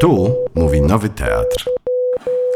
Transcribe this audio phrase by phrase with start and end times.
[0.00, 1.70] Tu mówi Nowy Teatr.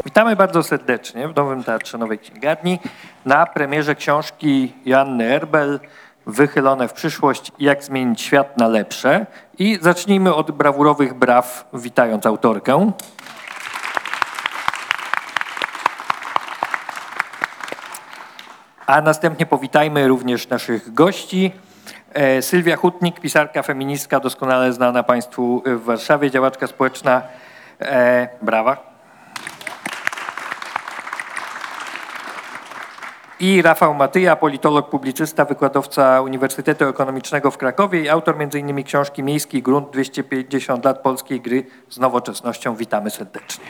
[0.05, 2.79] Witamy bardzo serdecznie w Nowym Teatrze Nowej Księgarni
[3.25, 5.81] na premierze książki Joanny Erbel
[6.27, 9.27] Wychylone w przyszłość jak zmienić świat na lepsze.
[9.59, 12.93] I zacznijmy od brawurowych braw, witając autorkę.
[18.87, 21.53] A następnie powitajmy również naszych gości.
[22.15, 27.23] E, Sylwia Hutnik, pisarka, feministka, doskonale znana Państwu w Warszawie, działaczka społeczna.
[27.81, 28.91] E, brawa.
[33.41, 38.85] I Rafał Matyja, politolog, publicysta, wykładowca Uniwersytetu Ekonomicznego w Krakowie i autor m.in.
[38.85, 42.77] książki Miejski Grunt 250 lat polskiej gry z nowoczesnością.
[42.77, 43.65] Witamy serdecznie.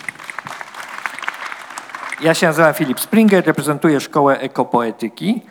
[2.21, 5.43] Ja się nazywam Filip Springer, reprezentuję Szkołę Ekopoetyki.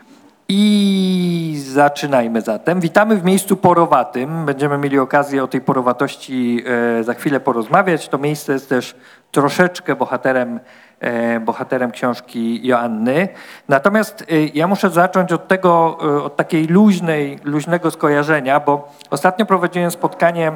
[0.52, 2.80] I zaczynajmy zatem.
[2.80, 4.46] Witamy w miejscu porowatym.
[4.46, 6.64] Będziemy mieli okazję o tej porowatości
[7.00, 8.10] e, za chwilę porozmawiać.
[8.10, 8.96] To miejsce jest też
[9.32, 10.60] troszeczkę bohaterem,
[11.00, 13.28] e, bohaterem książki Joanny.
[13.68, 19.92] Natomiast e, ja muszę zacząć od tego, od takiej luźnej, luźnego skojarzenia, bo ostatnio prowadziłem
[19.92, 20.52] spotkanie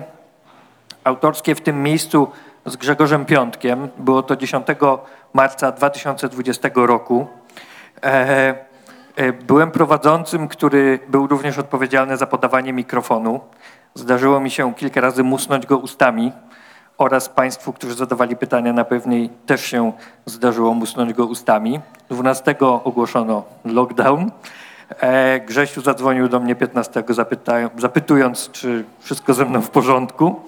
[1.04, 2.28] autorskie w tym miejscu
[2.66, 3.90] z Grzegorzem Piątkiem.
[3.98, 4.68] Było to 10
[5.34, 7.28] marca 2020 roku.
[9.48, 13.40] Byłem prowadzącym, który był również odpowiedzialny za podawanie mikrofonu.
[13.96, 16.32] Zdarzyło mi się kilka razy musnąć go ustami
[16.98, 19.92] oraz Państwu, którzy zadawali pytania na pewniej też się
[20.26, 21.80] zdarzyło musnąć go ustami.
[22.10, 24.32] 12 ogłoszono lockdown.
[25.00, 27.04] E, Grzesiu zadzwonił do mnie 15,
[27.78, 30.42] zapytując, czy wszystko ze mną w porządku.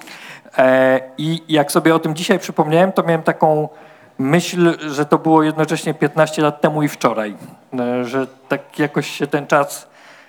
[0.57, 3.69] E, I jak sobie o tym dzisiaj przypomniałem, to miałem taką
[4.17, 7.35] myśl, że to było jednocześnie 15 lat temu i wczoraj,
[7.79, 9.87] e, że tak jakoś się ten czas,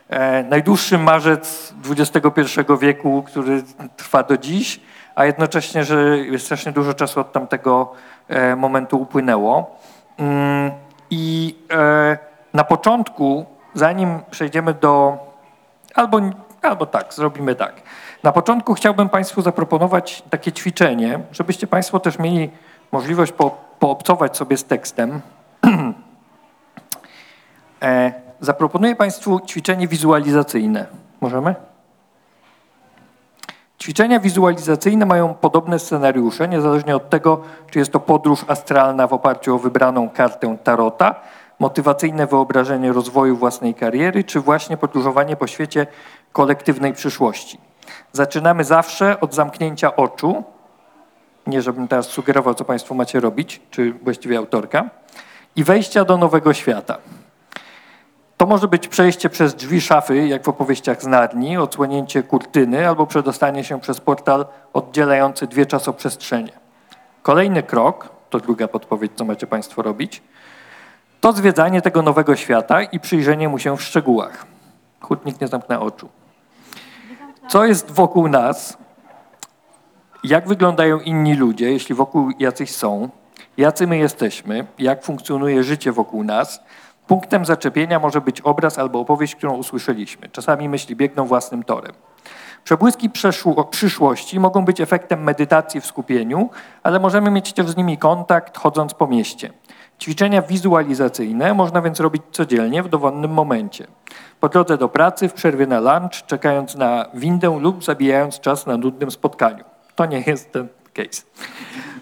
[0.08, 3.62] e, najdłuższy marzec XXI wieku, który
[3.96, 4.80] trwa do dziś,
[5.14, 7.92] a jednocześnie, że strasznie dużo czasu od tamtego
[8.28, 9.78] e, momentu upłynęło.
[10.18, 10.70] Mm,
[11.10, 11.54] I
[12.54, 15.18] na początku, zanim przejdziemy do,
[15.94, 16.20] albo,
[16.62, 17.82] albo tak, zrobimy tak.
[18.22, 22.50] Na początku chciałbym Państwu zaproponować takie ćwiczenie, żebyście Państwo też mieli
[22.92, 25.20] możliwość po poobcować sobie z tekstem,
[27.82, 30.86] e, zaproponuję Państwu ćwiczenie wizualizacyjne.
[31.20, 31.54] Możemy?
[33.82, 39.54] Ćwiczenia wizualizacyjne mają podobne scenariusze, niezależnie od tego, czy jest to podróż astralna w oparciu
[39.54, 41.14] o wybraną kartę Tarota,
[41.58, 45.86] motywacyjne wyobrażenie rozwoju własnej kariery, czy właśnie podróżowanie po świecie
[46.32, 47.58] kolektywnej przyszłości.
[48.12, 50.44] Zaczynamy zawsze od zamknięcia oczu,
[51.46, 54.90] nie żebym teraz sugerował, co Państwo macie robić, czy właściwie autorka,
[55.56, 56.98] i wejścia do nowego świata.
[58.36, 63.06] To może być przejście przez drzwi szafy, jak w opowieściach z Narni, odsłonięcie kurtyny albo
[63.06, 66.52] przedostanie się przez portal oddzielający dwie czasoprzestrzenie.
[67.22, 70.22] Kolejny krok, to druga podpowiedź, co macie Państwo robić,
[71.20, 74.46] to zwiedzanie tego nowego świata i przyjrzenie mu się w szczegółach.
[75.00, 76.08] Chutnik nie zamknę oczu.
[77.48, 78.78] Co jest wokół nas,
[80.24, 83.08] jak wyglądają inni ludzie, jeśli wokół jacyś są,
[83.56, 86.60] jacy my jesteśmy, jak funkcjonuje życie wokół nas.
[87.06, 90.28] Punktem zaczepienia może być obraz albo opowieść, którą usłyszeliśmy.
[90.28, 91.92] Czasami myśli biegną własnym torem.
[92.64, 93.10] Przebłyski
[93.70, 96.50] przyszłości mogą być efektem medytacji w skupieniu,
[96.82, 99.52] ale możemy mieć też z nimi kontakt chodząc po mieście.
[100.00, 103.86] Ćwiczenia wizualizacyjne można więc robić codziennie w dowolnym momencie.
[104.40, 108.76] Po drodze do pracy, w przerwie na lunch, czekając na windę lub zabijając czas na
[108.76, 109.64] nudnym spotkaniu.
[109.96, 111.22] To nie jest ten case.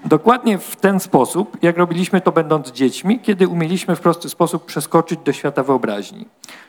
[0.04, 5.20] Dokładnie w ten sposób, jak robiliśmy to będąc dziećmi, kiedy umieliśmy w prosty sposób przeskoczyć
[5.24, 6.26] do świata wyobraźni.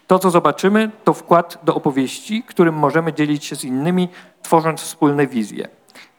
[0.07, 4.09] To, co zobaczymy, to wkład do opowieści, którym możemy dzielić się z innymi,
[4.41, 5.67] tworząc wspólne wizje.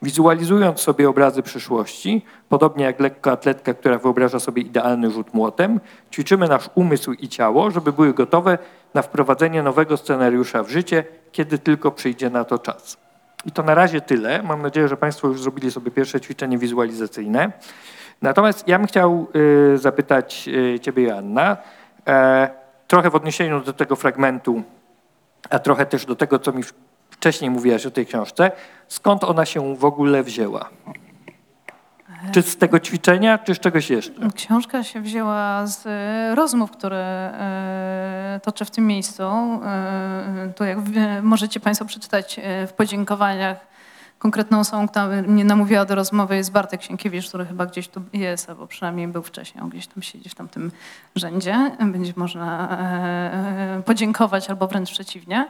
[0.03, 5.81] Wizualizując sobie obrazy przyszłości, podobnie jak lekkoatletka, która wyobraża sobie idealny rzut młotem,
[6.13, 8.59] ćwiczymy nasz umysł i ciało, żeby były gotowe
[8.95, 13.06] na wprowadzenie nowego scenariusza w życie, kiedy tylko przyjdzie na to czas.
[13.47, 14.43] I to na razie tyle.
[14.43, 17.53] Mam nadzieję, że Państwo już zrobili sobie pierwsze ćwiczenie wizualizacyjne.
[18.23, 19.27] Natomiast ja bym chciał
[19.75, 21.57] y, zapytać y, Ciebie, Joanna,
[22.07, 22.49] e,
[22.87, 24.63] trochę w odniesieniu do tego fragmentu,
[25.51, 26.63] a trochę też do tego, co mi
[27.11, 28.51] wcześniej mówiłaś o tej książce,
[28.89, 30.71] skąd ona się w ogóle wzięła?
[32.33, 34.31] Czy z tego ćwiczenia, czy z czegoś jeszcze?
[34.35, 39.23] Książka się wzięła z e, rozmów, które e, toczę w tym miejscu.
[39.23, 40.79] E, to jak
[41.23, 43.67] możecie Państwo przeczytać w podziękowaniach
[44.19, 48.51] konkretną osobą, która mnie namówiła do rozmowy jest Bartek Sienkiewicz, który chyba gdzieś tu jest,
[48.51, 50.73] albo przynajmniej był wcześniej, on gdzieś tam siedzi w tamtym
[51.15, 51.77] rzędzie.
[51.81, 52.79] Będzie można
[53.85, 55.49] podziękować albo wręcz przeciwnie.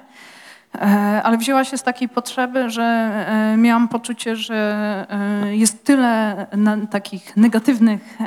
[0.81, 6.47] E, Ale wzięła się z takiej potrzeby, że e, miałam poczucie, że e, jest tyle
[6.91, 8.19] takich negatywnych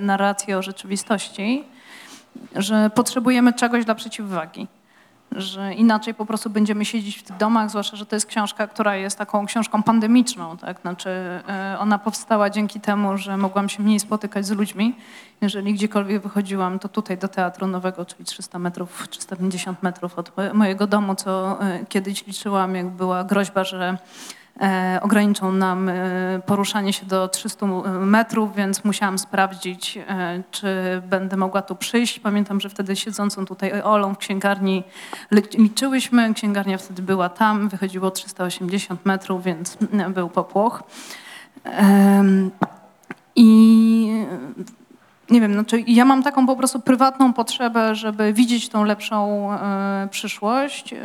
[0.00, 1.64] narracji o rzeczywistości,
[2.56, 4.68] że potrzebujemy czegoś dla przeciwwagi.
[5.36, 8.96] Że inaczej po prostu będziemy siedzieć w tych domach, zwłaszcza, że to jest książka, która
[8.96, 10.80] jest taką książką pandemiczną, tak?
[10.80, 11.10] Znaczy
[11.48, 14.96] e, ona powstała dzięki temu, że mogłam się mniej spotykać z ludźmi.
[15.40, 20.54] Jeżeli gdziekolwiek wychodziłam, to tutaj do Teatru Nowego, czyli 300 metrów, 350 metrów od mo-
[20.54, 23.98] mojego domu, co e, kiedyś liczyłam, jak była groźba, że
[25.02, 25.94] ograniczą nam e,
[26.46, 27.66] poruszanie się do 300
[28.00, 30.66] metrów, więc musiałam sprawdzić, e, czy
[31.08, 32.20] będę mogła tu przyjść.
[32.20, 34.84] Pamiętam, że wtedy siedzącą tutaj Olą w księgarni
[35.30, 36.34] li- liczyłyśmy.
[36.34, 39.78] Księgarnia wtedy była tam, wychodziło 380 metrów, więc
[40.14, 40.82] był popłoch.
[43.36, 44.26] I
[45.30, 50.08] nie wiem, znaczy ja mam taką po prostu prywatną potrzebę, żeby widzieć tą lepszą e,
[50.10, 50.98] przyszłość e,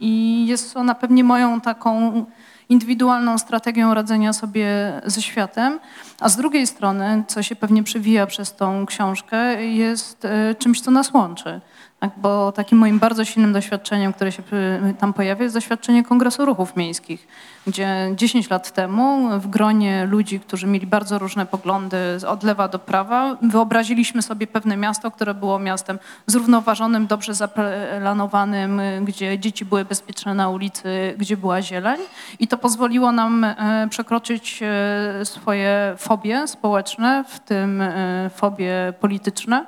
[0.00, 2.24] i jest ona pewnie moją taką
[2.68, 4.66] indywidualną strategią radzenia sobie
[5.04, 5.80] ze światem,
[6.20, 10.90] a z drugiej strony, co się pewnie przewija przez tą książkę, jest e, czymś, co
[10.90, 11.60] nas łączy.
[12.00, 14.42] Tak, bo takim moim bardzo silnym doświadczeniem, które się
[14.90, 17.28] y, tam pojawia, jest doświadczenie Kongresu Ruchów Miejskich,
[17.66, 21.96] gdzie 10 lat temu w gronie ludzi, którzy mieli bardzo różne poglądy
[22.28, 29.38] od lewa do prawa, wyobraziliśmy sobie pewne miasto, które było miastem zrównoważonym, dobrze zaplanowanym, gdzie
[29.38, 32.00] dzieci były bezpieczne na ulicy, gdzie była zieleń.
[32.38, 39.66] I to pozwoliło nam e, przekroczyć e, swoje fobie społeczne, w tym e, fobie polityczne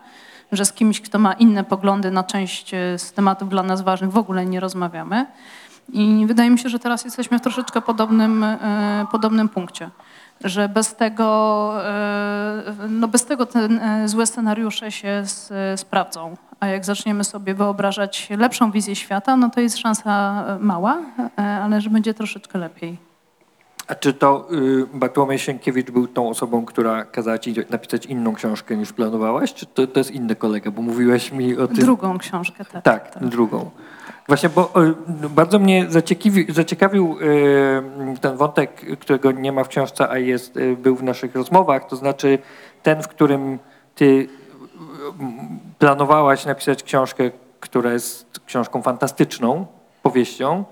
[0.53, 4.11] że z kimś, kto ma inne poglądy na część e, z tematów dla nas ważnych,
[4.11, 5.27] w ogóle nie rozmawiamy.
[5.93, 9.91] I wydaje mi się, że teraz jesteśmy w troszeczkę podobnym, e, podobnym punkcie.
[10.45, 13.69] Że bez tego, e, no bez tego te
[14.09, 15.23] złe scenariusze się
[15.77, 16.37] sprawdzą.
[16.61, 20.99] A jak zaczniemy sobie wyobrażać lepszą wizję świata, no to jest szansa mała,
[21.37, 23.10] ale że będzie troszeczkę lepiej.
[23.91, 28.77] A czy to y, Bartłomiej Sienkiewicz był tą osobą, która kazała ci napisać inną książkę
[28.77, 31.77] niż planowałaś, czy to, to jest inny kolega, bo mówiłeś mi o tym...
[31.77, 32.83] Drugą książkę, tak.
[32.83, 33.71] Tak, drugą.
[34.29, 34.73] Właśnie, bo
[35.25, 37.17] y, bardzo mnie zaciekawił, zaciekawił
[38.15, 41.89] y, ten wątek, którego nie ma w książce, a jest, y, był w naszych rozmowach,
[41.89, 42.39] to znaczy
[42.83, 43.59] ten, w którym
[43.95, 44.29] ty y,
[45.79, 49.67] planowałaś napisać książkę, która jest książką fantastyczną,
[50.03, 50.65] powieścią,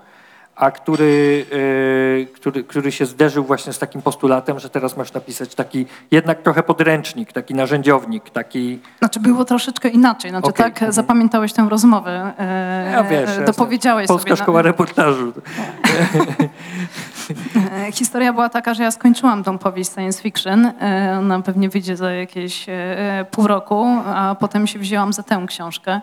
[0.59, 5.55] a który, y, który, który się zderzył właśnie z takim postulatem, że teraz masz napisać
[5.55, 8.79] taki jednak trochę podręcznik, taki narzędziownik, taki...
[8.99, 10.31] Znaczy było troszeczkę inaczej.
[10.31, 10.91] Znaczy Okej, tak mhm.
[10.91, 12.33] zapamiętałeś tę rozmowę.
[12.39, 14.39] E, Ja wiesz, ja dopowiedziałeś Polska sobie.
[14.39, 14.43] no.
[14.43, 15.33] Szkoła Reportażu.
[17.87, 20.71] E, Historia była taka, że ja skończyłam tą powieść science fiction.
[21.19, 22.65] Ona pewnie wyjdzie za jakieś
[23.31, 26.01] pół roku, a potem się wzięłam za tę książkę.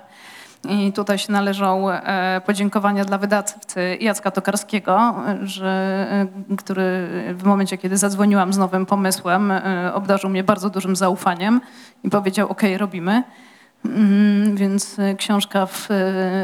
[0.68, 6.06] I tutaj się należą e, podziękowania dla wydawcy Jacka Tokarskiego, że,
[6.50, 11.60] e, który w momencie, kiedy zadzwoniłam z nowym pomysłem, e, obdarzył mnie bardzo dużym zaufaniem
[12.04, 13.22] i powiedział, ok, robimy.
[13.84, 15.88] Mm, Więc książka w,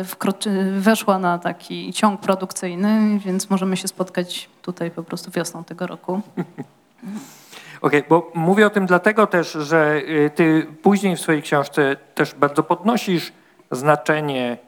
[0.05, 5.87] wkroczy, weszła na taki ciąg produkcyjny, więc możemy się spotkać tutaj po prostu wiosną tego
[5.87, 6.21] roku.
[7.81, 10.03] Okej, bo mówię o tym dlatego też, że
[10.35, 13.33] ty później w swojej książce też bardzo podnosisz
[13.73, 14.59] znaczenie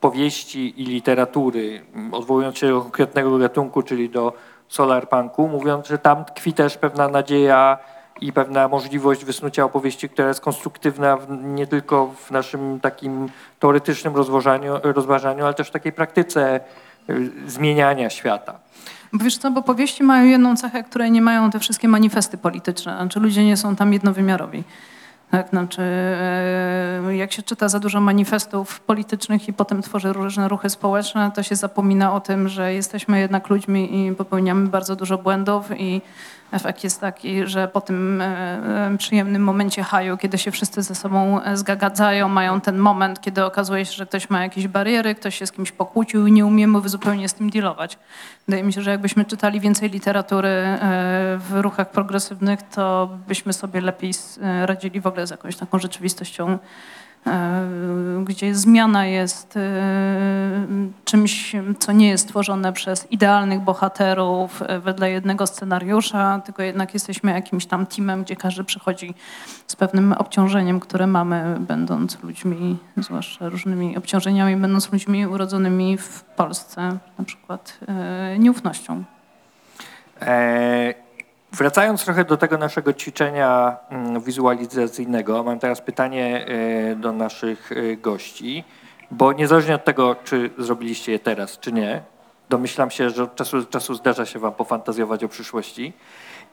[0.00, 4.32] powieści i literatury, odwołując się do konkretnego gatunku, czyli do
[4.68, 7.78] solarpunku, mówiąc, że tam tkwi też pewna nadzieja
[8.20, 14.72] i pewna możliwość wysnucia opowieści, która jest konstruktywna nie tylko w naszym takim teoretycznym rozważaniu,
[14.82, 16.60] rozważaniu, ale też w takiej praktyce
[17.10, 18.58] y, zmieniania świata.
[19.12, 22.96] Bo Wiesz co, bo powieści mają jedną cechę, której nie mają te wszystkie manifesty polityczne.
[22.96, 24.64] Znaczy ludzie nie są tam jednowymiarowi.
[25.32, 25.82] Tak, znaczy,
[27.10, 31.56] jak się czyta za dużo manifestów politycznych i potem tworzy różne ruchy społeczne, to się
[31.56, 36.02] zapomina o tym, że jesteśmy jednak ludźmi i popełniamy bardzo dużo błędów i
[36.52, 40.94] efekt jest taki, że po tym e, e, przyjemnym momencie haju, kiedy się wszyscy ze
[40.94, 45.38] sobą e, zgadzają, mają ten moment, kiedy okazuje się, że ktoś ma jakieś bariery, ktoś
[45.38, 47.98] się z kimś pokłócił i nie umiemy zupełnie z tym dealować.
[48.48, 50.78] Wydaje mi się, że jakbyśmy czytali więcej literatury
[51.38, 54.12] w ruchach progresywnych, to byśmy sobie lepiej
[54.66, 56.58] radzili w ogóle z jakąś taką rzeczywistością,
[58.24, 59.60] gdzie zmiana jest e,
[61.04, 67.32] czymś, co nie jest tworzone przez idealnych bohaterów e, wedle jednego scenariusza, tylko jednak jesteśmy
[67.32, 69.14] jakimś tam teamem, gdzie każdy przychodzi
[69.66, 76.98] z pewnym obciążeniem, które mamy, będąc ludźmi, zwłaszcza różnymi obciążeniami, będąc ludźmi urodzonymi w Polsce,
[77.18, 79.04] na przykład e, nieufnością.
[80.20, 80.94] E,
[81.52, 87.96] wracając trochę do tego naszego ćwiczenia mm, wizualizacyjnego, mam teraz pytanie e, do naszych e,
[87.96, 88.64] gości.
[89.10, 92.02] Bo niezależnie od tego, czy zrobiliście je teraz, czy nie,
[92.48, 95.92] domyślam się, że od czasu do czasu zdarza się wam pofantazjować o przyszłości.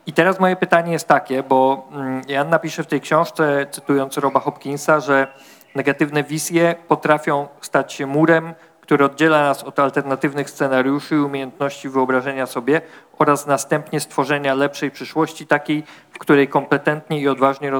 [0.05, 4.39] I teraz moje pytanie jest takie, bo mm, Jan napisze w tej książce, cytując Roba
[4.39, 5.27] Hopkinsa, że
[5.75, 8.53] negatywne wizje potrafią stać się murem,
[8.89, 12.81] który oddziela nas od alternatywnych scenariuszy i umiejętności wyobrażenia sobie
[13.19, 17.71] oraz następnie stworzenia lepszej przyszłości, takiej, w której kompetentnie i odważnie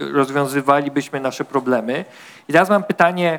[0.00, 2.04] rozwiązywalibyśmy nasze problemy.
[2.48, 3.38] I teraz mam pytanie,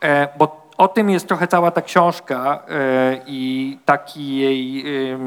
[0.00, 4.84] e, bo o tym jest trochę cała ta książka e, i taki jej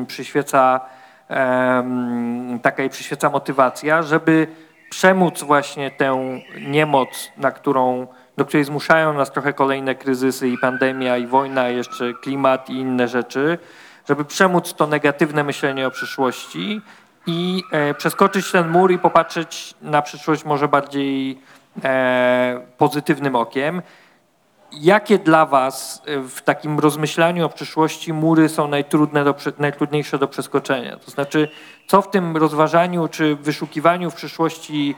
[0.08, 0.80] przyświeca,
[2.62, 4.48] taka jej przyświeca motywacja, żeby
[4.90, 8.08] przemóc właśnie tę niemoc, na którą,
[8.38, 13.08] do której zmuszają nas trochę kolejne kryzysy i pandemia i wojna, jeszcze klimat i inne
[13.08, 13.58] rzeczy,
[14.08, 16.82] żeby przemóc to negatywne myślenie o przyszłości
[17.28, 21.42] i e, przeskoczyć ten mur i popatrzeć na przyszłość może bardziej
[21.84, 23.82] e, pozytywnym okiem.
[24.72, 30.28] Jakie dla Was e, w takim rozmyślaniu o przyszłości mury są najtrudne do, najtrudniejsze do
[30.28, 30.98] przeskoczenia?
[30.98, 31.50] To znaczy,
[31.88, 34.96] co w tym rozważaniu czy wyszukiwaniu w przyszłości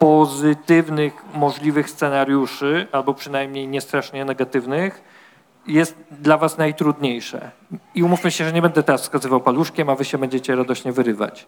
[0.00, 5.02] pozytywnych, możliwych scenariuszy, albo przynajmniej nie strasznie negatywnych,
[5.66, 7.50] jest dla Was najtrudniejsze?
[7.94, 11.46] I umówmy się, że nie będę teraz wskazywał paluszkiem, a Wy się będziecie radośnie wyrywać.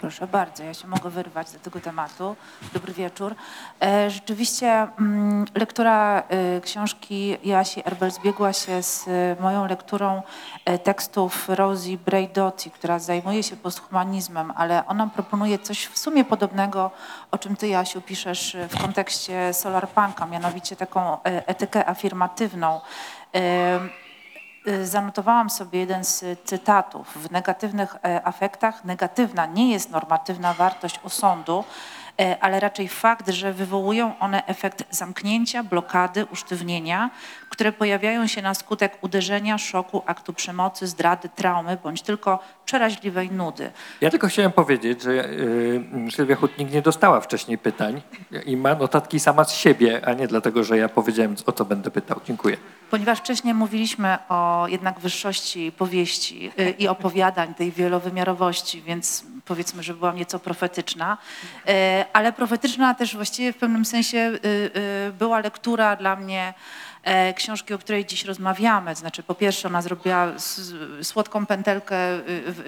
[0.00, 2.36] Proszę bardzo, ja się mogę wyrwać do tego tematu.
[2.72, 3.34] Dobry wieczór.
[3.82, 10.22] E, Rzeczywiście mm, lektura e, książki Joasi Erbel zbiegła się z e, moją lekturą
[10.84, 16.90] tekstów Rosie Braidotti, która zajmuje się posthumanizmem, ale ona proponuje coś w sumie podobnego,
[17.30, 22.80] o czym ty, Jasiu, piszesz w kontekście solarpunka, mianowicie taką etykę afirmatywną.
[24.68, 27.06] Y, Zanotowałam sobie jeden z cytatów.
[27.16, 31.64] W negatywnych e, afektach negatywna nie jest normatywna wartość osądu,
[32.20, 37.10] e, ale raczej fakt, że wywołują one efekt zamknięcia, blokady, usztywnienia,
[37.50, 43.70] które pojawiają się na skutek uderzenia, szoku, aktu przemocy, zdrady, traumy bądź tylko przeraźliwej nudy.
[44.00, 48.02] Ja tylko chciałem powiedzieć, że yy, Sylwia Hutnik nie dostała wcześniej pytań
[48.46, 51.90] i ma notatki sama z siebie, a nie dlatego, że ja powiedziałem, o co będę
[51.90, 52.20] pytał.
[52.24, 52.56] Dziękuję.
[52.90, 59.94] Ponieważ wcześniej mówiliśmy o jednak wyższości powieści y, i opowiadań, tej wielowymiarowości, więc powiedzmy, że
[59.94, 61.18] byłam nieco profetyczna,
[61.68, 64.32] Y, ale profetyczna też właściwie w pewnym sensie
[65.08, 66.54] y, była lektura dla mnie
[67.36, 68.94] książki, o której dziś rozmawiamy.
[68.94, 70.32] Znaczy, po pierwsze, ona zrobiła
[71.02, 71.96] słodką pętelkę,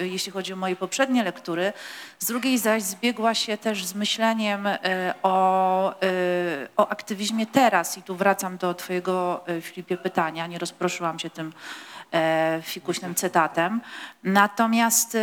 [0.01, 1.73] y, jeśli chodzi o moje poprzednie lektury.
[2.19, 4.79] Z drugiej zaś zbiegła się też z myśleniem y,
[5.23, 7.97] o, y, o aktywizmie teraz.
[7.97, 10.47] I tu wracam do Twojego, Filipie, pytania.
[10.47, 11.90] Nie rozproszyłam się tym e,
[12.61, 13.81] fikuśnym cytatem.
[14.23, 15.19] Natomiast y,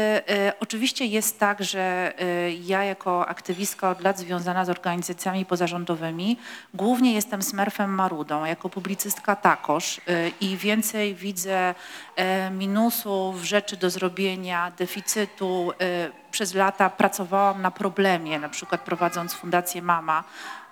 [0.61, 6.39] oczywiście jest tak, że y, ja jako aktywistka od lat związana z organizacjami pozarządowymi
[6.75, 10.01] głównie jestem Smurfem Marudą, jako publicystka takoż
[10.41, 11.75] i więcej widzę
[12.17, 15.73] e, minusów, rzeczy do zrobienia, deficytu.
[16.31, 20.25] Przez lata pracowałam na problemie, na przykład prowadząc Fundację Mama.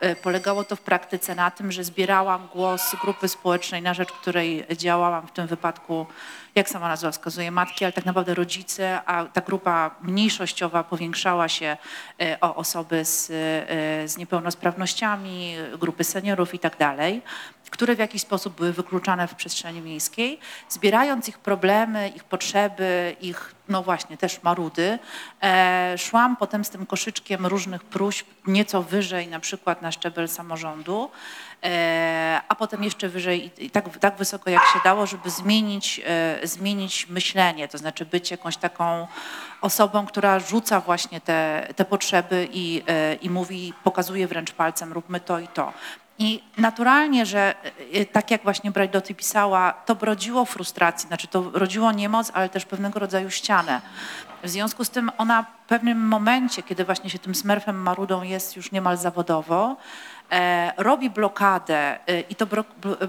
[0.05, 4.67] Y, Polegało to w praktyce na tym, że zbierałam głos grupy społecznej, na rzecz której
[4.77, 6.07] działałam w tym wypadku,
[6.55, 11.77] jak sama nazwa wskazuje, matki, ale tak naprawdę rodzice, a ta grupa mniejszościowa powiększała się
[12.23, 17.23] y, o osoby z, y, z niepełnosprawnościami, grupy seniorów i tak dalej
[17.71, 23.55] które w jakiś sposób były wykluczane w przestrzeni miejskiej, zbierając ich problemy, ich potrzeby, ich,
[23.69, 24.99] no właśnie, też marudy,
[25.43, 31.11] e, szłam potem z tym koszyczkiem różnych próśb nieco wyżej, na przykład na szczebel samorządu,
[31.65, 36.47] e, a potem jeszcze wyżej i, tak, tak wysoko jak się dało, żeby zmienić, e,
[36.47, 39.07] zmienić myślenie, to znaczy być jakąś taką
[39.61, 45.21] osobą, która rzuca właśnie te, te potrzeby i, e, i mówi, pokazuje wręcz palcem, róbmy
[45.21, 45.73] to i to.
[46.19, 47.55] I naturalnie, że
[47.95, 52.65] y, tak jak właśnie Braidotti pisała, to rodziło frustrację, znaczy to rodziło niemoc, ale też
[52.65, 53.81] pewnego rodzaju ścianę.
[54.43, 58.57] W związku z tym ona w pewnym momencie, kiedy właśnie się tym smurfem marudą jest
[58.57, 59.77] już niemal zawodowo,
[60.77, 62.47] robi blokadę y, i to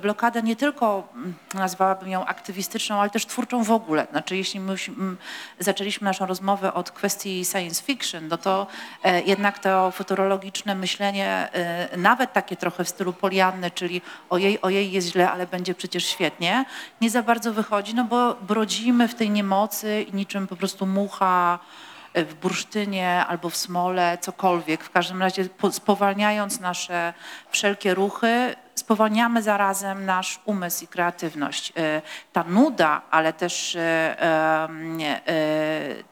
[0.01, 4.07] blokadę nie tylko mm, nazwałabym ją aktywistyczną, ale też twórczą w ogóle.
[4.11, 5.17] Znaczy jeśli my mm,
[5.59, 8.67] zaczęliśmy naszą rozmowę od kwestii science fiction, no to
[9.03, 14.91] e, jednak to futurologiczne myślenie, e, nawet takie trochę w stylu Polianny, czyli ojej, ojej
[14.91, 16.65] jest źle, ale będzie przecież świetnie,
[17.01, 21.59] nie za bardzo wychodzi, no bo brodzimy w tej niemocy i niczym po prostu mucha
[21.83, 21.86] e,
[22.25, 24.83] w bursztynie albo w smole, cokolwiek.
[24.83, 27.13] W każdym razie po- spowalniając nasze
[27.49, 31.73] wszelkie ruchy, spowalniamy zarazem nasz umysł i kreatywność.
[31.77, 32.01] E,
[32.33, 33.79] Ta nuda, ale też e,
[34.21, 34.67] e,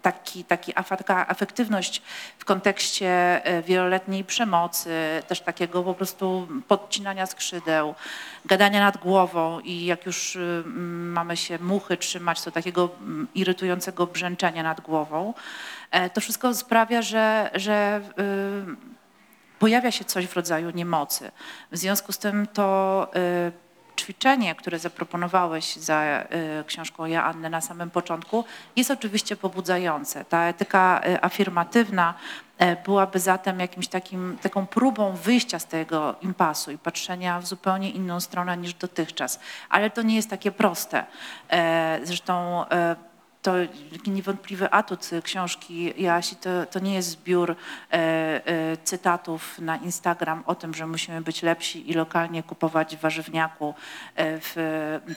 [0.02, 0.74] taki, taki,
[1.28, 2.02] afektywność
[2.40, 4.90] w kontekście wieloletniej przemocy,
[5.28, 7.96] też takiego po prostu podcinania skrzydeł,
[8.46, 10.64] gadania nad głową i jak już y,
[11.14, 12.90] mamy się muchy trzymać, to takiego
[13.36, 15.34] irytującego brzęczenia nad głową.
[15.96, 18.76] E, To wszystko sprawia, że, że y,
[19.60, 21.32] pojawia się coś w rodzaju niemocy.
[21.72, 23.52] W związku z tym to y,
[24.02, 26.24] ćwiczenie, które zaproponowałeś za
[26.62, 30.26] y, książką Joanny na samym początku, jest oczywiście pobudzające.
[30.26, 32.14] Ta etyka afirmatywna
[32.62, 37.90] y, byłaby zatem jakimś takim, taką próbą wyjścia z tego impasu i patrzenia w zupełnie
[37.92, 39.40] inną stronę niż dotychczas.
[39.70, 41.06] Ale to nie jest takie proste.
[41.50, 42.96] E, Zresztą e,
[43.46, 43.54] to
[44.08, 47.56] niewątpliwy atut książki Joasi to, to nie jest zbiór e,
[47.94, 53.74] e, cytatów na Instagram o tym, że musimy być lepsi i lokalnie kupować w warzywniaku
[54.16, 54.56] e, w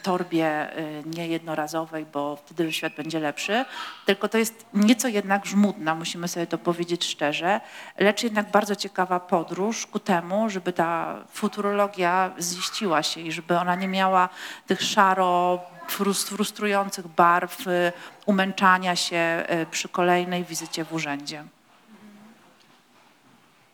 [0.02, 0.68] torbie
[1.06, 3.64] niejednorazowej, bo wtedy świat będzie lepszy.
[4.06, 7.60] Tylko to jest nieco jednak żmudna, musimy sobie to powiedzieć szczerze,
[7.98, 13.74] lecz jednak bardzo ciekawa podróż ku temu, żeby ta futurologia ziściła się i żeby ona
[13.74, 14.28] nie miała
[14.66, 15.60] tych szaro
[15.92, 17.92] frustrujących barw, y,
[18.26, 21.44] umęczania się y, przy kolejnej wizycie w urzędzie.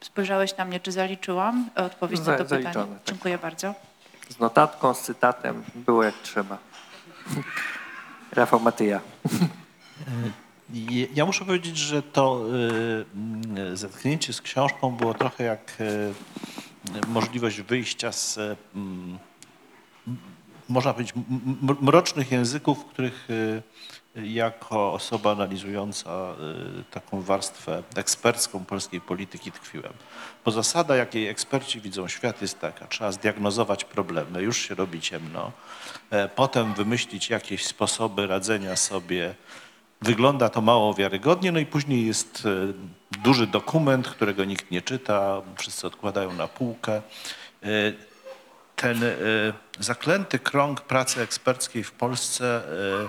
[0.01, 2.65] Spojrzałeś na mnie, czy zaliczyłam odpowiedź na to pytanie?
[2.75, 2.87] tak.
[3.07, 3.75] Dziękuję bardzo.
[4.29, 6.59] Z notatką, z cytatem, było jak trzeba.
[8.33, 9.01] Rafał Matyja.
[11.15, 12.41] Ja muszę powiedzieć, że to
[13.73, 15.77] y, zetknięcie z książką było trochę jak
[17.09, 18.39] możliwość wyjścia z,
[20.69, 21.15] można powiedzieć,
[21.81, 23.63] mrocznych języków, w których y,
[24.17, 26.35] jako osoba analizująca
[26.81, 29.93] y, taką warstwę ekspercką polskiej polityki tkwiłem.
[30.45, 35.53] Bo zasada, jakiej eksperci widzą świat jest taka, trzeba zdiagnozować problemy, już się robi ciemno,
[36.11, 39.35] e, potem wymyślić jakieś sposoby radzenia sobie
[40.03, 45.43] Wygląda to mało wiarygodnie, no i później jest e, duży dokument, którego nikt nie czyta,
[45.57, 47.03] wszyscy odkładają na półkę.
[48.77, 49.09] Ten e,
[49.81, 52.63] zaklęty krąg pracy eksperckiej w Polsce
[53.05, 53.09] e,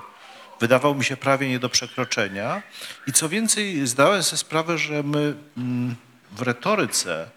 [0.59, 2.61] wydawał mi się prawie nie do przekroczenia.
[3.07, 5.95] I co więcej, zdałem sobie sprawę, że my mm,
[6.31, 7.29] w retoryce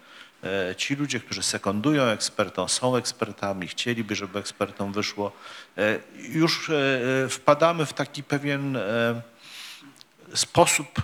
[0.43, 5.31] e, ci ludzie, którzy sekundują ekspertom, są ekspertami, chcieliby, żeby ekspertom wyszło,
[6.17, 6.71] już
[7.29, 8.77] wpadamy w taki pewien
[10.33, 11.01] sposób,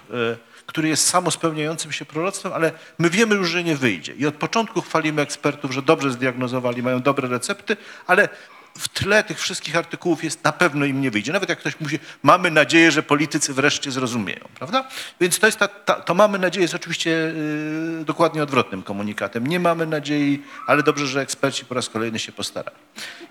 [0.65, 4.13] który jest samospełniającym się proroctwem, ale my wiemy już, że nie wyjdzie.
[4.13, 8.29] I od początku chwalimy ekspertów, że dobrze zdiagnozowali, mają dobre recepty, ale
[8.77, 11.33] w tle tych wszystkich artykułów jest na pewno im nie wyjdzie.
[11.33, 14.87] Nawet jak ktoś mówi, mamy nadzieję, że politycy wreszcie zrozumieją, prawda?
[15.21, 19.47] Więc to jest ta, ta, to mamy nadzieję jest oczywiście yy, dokładnie odwrotnym komunikatem.
[19.47, 22.77] Nie mamy nadziei, ale dobrze, że eksperci po raz kolejny się postarali.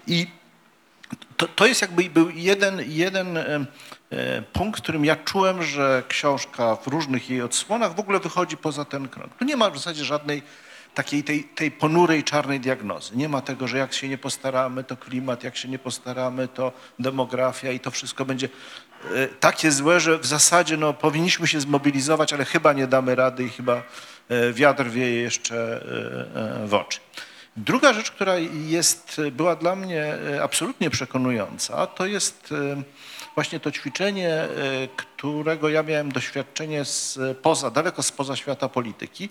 [0.06, 0.26] I
[1.36, 3.66] to, to jest jakby był jeden, jeden e,
[4.10, 8.56] e, punkt, w którym ja czułem, że książka w różnych jej odsłonach w ogóle wychodzi
[8.56, 9.34] poza ten krąg.
[9.34, 10.42] Tu nie ma w zasadzie żadnej
[10.94, 13.16] takiej tej, tej ponurej, czarnej diagnozy.
[13.16, 16.72] Nie ma tego, że jak się nie postaramy, to klimat, jak się nie postaramy, to
[16.98, 18.48] demografia i to wszystko będzie
[19.14, 23.44] e, takie złe, że w zasadzie no, powinniśmy się zmobilizować, ale chyba nie damy rady
[23.44, 23.82] i chyba
[24.52, 25.84] wiatr wieje jeszcze
[26.66, 27.00] w oczy.
[27.56, 28.34] Druga rzecz, która
[28.66, 32.82] jest, była dla mnie e, absolutnie przekonująca, to jest e,
[33.34, 34.48] właśnie to ćwiczenie, e,
[34.96, 39.28] którego ja miałem doświadczenie z poza, daleko spoza świata polityki.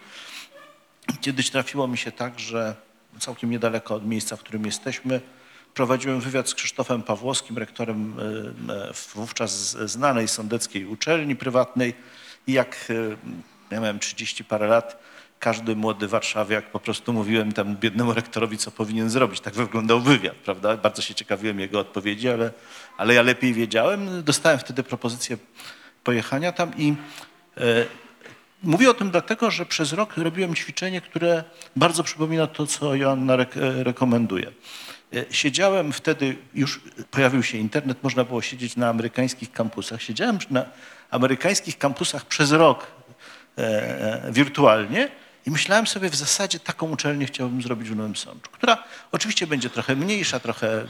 [1.21, 2.75] Kiedyś trafiło mi się tak, że
[3.19, 5.21] całkiem niedaleko od miejsca, w którym jesteśmy,
[5.73, 8.15] prowadziłem wywiad z Krzysztofem Pawłowskim, rektorem
[9.15, 11.93] wówczas znanej sądeckiej uczelni prywatnej.
[12.47, 12.91] I jak
[13.71, 15.03] ja miałem 30 parę lat,
[15.43, 19.39] każdy młody warszawiak po prostu mówiłem temu biednemu rektorowi, co powinien zrobić.
[19.39, 20.77] Tak wyglądał wywiad, prawda?
[20.77, 22.51] Bardzo się ciekawiłem jego odpowiedzi, ale,
[22.97, 24.23] ale ja lepiej wiedziałem.
[24.23, 25.37] Dostałem wtedy propozycję
[26.03, 26.95] pojechania tam i
[27.57, 27.85] e,
[28.63, 31.43] Mówię o tym dlatego, że przez rok robiłem ćwiczenie, które
[31.75, 33.51] bardzo przypomina to, co Joanna rek
[33.83, 34.51] rekomenduje.
[35.13, 40.01] E, Siedziałem wtedy, już pojawił się internet, można było siedzieć na amerykańskich kampusach.
[40.01, 40.65] Siedziałem na
[41.11, 42.87] amerykańskich kampusach przez rok
[43.57, 43.61] e,
[44.23, 48.83] e, wirtualnie i myślałem sobie, w zasadzie taką uczelnię chciałbym zrobić w Nowym Sączu, która
[49.11, 50.85] oczywiście będzie trochę mniejsza, trochę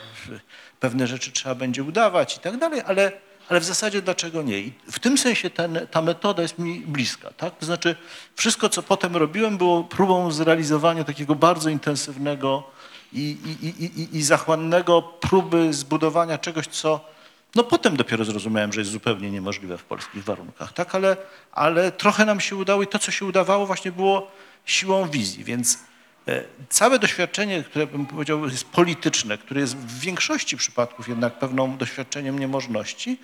[0.80, 3.12] pewne rzeczy trzeba będzie udawać i tak dalej, ale
[3.50, 4.60] ale w zasadzie dlaczego nie?
[4.60, 7.30] I w tym sensie ten, ta metoda jest mi bliska.
[7.38, 7.58] Tak?
[7.58, 7.96] To znaczy
[8.36, 12.63] wszystko, co potem robiłem, było próbą zrealizowania takiego bardzo intensywnego
[13.13, 17.12] i, i, i, i, i zachłannego próby zbudowania czegoś, co
[17.56, 20.74] no potem dopiero zrozumiałem, że jest zupełnie niemożliwe w polskich warunkach.
[20.74, 20.96] Tak?
[20.96, 21.18] Ale,
[21.52, 24.32] ale trochę nam się udało i to, co się udawało, właśnie było
[24.66, 25.44] siłą wizji.
[25.44, 25.78] Więc
[26.28, 31.78] E, Całe doświadczenie, które bym powiedział jest polityczne, które jest w większości przypadków jednak pewną
[31.78, 33.20] doświadczeniem niemożności,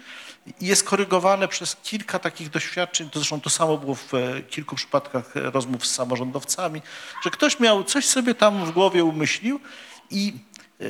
[0.62, 5.32] jest korygowane przez kilka takich doświadczeń, to zresztą to samo było w e, kilku przypadkach
[5.36, 6.82] rozmów z samorządowcami,
[7.24, 9.60] że ktoś miał coś sobie tam w głowie umyślił
[10.12, 10.34] i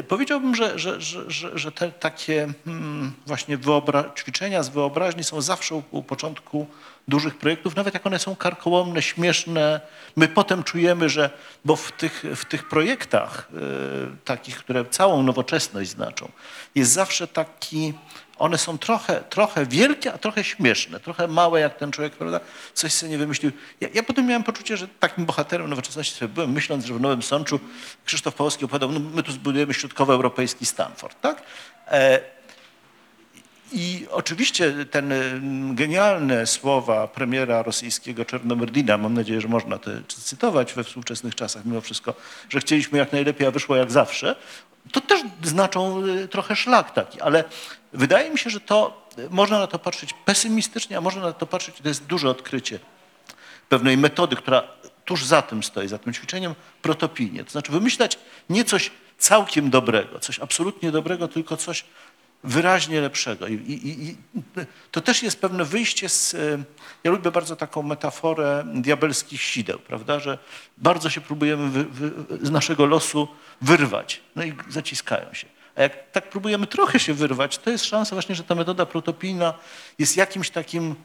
[0.08, 3.58] powiedziałbym, że, że, że, że, te takie hmm, właśnie
[4.18, 6.68] ćwiczenia z wyobraźni są zawsze u, u początku
[7.08, 9.82] dużych projektów, nawet jak one są karkołomne, śmieszne.
[10.16, 11.30] My potem czujemy, że,
[11.66, 13.58] bo w tych, w tych projektach e,
[14.26, 16.32] takich, które całą nowoczesność znaczą,
[16.76, 17.94] jest zawsze taki,
[18.40, 22.40] one są trochę, trochę wielkie, a trochę śmieszne, trochę małe jak ten człowiek, prawda,
[22.74, 23.52] coś sobie nie wymyślił.
[23.82, 27.24] Ja, ja potem miałem poczucie, że takim bohaterem nowoczesności sobie byłem, myśląc, że w Nowym
[27.24, 27.60] Sączu
[28.06, 31.44] Krzysztof Pałowski opowiadał, no my tu zbudujemy środkowoeuropejski Stanford, tak?
[31.88, 32.20] E,
[33.72, 35.42] i oczywiście ten y,
[35.76, 41.82] genialne słowa premiera rosyjskiego Czernomyrdina, mam nadzieję, że można te cytować we współczesnych czasach mimo
[41.82, 42.14] wszystko,
[42.50, 44.36] że chcieliśmy jak najlepiej, a wyszło jak zawsze,
[44.92, 47.44] to też znaczą y, trochę szlak taki, ale
[47.94, 51.76] wydaje mi się, że to można na to patrzeć pesymistycznie, a można na to patrzeć,
[51.82, 52.80] to jest duże odkrycie
[53.70, 54.64] pewnej metody, która
[55.06, 57.44] tuż za tym stoi, za tym ćwiczeniem, protopijnie.
[57.44, 61.86] To znaczy wymyślać nie coś całkiem dobrego, coś absolutnie dobrego, tylko coś
[62.44, 63.48] wyraźnie lepszego.
[63.48, 64.16] I, i, i
[64.92, 66.34] to też jest pewne wyjście z.
[66.34, 66.38] e,
[67.04, 70.20] Ja lubię bardzo taką metaforę diabelskich sideł, prawda?
[70.20, 70.38] Że
[70.78, 72.12] bardzo się próbujemy wy, wy,
[72.48, 73.28] z naszego losu
[73.62, 75.48] wyrwać, no i zaciskają się.
[75.80, 79.54] A jak tak próbujemy trochę się wyrwać, to jest szansa właśnie, że ta metoda protopijna
[80.00, 80.96] jest jakimś takim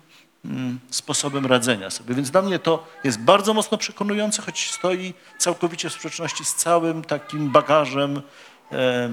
[0.44, 2.14] mm, sposobem radzenia sobie.
[2.14, 7.04] Więc dla mnie to jest bardzo mocno przekonujące, choć stoi całkowicie w sprzeczności z całym
[7.04, 8.22] takim bagażem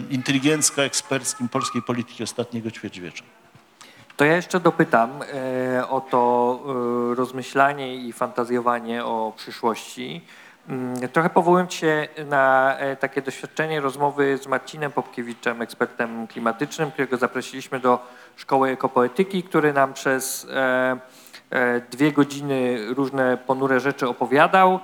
[0.09, 3.23] inteligencko-eksperckim polskiej polityki ostatniego ćwierćwiecza.
[4.17, 6.59] To ja jeszcze dopytam e, o to
[7.11, 10.21] e, rozmyślanie i fantazjowanie o przyszłości.
[10.69, 17.17] Mm, Trochę powołując się na e, takie doświadczenie rozmowy z Marcinem Popkiewiczem, ekspertem klimatycznym, którego
[17.17, 17.99] zaprosiliśmy do
[18.35, 20.97] Szkoły Ekopoetyki, który nam przez e,
[21.49, 24.79] e, dwie godziny różne ponure rzeczy opowiadał.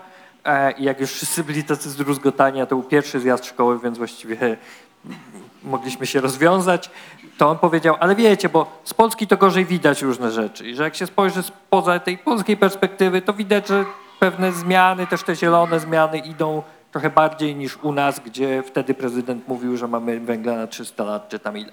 [0.77, 4.37] I jak już wszyscy byli tacy zdruzgotani, a to był pierwszy zjazd szkoły, więc właściwie
[5.63, 6.89] mogliśmy się rozwiązać,
[7.37, 10.83] to on powiedział, ale wiecie, bo z Polski to gorzej widać różne rzeczy i że
[10.83, 13.85] jak się spojrzy spoza tej polskiej perspektywy, to widać, że
[14.19, 19.47] pewne zmiany, też te zielone zmiany idą trochę bardziej niż u nas, gdzie wtedy prezydent
[19.47, 21.71] mówił, że mamy węgla na 300 lat, czy tam ile.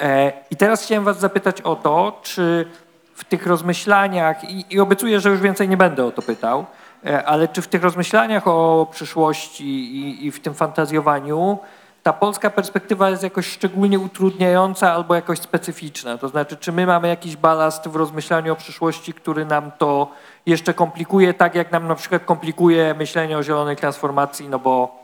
[0.00, 2.66] E, I teraz chciałem was zapytać o to, czy
[3.14, 6.66] w tych rozmyślaniach, i, i obiecuję, że już więcej nie będę o to pytał,
[7.06, 11.58] e, ale czy w tych rozmyślaniach o przyszłości i, i w tym fantazjowaniu
[12.02, 16.18] ta polska perspektywa jest jakoś szczególnie utrudniająca albo jakoś specyficzna?
[16.18, 20.10] To znaczy, czy my mamy jakiś balast w rozmyślaniu o przyszłości, który nam to
[20.46, 25.02] jeszcze komplikuje, tak jak nam na przykład komplikuje myślenie o zielonej transformacji, no bo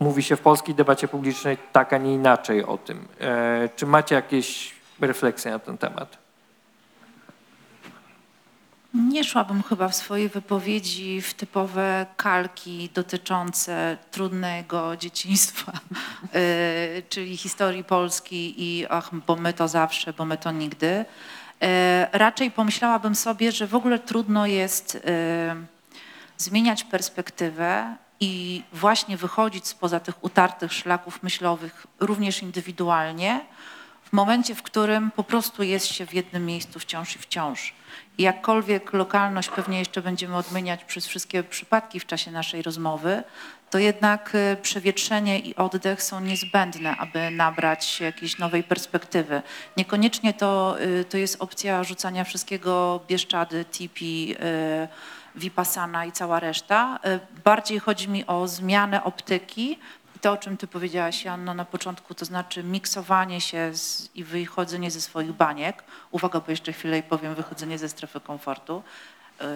[0.00, 3.08] mówi się w polskiej debacie publicznej tak, a nie inaczej o tym.
[3.20, 6.18] E, czy macie jakieś refleksje na ten temat?
[8.94, 15.72] Nie szłabym chyba w swojej wypowiedzi w typowe kalki dotyczące trudnego dzieciństwa,
[16.34, 21.04] y, czyli historii Polski i ach, bo my to zawsze, bo my to nigdy.
[21.62, 21.66] Y,
[22.12, 25.00] Raczej pomyślałabym sobie, że w ogóle trudno jest y,
[26.36, 33.40] zmieniać perspektywę i właśnie wychodzić spoza tych utartych szlaków myślowych również indywidualnie,
[34.04, 37.74] w momencie, w którym po prostu jest się w jednym miejscu wciąż i wciąż.
[38.18, 43.22] Jakkolwiek lokalność pewnie jeszcze będziemy odmieniać przez wszystkie przypadki w czasie naszej rozmowy,
[43.70, 49.42] to jednak y, przewietrzenie i oddech są niezbędne, aby nabrać jakiejś nowej perspektywy.
[49.76, 54.88] Niekoniecznie to, y, to jest opcja rzucania wszystkiego Bieszczady, Tipi, y,
[55.34, 56.98] Vipassana i cała reszta.
[57.44, 59.78] Bardziej chodzi mi o zmianę optyki
[60.20, 64.90] to, o czym ty powiedziałaś, Janno, na początku, to znaczy miksowanie się z, i wychodzenie
[64.90, 65.84] ze swoich baniek.
[66.10, 68.82] Uwaga, bo jeszcze chwilę i powiem wychodzenie ze strefy komfortu.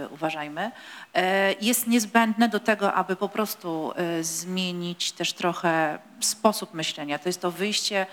[0.05, 0.70] Y, Uważajmy,
[1.16, 1.20] y,
[1.61, 7.18] jest niezbędne do tego, aby po prostu y, zmienić też trochę sposób myślenia.
[7.18, 8.07] To jest to wyjście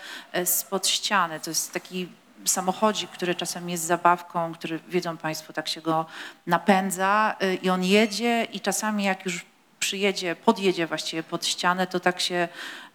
[0.46, 2.08] spod ściany, to jest taki
[2.46, 6.06] samochodzik, który czasem jest zabawką, który wiedzą Państwo, tak się go
[6.48, 9.46] napędza i on jedzie i czasami jak już
[9.80, 12.48] przyjedzie, podjedzie właściwie pod ścianę, to tak się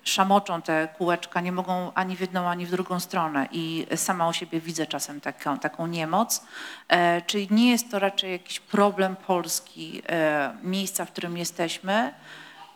[0.08, 4.32] szamoczą te kółeczka, nie mogą ani w jedną, ani w drugą stronę i sama u
[4.32, 6.44] siebie widzę czasem taką, taką niemoc.
[6.88, 12.14] E, czyli nie jest to raczej jakiś problem Polski, e, miejsca, w którym jesteśmy,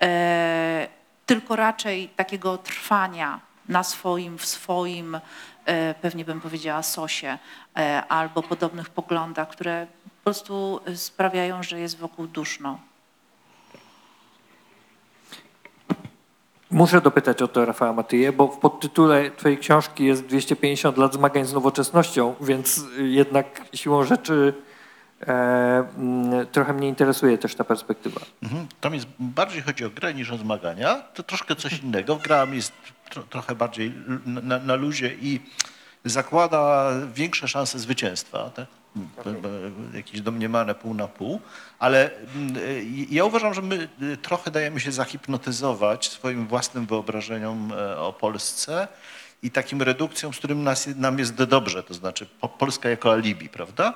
[0.03, 0.89] e,
[1.27, 5.21] tylko raczej takiego trwania na swoim, w swoim,
[5.65, 7.39] e, pewnie bym powiedziała sosie,
[7.77, 12.90] e, albo podobnych poglądach, które po prostu sprawiają, że jest wokół duszno.
[16.71, 21.45] Muszę dopytać o to Rafała Matyję, bo w podtytule twojej książki jest 250 lat zmagań
[21.45, 24.55] z nowoczesnością, więc jednak siłą rzeczy
[25.21, 25.33] e,
[25.99, 28.21] mm, trochę mnie interesuje też ta perspektywa.
[28.43, 28.67] Mhm.
[28.81, 31.03] Tam jest bardziej chodzi o grę niż o zmagania.
[31.15, 32.17] To troszkę coś innego.
[32.17, 32.73] Gra jest
[33.11, 33.95] tro, trochę bardziej
[34.27, 35.41] na, na luzie i
[36.05, 38.51] zakłada większe szanse zwycięstwa.
[38.51, 38.67] Tak?
[38.97, 39.35] B-
[39.95, 41.41] Jakieś domniemane pół na pół.
[41.79, 47.73] Ale mm, y, ja uważam, że my y, trochę dajemy się zahipnotyzować swoim własnym wyobrażeniom
[47.73, 48.89] e, o Polsce
[49.43, 53.49] i takim redukcją, z którym nas, nam jest dobrze, to znaczy po, Polska jako alibi,
[53.49, 53.95] prawda?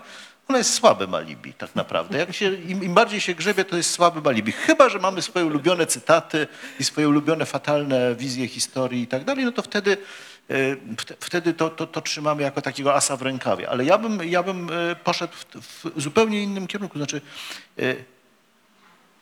[0.48, 2.18] Ona jest słabym alibi tak naprawdę.
[2.18, 4.52] Jak się, im, Im bardziej się grzebie, to jest słabym alibi.
[4.52, 6.46] Chyba, że mamy swoje ulubione cytaty
[6.80, 10.02] i swoje ulubione fatalne wizje historii i tak dalej, no to wtedy, e, wte-
[11.20, 13.70] wtedy to, to, to trzymamy jako takiego asa w rękawie.
[13.70, 16.98] Ale ja bym, ja bym e, poszedł w, w zupełnie innym kierunku.
[16.98, 17.20] Znaczy,
[17.78, 17.94] e,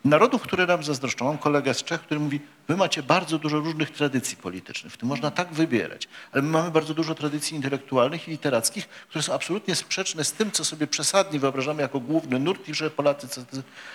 [0.05, 1.25] narodów, które nam zazdroszczą.
[1.25, 5.09] Mam kolegę z Czech, który mówi, wy macie bardzo dużo różnych tradycji politycznych, w tym
[5.09, 9.75] można tak wybierać, ale my mamy bardzo dużo tradycji intelektualnych i literackich, które są absolutnie
[9.75, 13.27] sprzeczne z tym, co sobie przesadnie wyobrażamy jako główny nurt i że Polacy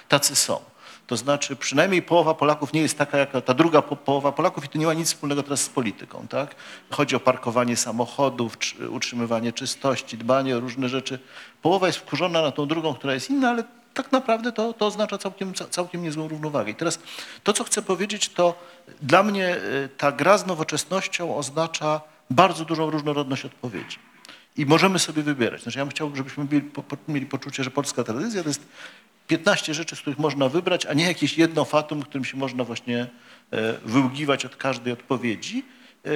[0.08, 0.60] tacy są.
[1.08, 4.68] To znaczy przynajmniej połowa Polaków nie jest taka jak ta druga po, połowa Polaków i
[4.68, 6.26] to nie ma nic wspólnego teraz z polityką.
[6.28, 6.54] Tak?
[6.90, 11.18] Chodzi o parkowanie samochodów, czy, utrzymywanie czystości, dbanie o różne rzeczy.
[11.62, 15.18] Połowa jest wkurzona na tą drugą, która jest inna, ale tak naprawdę to, to oznacza
[15.18, 16.70] całkiem, ca- całkiem niezłą równowagę.
[16.70, 16.98] I teraz
[17.44, 18.54] to, co chcę powiedzieć, to
[19.02, 23.98] dla mnie y, ta gra z nowoczesnością oznacza bardzo dużą różnorodność odpowiedzi.
[24.56, 25.62] I możemy sobie wybierać.
[25.62, 26.70] Znaczy ja bym chciał, żebyśmy mieli,
[27.08, 28.62] mieli poczucie, że polska tradycja to jest
[29.28, 33.06] 15 rzeczy, z których można wybrać, a nie jakieś jedno fatum, którym się można właśnie
[33.50, 35.64] e, wyługiwać od każdej odpowiedzi.
[36.04, 36.10] E,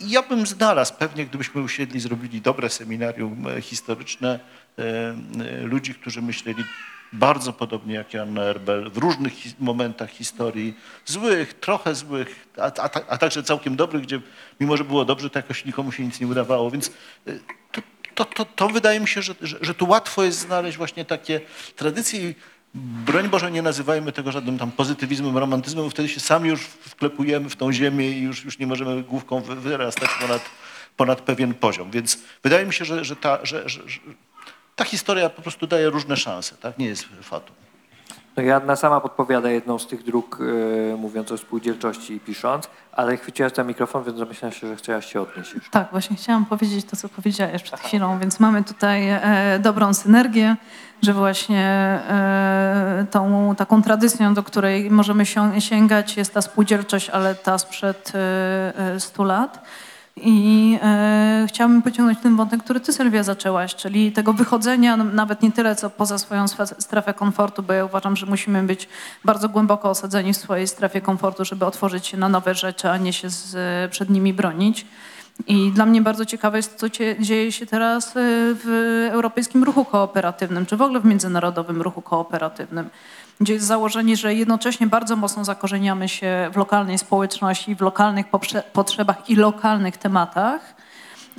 [0.00, 4.40] i ja bym znalazł, pewnie gdybyśmy usiedli, zrobili dobre seminarium e, historyczne,
[5.62, 6.64] ludzi, którzy myśleli
[7.12, 10.74] bardzo podobnie jak Jan Erbel w różnych momentach historii,
[11.06, 14.20] złych, trochę złych, a, a, a także całkiem dobrych, gdzie
[14.60, 16.90] mimo, że było dobrze, to jakoś nikomu się nic nie udawało, więc
[17.72, 17.82] to,
[18.14, 21.40] to, to, to wydaje mi się, że, że, że tu łatwo jest znaleźć właśnie takie
[21.76, 22.34] tradycje
[22.74, 27.56] broń Boże nie nazywajmy tego żadnym tam pozytywizmem, romantyzmem, wtedy się sami już wklepujemy w
[27.56, 30.42] tą ziemię i już, już nie możemy główką wy- wyrastać ponad,
[30.96, 31.90] ponad pewien poziom.
[31.90, 33.80] Więc wydaje mi się, że, że, ta, że, że
[34.76, 36.78] ta historia po prostu daje różne szanse, tak?
[36.78, 37.56] Nie jest fatum.
[38.36, 40.38] No Joanna sama podpowiada jedną z tych dróg,
[40.92, 45.12] e, mówiąc o spółdzielczości i pisząc, ale chwyciłaś za mikrofon, więc domyślam się, że chciałaś
[45.12, 45.70] się odnieść już.
[45.70, 50.56] Tak, właśnie chciałam powiedzieć to, co powiedziałeś przed chwilą, więc mamy tutaj e, dobrą synergię,
[51.02, 57.34] że właśnie e, tą taką tradycją, do której możemy sią- sięgać jest ta spółdzielczość, ale
[57.34, 59.64] ta sprzed e, e, 100 lat.
[60.16, 65.42] I e, chciałabym pociągnąć ten wątek, który ty Sylwia zaczęłaś, czyli tego wychodzenia n- nawet
[65.42, 66.48] nie tyle co poza swoją
[66.78, 68.88] strefę komfortu, bo ja uważam, że musimy być
[69.24, 73.12] bardzo głęboko osadzeni w swojej strefie komfortu, żeby otworzyć się na nowe rzeczy, a nie
[73.12, 73.56] się z,
[73.90, 74.86] przed nimi bronić.
[75.46, 76.86] I dla mnie bardzo ciekawe jest, co
[77.20, 78.10] dzieje się teraz y,
[78.64, 82.90] w europejskim ruchu kooperatywnym, czy w ogóle w międzynarodowym ruchu kooperatywnym,
[83.40, 88.26] gdzie jest założenie, że jednocześnie bardzo mocno zakorzeniamy się w lokalnej społeczności, w lokalnych
[88.72, 90.74] potrzebach i lokalnych tematach,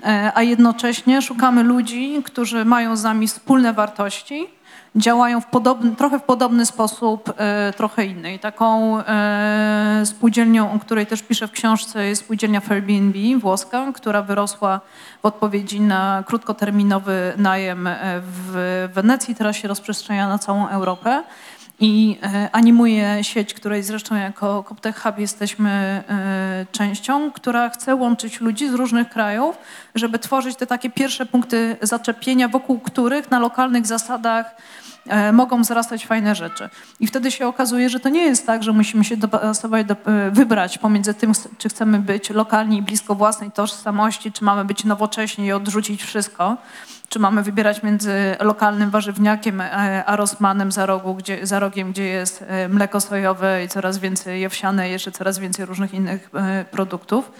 [0.03, 4.47] e, a jednocześnie szukamy ludzi, którzy mają z nami wspólne wartości,
[4.95, 8.39] działają w podobny, trochę w podobny sposób, e, trochę inny.
[8.39, 14.79] Taką e, spółdzielnią, o której też piszę w książce, jest spółdzielnia Airbnb włoska, która wyrosła
[15.23, 17.89] w odpowiedzi na krótkoterminowy najem
[18.21, 21.23] w Wenecji, teraz się rozprzestrzenia na całą Europę
[21.80, 28.42] i e, animuje sieć, której zresztą jako Coptech Hub jesteśmy e, częścią, która chce łączyć
[28.42, 29.58] ludzi z różnych krajów,
[29.96, 34.56] żeby tworzyć te takie pierwsze punkty zaczepienia, wokół których na lokalnych zasadach
[35.34, 36.70] mogą wzrastać fajne rzeczy.
[37.00, 40.32] I wtedy się okazuje, że to nie jest tak, że musimy się dopasować, do, e,
[40.32, 45.46] wybrać pomiędzy tym, czy chcemy być lokalni i blisko własnej tożsamości, czy mamy być nowocześni
[45.46, 46.58] i odrzucić wszystko,
[47.10, 52.04] czy mamy wybierać między lokalnym warzywniakiem e, a Rosmanem za, rogu, gdzie, za rogiem, gdzie
[52.04, 56.65] jest e, mleko sojowe i coraz więcej owsiane, i jeszcze coraz więcej różnych innych e,
[56.72, 57.32] produktów.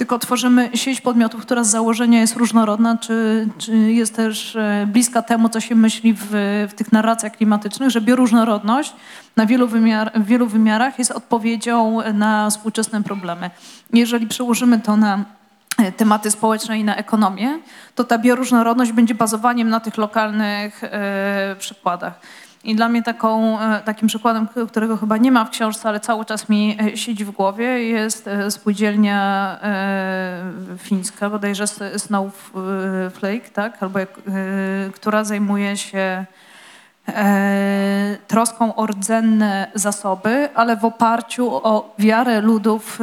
[0.00, 5.22] Tylko tworzymy sieć podmiotów, która z założenia jest różnorodna, czy, czy jest też e, bliska
[5.22, 6.26] temu, co się myśli w,
[6.70, 8.92] w tych narracjach klimatycznych, że bioróżnorodność
[9.36, 13.50] na wielu, wymiar, wielu wymiarach jest odpowiedzią na współczesne problemy.
[13.92, 15.24] Jeżeli przełożymy to na
[15.78, 17.58] e, tematy społeczne i na ekonomię,
[17.94, 22.20] to ta bioróżnorodność będzie bazowaniem na tych lokalnych e, przykładach.
[22.64, 26.24] I dla mnie taką, e, takim przykładem, którego chyba nie ma w książce, ale cały
[26.24, 29.20] czas mi e, siedzi w głowie, jest e, spółdzielnia
[30.78, 31.64] fińska, bodajże
[31.96, 33.82] Snowflake, tak?
[33.82, 34.08] Albo jak,
[34.94, 36.24] która zajmuje się
[38.28, 43.00] troską o rdzenne zasoby, ale w oparciu o wiarę ludów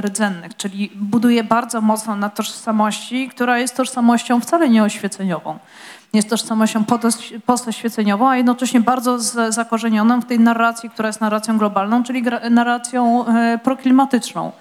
[0.00, 5.58] rdzennych, czyli buduje bardzo mocno na tożsamości, która jest tożsamością wcale nie oświeceniową.
[6.12, 6.84] Jest tożsamością
[7.46, 9.18] postoświeceniową, a jednocześnie bardzo
[9.52, 14.52] zakorzenioną w tej narracji, która jest narracją globalną, czyli narracją e, proklimatyczną.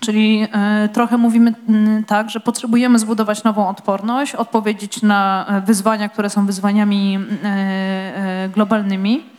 [0.00, 6.08] Czyli e, trochę mówimy mm, tak, że potrzebujemy zbudować nową odporność, odpowiedzieć na e, wyzwania,
[6.08, 9.29] które są wyzwaniami e, globalnymi,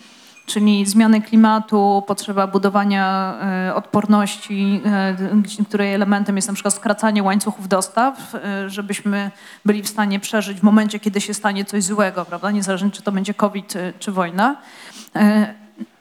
[0.54, 7.68] czyli zmiany klimatu, potrzeba budowania e, odporności, e, której elementem jest na przykład skracanie łańcuchów
[7.68, 9.32] dostaw, e, żebyśmy
[9.66, 12.52] byli w stanie przeżyć w momencie, kiedy się stanie coś złego, prawda?
[12.52, 14.56] Niezależnie czy to będzie COVID czy wojna.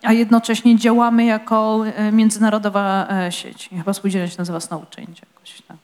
[0.03, 3.69] A jednocześnie działamy jako międzynarodowa sieć.
[3.79, 5.80] Chyba spółdzielnia się nazywa Snow jakoś tak.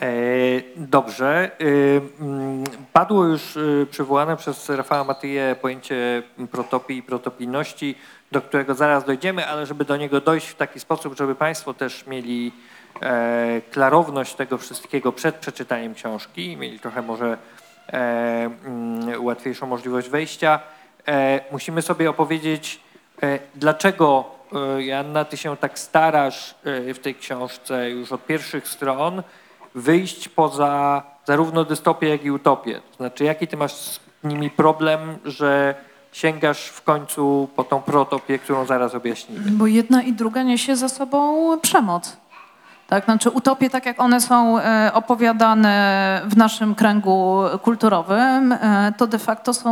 [0.00, 1.50] E, Dobrze.
[1.60, 7.94] Y, mm, Padło już y, przywołane przez Rafała Matyję pojęcie protopii i protopijności,
[8.32, 12.06] do którego zaraz dojdziemy, ale żeby do niego dojść w taki sposób, żeby Państwo też
[12.06, 12.52] mieli
[13.02, 17.38] e, klarowność tego wszystkiego przed przeczytaniem książki, mieli trochę może
[17.88, 20.60] e, mm, łatwiejszą możliwość wejścia,
[21.08, 22.80] e, musimy sobie opowiedzieć,
[23.22, 28.68] e, dlaczego e, Joanna, ty się tak starasz e, w tej książce już od pierwszych
[28.68, 29.22] stron,
[29.76, 32.80] wyjść poza zarówno dystopię, jak i utopię.
[32.90, 35.74] To znaczy, jaki ty masz z nimi problem, że
[36.12, 39.50] sięgasz w końcu po tą protopię, którą zaraz objaśnimy?
[39.50, 42.16] Bo jedna i druga niesie za sobą przemoc.
[42.86, 49.06] Tak, znaczy utopie, tak jak one są e, opowiadane w naszym kręgu kulturowym, e, to
[49.06, 49.70] de facto są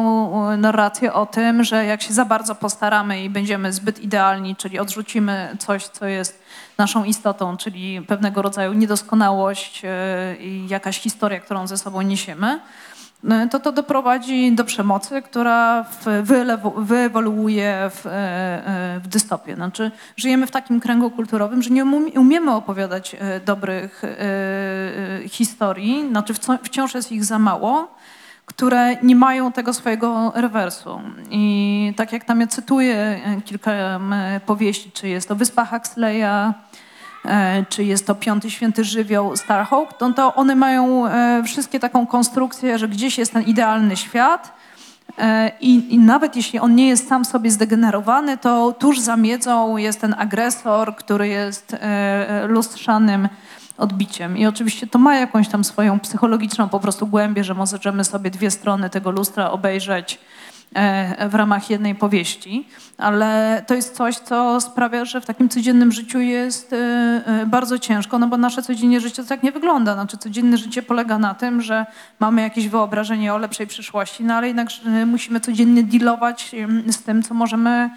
[0.50, 4.78] e, narracje o tym, że jak się za bardzo postaramy i będziemy zbyt idealni, czyli
[4.78, 6.42] odrzucimy coś, co jest
[6.78, 12.60] naszą istotą, czyli pewnego rodzaju niedoskonałość e, i jakaś historia, którą ze sobą niesiemy,
[13.30, 15.84] e, to to doprowadzi do przemocy, która
[16.76, 19.54] wyewoluuje w, e, e, w dystopię.
[19.54, 24.02] Znaczy, żyjemy w takim kręgu kulturowym, że nie umie- umiemy opowiadać dobrych
[25.28, 26.34] historii, znaczy
[26.64, 27.94] wciąż jest ich za mało,
[28.46, 31.00] które nie mają tego swojego rewersu.
[31.30, 34.00] I tak jak tam ja cytuję e, kilka
[34.46, 36.52] powieści, czy jest to Wyspa Huxleya,
[37.24, 42.78] e, czy jest to Piąty Święty Żywioł Starhawk, to, one mają e, wszystkie taką konstrukcję,
[42.78, 44.64] że gdzieś jest ten idealny świat
[45.60, 50.00] i, i nawet jeśli on nie jest sam sobie zdegenerowany, to tuż za miedzą jest
[50.00, 51.76] ten agresor, który jest
[52.48, 53.28] lustrzanym
[53.78, 54.38] odbiciem.
[54.38, 58.50] I oczywiście to ma jakąś tam swoją psychologiczną po prostu głębię, że możemy sobie dwie
[58.50, 60.18] strony tego lustra obejrzeć
[60.74, 65.92] e, w ramach jednej powieści, ale to jest coś, co sprawia, że w takim codziennym
[65.92, 69.94] życiu jest e, e, bardzo ciężko, no bo nasze codzienne życie tak nie wygląda.
[69.94, 71.86] Znaczy codzienne życie polega na tym, że
[72.20, 74.68] mamy jakieś wyobrażenie o lepszej przyszłości, no ale jednak
[75.06, 76.54] musimy codziennie dealować
[76.88, 77.90] z tym, co możemy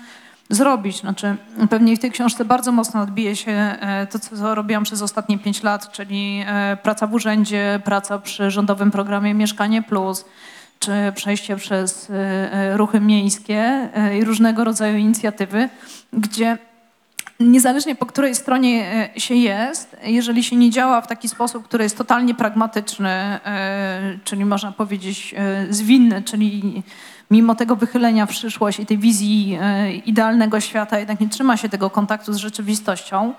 [0.49, 0.99] zrobić.
[0.99, 1.35] Znaczy,
[1.69, 5.63] pewnie w tej książce bardzo mocno odbije się e, to, co robiłam przez ostatnie pięć
[5.63, 10.25] lat, czyli e, praca w urzędzie, praca przy rządowym programie Mieszkanie Plus,
[10.79, 15.69] czy przejście przez e, ruchy miejskie i różnego rodzaju inicjatywy,
[16.13, 16.57] gdzie
[17.39, 21.97] niezależnie po której stronie się jest, jeżeli się nie działa w taki sposób, który jest
[21.97, 23.39] totalnie pragmatyczny,
[24.23, 25.35] czyli można powiedzieć
[25.69, 26.83] zwinny, czyli
[27.31, 31.69] mimo tego wychylenia w przyszłość i tej wizji e, idealnego świata jednak nie trzyma się
[31.69, 33.33] tego kontaktu z rzeczywistością,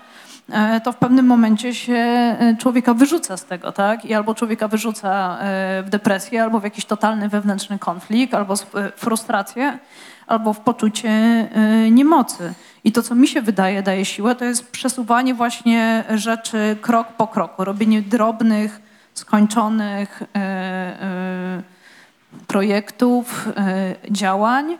[0.51, 4.05] e, to w pewnym momencie się e, człowieka wyrzuca z tego, tak?
[4.05, 5.39] I albo człowieka wyrzuca
[5.83, 9.79] w depresję, albo w jakiś totalny wewnętrzny konflikt, albo w frustrację,
[10.27, 11.11] albo w poczucie
[11.91, 12.55] niemocy.
[12.85, 17.27] I to, co mi się wydaje, daje siłę, to jest przesuwanie właśnie rzeczy krok po
[17.27, 18.81] kroku, robienie drobnych,
[19.19, 21.78] skończonych e, e,
[22.47, 24.79] projektów, e, działań.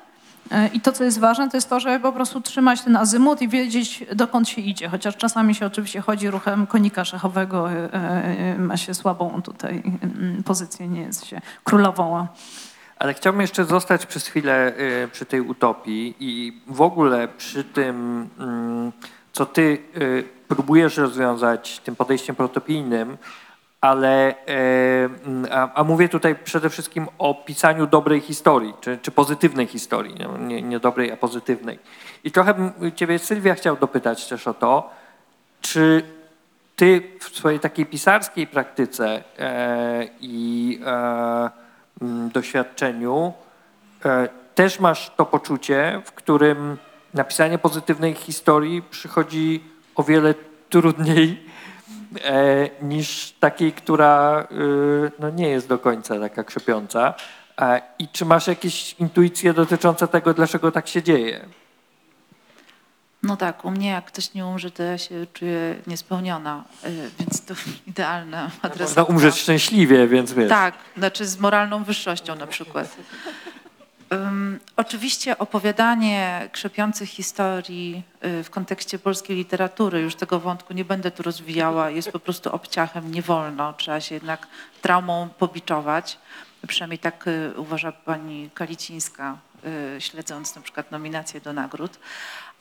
[0.51, 3.43] E, I to, co jest ważne, to jest to, żeby po prostu trzymać ten azymut
[3.43, 4.89] i wiedzieć, dokąd się idzie.
[4.89, 10.89] Chociaż czasami się oczywiście chodzi ruchem konika szachowego, e, ma się słabą tutaj mm, pozycję,
[10.89, 12.27] nie jest się królową.
[12.99, 14.73] Ale chciałbym jeszcze zostać przez chwilę
[15.13, 18.93] przy tej utopii i w ogóle przy tym, mm,
[19.33, 19.79] co ty
[20.49, 23.17] próbujesz rozwiązać tym podejściem protopijnym,
[23.81, 29.67] ale mm, a, a mówię tutaj przede wszystkim o pisaniu dobrej historii, czy, czy pozytywnej
[29.67, 31.79] historii, nie, nie dobrej, a pozytywnej.
[32.25, 34.91] I trochę bym ciebie, Sylwia, chciał dopytać też o to,
[35.61, 36.03] czy
[36.77, 41.51] ty w swojej takiej pisarskiej praktyce e, i e,
[42.33, 43.33] doświadczeniu
[44.05, 46.77] e, też masz to poczucie, w którym
[47.15, 50.35] napisanie pozytywnej historii przychodzi o wiele
[50.69, 51.48] trudniej e,
[52.83, 57.15] niż takiej, która y, no, nie jest do końca taka krzepiąca.
[57.61, 61.49] E, I czy masz jakieś intuicje dotyczące tego, dlaczego tak się dzieje?
[63.23, 66.65] No tak, u mnie jak ktoś nie umrze, to ja się czuję niespełniona,
[67.19, 67.55] więc to
[67.87, 68.85] idealna adresatka.
[68.85, 70.49] Można umrzeć szczęśliwie, więc wiesz.
[70.49, 72.97] Tak, znaczy z moralną wyższością na przykład.
[74.11, 81.11] Um, oczywiście opowiadanie krzepiących historii y, w kontekście polskiej literatury, już tego wątku nie będę
[81.11, 84.47] tu rozwijała, jest po prostu obciachem, nie wolno, trzeba się jednak
[84.83, 86.19] traumą pobiczować.
[86.69, 89.39] Przynajmniej tak y, uważa pani Kalicińska,
[89.97, 90.87] y, śledząc na przykład
[91.43, 91.99] do nagród.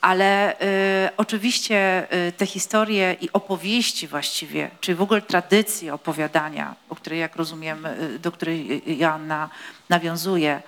[0.01, 6.95] Ale y, oczywiście y, te historie i opowieści właściwie, czyli w ogóle tradycje opowiadania, o
[6.95, 9.49] której jak rozumiem, y, do której Joanna
[9.89, 10.61] nawiązuje,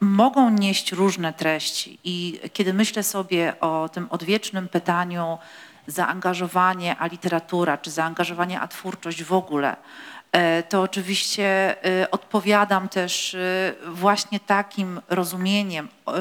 [0.00, 1.98] mogą nieść różne treści.
[2.04, 5.38] I kiedy myślę sobie o tym odwiecznym pytaniu
[5.86, 9.76] zaangażowanie a literatura, czy zaangażowanie a twórczość w ogóle,
[10.32, 16.12] e, to oczywiście e, odpowiadam też e, właśnie takim rozumieniem e,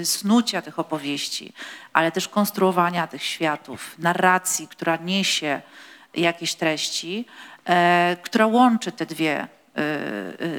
[0.00, 1.52] e, snucia tych opowieści,
[1.92, 5.62] ale też konstruowania tych światów, narracji, która niesie
[6.14, 7.26] jakieś treści,
[7.64, 9.48] e, która łączy te dwie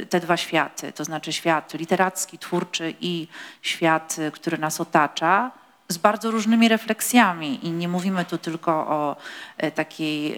[0.10, 3.28] te dwa światy, to znaczy świat literacki, twórczy i
[3.62, 5.52] świat, y, który nas otacza,
[5.88, 7.68] z bardzo różnymi refleksjami.
[7.68, 9.16] I nie mówimy tu tylko o
[9.58, 10.38] e, takiej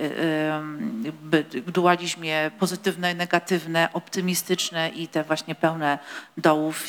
[1.67, 5.99] dualizmie pozytywne, negatywne, optymistyczne i te właśnie pełne
[6.37, 6.85] dołów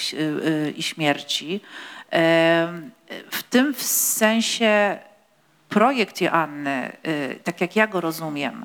[0.77, 1.61] i śmierci.
[3.31, 4.99] W tym sensie
[5.69, 6.97] projekt Joanny,
[7.45, 8.65] tak jak ja go rozumiem,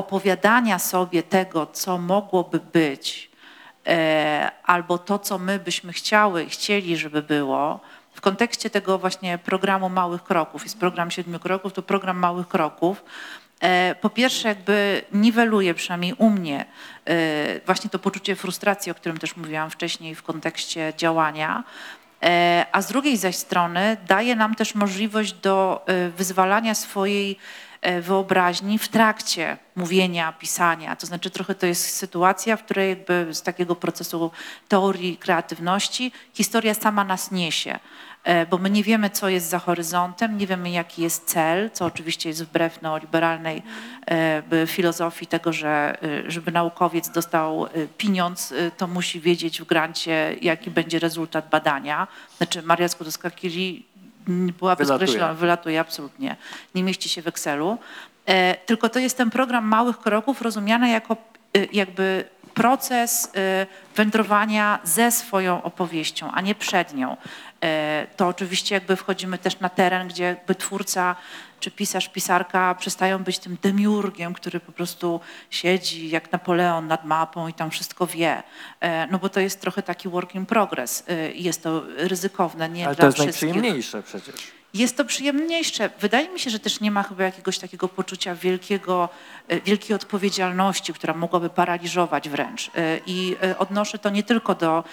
[0.00, 3.30] opowiadania sobie tego, co mogłoby być,
[3.86, 7.80] e, albo to, co my byśmy chciały, chcieli, żeby było,
[8.14, 13.04] w kontekście tego właśnie programu Małych Kroków, jest program Siedmiu Kroków, to program Małych Kroków,
[13.60, 16.64] e, po pierwsze jakby niweluje, przynajmniej u mnie,
[17.04, 21.64] e, właśnie to poczucie frustracji, o którym też mówiłam wcześniej w kontekście działania,
[22.72, 25.84] a z drugiej zaś strony daje nam też możliwość do
[26.16, 27.38] wyzwalania swojej
[28.02, 30.96] wyobraźni w trakcie mówienia, pisania.
[30.96, 34.30] To znaczy trochę to jest sytuacja, w której jakby z takiego procesu
[34.68, 37.78] teorii kreatywności historia sama nas niesie.
[38.24, 41.84] E, Bo my nie wiemy, co jest za horyzontem, nie wiemy, jaki jest cel, co
[41.84, 43.62] oczywiście jest wbrew neoliberalnej
[44.06, 47.68] e, filozofii tego, że e, żeby naukowiec dostał e,
[47.98, 52.06] pieniądz, e, to musi wiedzieć w grancie, jaki będzie rezultat badania.
[52.36, 53.82] Znaczy Maria Skłodowska-Curie
[54.58, 54.98] była Wylatuje.
[54.98, 56.36] bezkreślona, wylatuje absolutnie,
[56.74, 57.78] nie mieści się w Excelu.
[58.26, 61.16] E, Tylko to jest ten program małych kroków rozumiany jako
[61.56, 62.24] e, jakby
[62.54, 63.66] proces e,
[63.96, 67.16] wędrowania ze swoją opowieścią, a nie przed nią.
[67.64, 71.16] E, To oczywiście jakby wchodzimy też na teren, gdzie jakby twórca
[71.60, 77.48] czy pisarz, pisarka przestają być tym demiurgiem, który po prostu siedzi jak Napoleon nad mapą
[77.48, 78.42] i tam wszystko wie.
[78.80, 81.04] E, No bo to jest trochę taki work in progress.
[81.08, 83.48] E, i Jest to ryzykowne, nie Ale to dla jest wszystkich.
[83.48, 84.34] najprzyjemniejsze przecież.
[84.74, 85.90] Jest to przyjemniejsze.
[86.00, 89.08] Wydaje mi się, że też nie ma chyba jakiegoś takiego poczucia wielkiego,
[89.48, 92.70] e, wielkiej odpowiedzialności, która mogłaby paraliżować wręcz.
[92.74, 94.84] E, I e, odnoszę to nie tylko do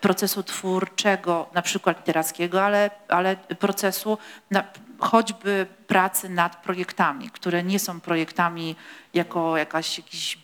[0.00, 4.18] procesu twórczego, na przykład literackiego, ale, ale procesu
[4.50, 4.64] na,
[4.98, 8.76] choćby pracy nad projektami, które nie są projektami
[9.14, 10.38] jako jakaś, jakiś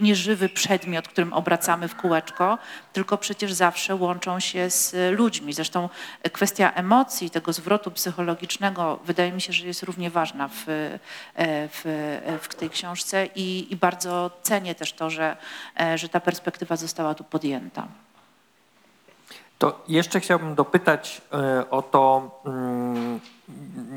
[0.00, 2.58] nieżywy przedmiot, którym obracamy w kółeczko,
[2.92, 5.52] tylko przecież zawsze łączą się z ludźmi.
[5.52, 5.88] Zresztą
[6.32, 10.98] kwestia emocji, tego zwrotu psychologicznego wydaje mi się, że jest równie ważna w, e,
[11.68, 11.82] w,
[12.42, 15.36] w tej książce i, i bardzo cenię też to, że,
[15.80, 17.88] e, że ta perspektywa została tu podjęta.
[19.58, 23.20] To jeszcze chciałbym dopytać e, o to, mm,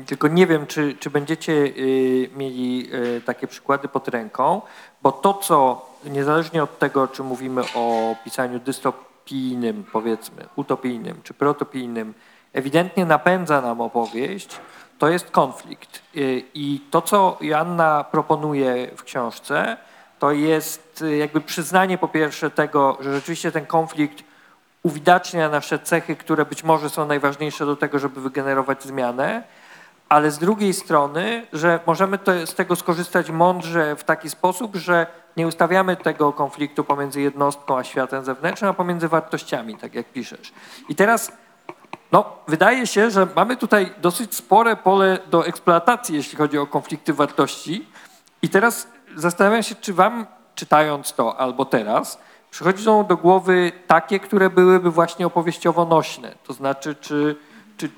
[0.06, 4.62] tylko nie wiem, czy, czy będziecie y, mieli y, takie przykłady pod ręką,
[5.02, 12.14] bo to, co niezależnie od tego, czy mówimy o pisaniu dystopijnym, powiedzmy, utopijnym czy protopijnym,
[12.52, 14.60] ewidentnie napędza nam opowieść,
[14.98, 16.02] to jest konflikt.
[16.16, 19.76] Y, I to, co Joanna proponuje w książce,
[20.18, 24.24] to jest jakby przyznanie po pierwsze tego, że rzeczywiście ten konflikt
[24.86, 29.42] uwidacznia nasze cechy, które być może są najważniejsze do tego, żeby wygenerować zmianę,
[30.08, 35.06] ale z drugiej strony, że możemy to, z tego skorzystać mądrze w taki sposób, że
[35.36, 40.52] nie ustawiamy tego konfliktu pomiędzy jednostką a światem zewnętrznym, a pomiędzy wartościami, tak jak piszesz.
[40.88, 41.32] I teraz
[42.12, 47.12] no, wydaje się, że mamy tutaj dosyć spore pole do eksploatacji, jeśli chodzi o konflikty
[47.12, 47.88] wartości.
[48.42, 52.18] I teraz zastanawiam się, czy wam, czytając to albo teraz,
[52.56, 56.34] przychodzą do głowy takie, które byłyby właśnie opowieściowo nośne.
[56.44, 57.36] To znaczy, czy,
[57.76, 57.90] czy,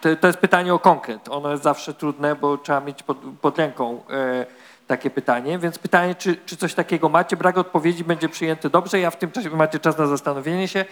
[0.00, 1.28] czy to, jest pytanie o konkret.
[1.28, 4.46] Ono jest zawsze trudne, bo trzeba mieć pod, pod ręką e,
[4.86, 7.36] takie pytanie, więc pytanie, czy, czy coś takiego macie?
[7.36, 9.00] Brak odpowiedzi będzie przyjęty dobrze.
[9.00, 10.84] Ja w tym czasie, macie czas na zastanowienie się,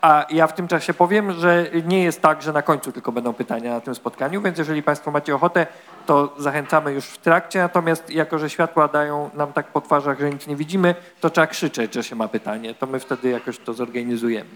[0.00, 3.32] a ja w tym czasie powiem, że nie jest tak, że na końcu tylko będą
[3.32, 5.66] pytania na tym spotkaniu, więc jeżeli Państwo macie ochotę,
[6.10, 10.30] to zachęcamy już w trakcie, natomiast jako, że światła dają nam tak po twarzach, że
[10.30, 13.74] nic nie widzimy, to trzeba krzyczeć, że się ma pytanie, to my wtedy jakoś to
[13.74, 14.50] zorganizujemy.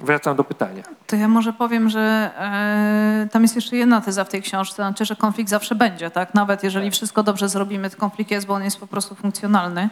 [0.00, 0.82] Wracam do pytania.
[1.06, 5.04] To ja może powiem, że e, tam jest jeszcze jedna teza w tej książce, znaczy,
[5.04, 6.34] że konflikt zawsze będzie, tak?
[6.34, 9.88] Nawet jeżeli wszystko dobrze zrobimy, to konflikt jest, bo on jest po prostu funkcjonalny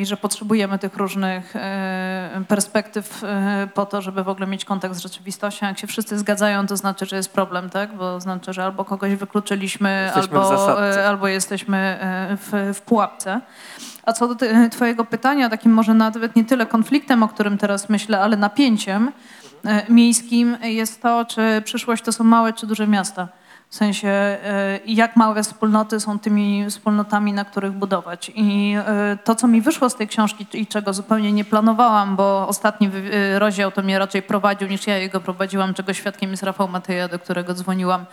[0.00, 4.94] i że potrzebujemy tych różnych e, perspektyw e, po to, żeby w ogóle mieć kontakt
[4.94, 5.66] z rzeczywistością.
[5.66, 7.96] Jak się wszyscy zgadzają, to znaczy, że jest problem, tak?
[7.96, 13.40] Bo znaczy, że albo kogoś wykluczyliśmy, Jesteśmy albo, e, albo jesteśmy e, w, w pułapce.
[14.02, 17.88] A co do ty- Twojego pytania, takim może nawet nie tyle konfliktem, o którym teraz
[17.88, 19.12] myślę, ale napięciem
[19.64, 23.28] e, miejskim jest to, czy przyszłość to są małe czy duże miasta.
[23.70, 28.32] W sensie, e, jak małe wspólnoty są tymi wspólnotami, na których budować.
[28.34, 32.48] I e, to, co mi wyszło z tej książki i czego zupełnie nie planowałam, bo
[32.48, 36.68] ostatni e, rozdział to mnie raczej prowadził, niż ja jego prowadziłam, czego świadkiem jest Rafał
[36.68, 38.06] Mateja, do którego dzwoniłam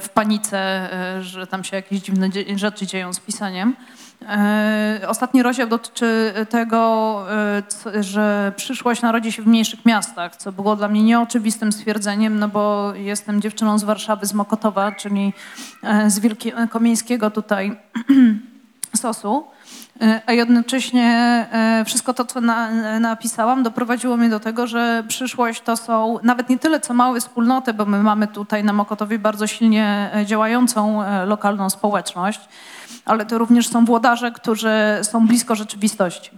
[0.00, 0.88] w panice,
[1.20, 3.76] że tam się jakieś dziwne rzeczy dzieją z pisaniem.
[4.28, 7.24] E, Ostatni rozdział dotyczy tego,
[7.94, 12.48] e, że przyszłość narodzi się w mniejszych miastach, co było dla mnie nieoczywistym stwierdzeniem, no
[12.48, 15.32] bo jestem dziewczyną z Warszawy, z Mokotowa, czyli
[15.82, 17.76] e, z Wielkomieńskiego tutaj
[18.96, 19.46] sosu.
[20.26, 21.46] A jednocześnie
[21.86, 26.58] wszystko to, co na, napisałam, doprowadziło mnie do tego, że przyszłość to są nawet nie
[26.58, 32.40] tyle co małe wspólnoty, bo my mamy tutaj na Mokotowie bardzo silnie działającą lokalną społeczność,
[33.04, 34.70] ale to również są włodarze, którzy
[35.02, 36.30] są blisko rzeczywistości.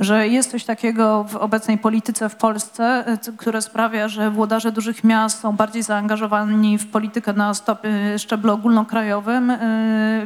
[0.00, 5.04] Że jest coś takiego w obecnej polityce w Polsce, e, które sprawia, że włodarze dużych
[5.04, 9.58] miast są bardziej zaangażowani w politykę na stop, e, szczeblu ogólnokrajowym, e,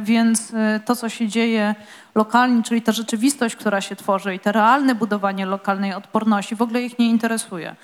[0.01, 1.75] więc e, to, co się dzieje
[2.15, 6.81] lokalnie, czyli ta rzeczywistość, która się tworzy i te realne budowanie lokalnej odporności w ogóle
[6.81, 7.75] ich nie interesuje.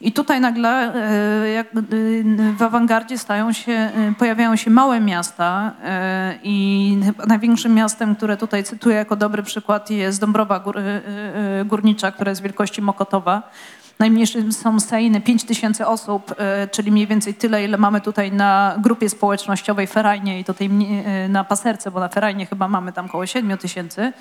[0.00, 1.64] I tutaj nagle e, e,
[2.56, 5.72] w awangardzie stają się, e, pojawiają się małe miasta
[6.42, 10.76] i największym miastem, które tutaj cytuję jako dobry przykład jest Dąbrowa Gór,
[11.64, 13.42] Górnicza, która jest wielkości Mokotowa.
[14.00, 18.74] Najmniejszym są Sejny, 5 tysięcy osób, e, czyli mniej więcej tyle, ile mamy tutaj na
[18.78, 20.70] grupie społecznościowej Ferajnie i tutaj
[21.04, 24.12] e, na Paserce, bo na Ferajnie chyba mamy tam około 7 tysięcy.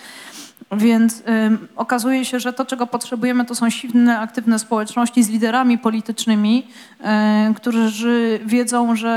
[0.72, 5.78] Więc ym, okazuje się, że to, czego potrzebujemy, to są silne, aktywne społeczności z liderami
[5.78, 6.68] politycznymi,
[7.02, 9.10] e, którzy wiedzą, że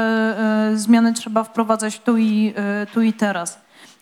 [0.73, 3.59] e, zmiany trzeba wprowadzać tu i, e, tu i teraz.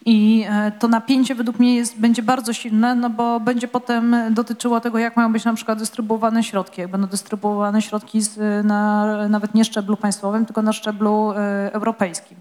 [0.06, 4.80] I e, to napięcie według mnie jest, będzie bardzo silne, no bo będzie potem dotyczyło
[4.80, 6.80] tego, jak mają być na przykład dystrybuowane środki.
[6.80, 12.38] Jak będą dystrybuowane środki z, na, nawet nie szczeblu państwowym, tylko na szczeblu e, europejskim.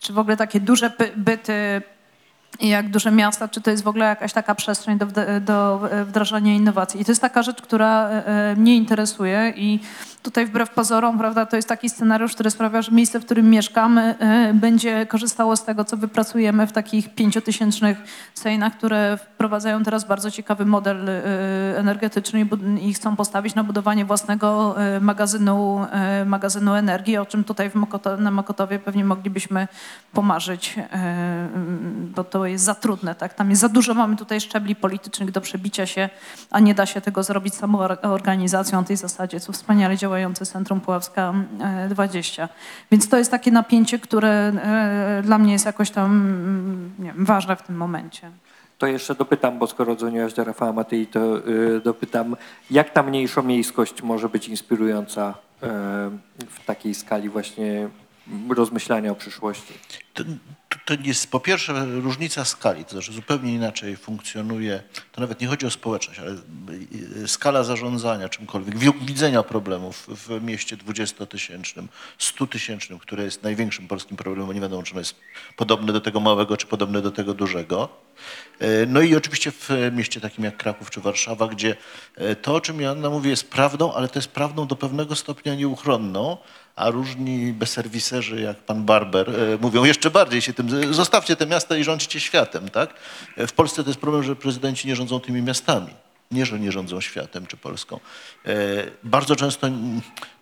[0.00, 1.82] Czy w ogóle takie duże byty
[2.60, 5.06] jak duże miasta, czy to jest w ogóle jakaś taka przestrzeń do,
[5.40, 7.00] do wdrażania innowacji.
[7.00, 9.80] I to jest taka rzecz, która e, e, mnie interesuje i
[10.24, 14.14] tutaj wbrew pozorom, prawda, to jest taki scenariusz, który sprawia, że miejsce, w którym mieszkamy,
[14.18, 17.98] e, będzie korzystało z tego, co wypracujemy w takich pięciotysięcznych
[18.34, 21.22] sejnach, które wprowadzają teraz bardzo ciekawy model e,
[21.78, 22.46] energetyczny
[22.80, 25.86] i chcą postawić na budowanie własnego e, magazynu,
[26.26, 29.68] magazynu energii, o czym tutaj w Mokoto, na Mokotowie pewnie moglibyśmy
[30.12, 33.34] pomarzyć, mm, bo to jest za trudne, tak?
[33.34, 36.08] Tam jest za dużo, mamy tutaj szczebli politycznych do przebicia się,
[36.50, 40.46] a nie da się tego zrobić samą or- organizacją na tej zasadzie, co wspaniale działające
[40.46, 42.48] Centrum Puławska e, 20.
[42.90, 47.56] Więc to jest takie napięcie, które e, dla mnie jest jakoś tam mm, wiem, ważne
[47.56, 48.30] w tym momencie.
[48.78, 52.36] To jeszcze dopytam, bo skoro dzwoniłaś do Rafała to y, dopytam,
[52.70, 55.34] jak ta mniejszomiejskość może być inspirująca
[56.48, 57.88] w takiej skali właśnie
[58.56, 59.72] rozmyślania o przyszłości?
[60.14, 60.24] To,
[60.68, 65.46] to, to jest po pierwsze różnica skali, to znaczy zupełnie inaczej funkcjonuje, to nawet nie
[65.46, 66.32] chodzi o społeczność, ale
[67.22, 71.86] y, skala zarządzania czymkolwiek, wi- widzenia problemów w mieście 20-tysięcznym,
[72.18, 75.14] 100-tysięcznym, które jest największym polskim problemem, nie wiadomo, czy ono jest
[75.56, 78.03] podobne do tego małego, czy podobne do tego dużego.
[78.60, 81.76] E, No i oczywiście w mieście takim jak Kraków czy Warszawa, gdzie
[82.16, 85.54] e, to, o czym Joanna mówi, jest prawdą, ale to jest prawdą do pewnego stopnia
[85.54, 86.36] nieuchronną,
[86.76, 91.76] a różni bezserwiserzy, jak pan Barber, e, mówią jeszcze bardziej się tym, zostawcie te miasta
[91.76, 92.94] i rządźcie światem, tak?
[93.36, 96.03] W Polsce to jest problem, że prezydenci nie rządzą tymi miastami.
[96.34, 98.00] Nie, że nie rządzą światem czy Polską.
[98.46, 98.50] E,
[99.04, 99.68] Bardzo często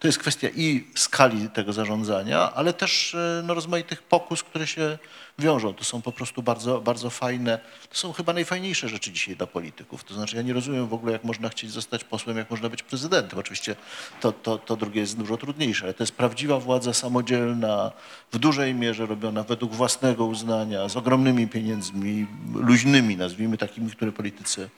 [0.00, 4.98] to jest kwestia i skali tego zarządzania, ale też e, no, rozmaitych pokus, które się
[5.38, 5.74] wiążą.
[5.74, 7.58] To są po prostu bardzo, bardzo fajne,
[7.90, 10.04] to są chyba najfajniejsze rzeczy dzisiaj dla polityków.
[10.04, 12.82] To znaczy ja nie rozumiem w ogóle, jak można chcieć zostać posłem, jak można być
[12.82, 13.38] prezydentem.
[13.38, 13.76] Oczywiście
[14.20, 17.92] to, to, to drugie jest dużo trudniejsze, ale to jest prawdziwa władza samodzielna,
[18.32, 24.70] w dużej mierze robiona według własnego uznania, z ogromnymi pieniędzmi, luźnymi, nazwijmy takimi, które politycy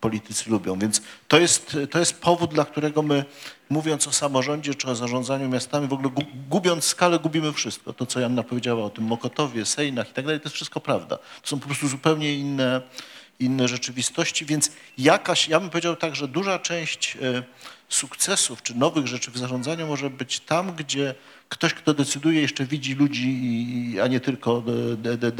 [0.00, 0.78] politycy lubią.
[0.78, 3.24] Więc to jest, to jest powód, dla którego my,
[3.70, 7.92] mówiąc o samorządzie czy o zarządzaniu miastami, w ogóle gu- gubiąc skalę, gubimy wszystko.
[7.92, 11.16] To, co Janna powiedziała o tym Mokotowie, Sejnach i tak dalej, to jest wszystko prawda.
[11.16, 12.82] To są po prostu zupełnie inne,
[13.40, 17.42] inne rzeczywistości, więc jakaś, ja bym powiedział tak, że duża część e,
[17.88, 21.14] sukcesów czy nowych rzeczy w zarządzaniu może być tam, gdzie
[21.48, 24.62] ktoś, kto decyduje, jeszcze widzi ludzi, a nie tylko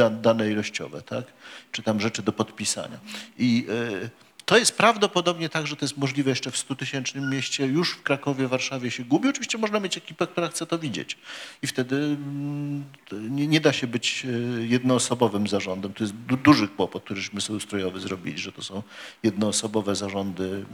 [0.03, 1.25] e, dane ilościowe, tak?
[1.73, 2.99] czy tam rzeczy do podpisania.
[3.39, 3.67] I
[4.05, 4.11] e,
[4.51, 7.67] to jest prawdopodobnie tak, że to jest możliwe jeszcze w 100-tysięcznym mieście.
[7.67, 9.29] Już w Krakowie, Warszawie się gubi.
[9.29, 11.19] Oczywiście można mieć ekipę, która chce to widzieć.
[11.63, 14.29] I wtedy mm, nie, nie da się być e,
[14.67, 15.93] jednoosobowym zarządem.
[15.93, 18.83] To jest du duży kłopot, któryśmy sobie ustrojowy zrobili, że to są
[19.23, 20.67] jednoosobowe zarządy mm,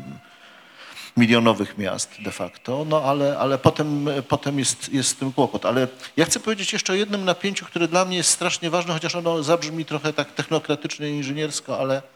[1.17, 5.67] milionowych miast de facto, no ale, ale potem, potem jest, jest z tym kłopot.
[5.67, 9.15] Ale ja chcę powiedzieć jeszcze o jednym napięciu, które dla mnie jest strasznie ważne, chociaż
[9.15, 12.16] ono zabrzmi trochę tak technokratycznie, inżyniersko, ale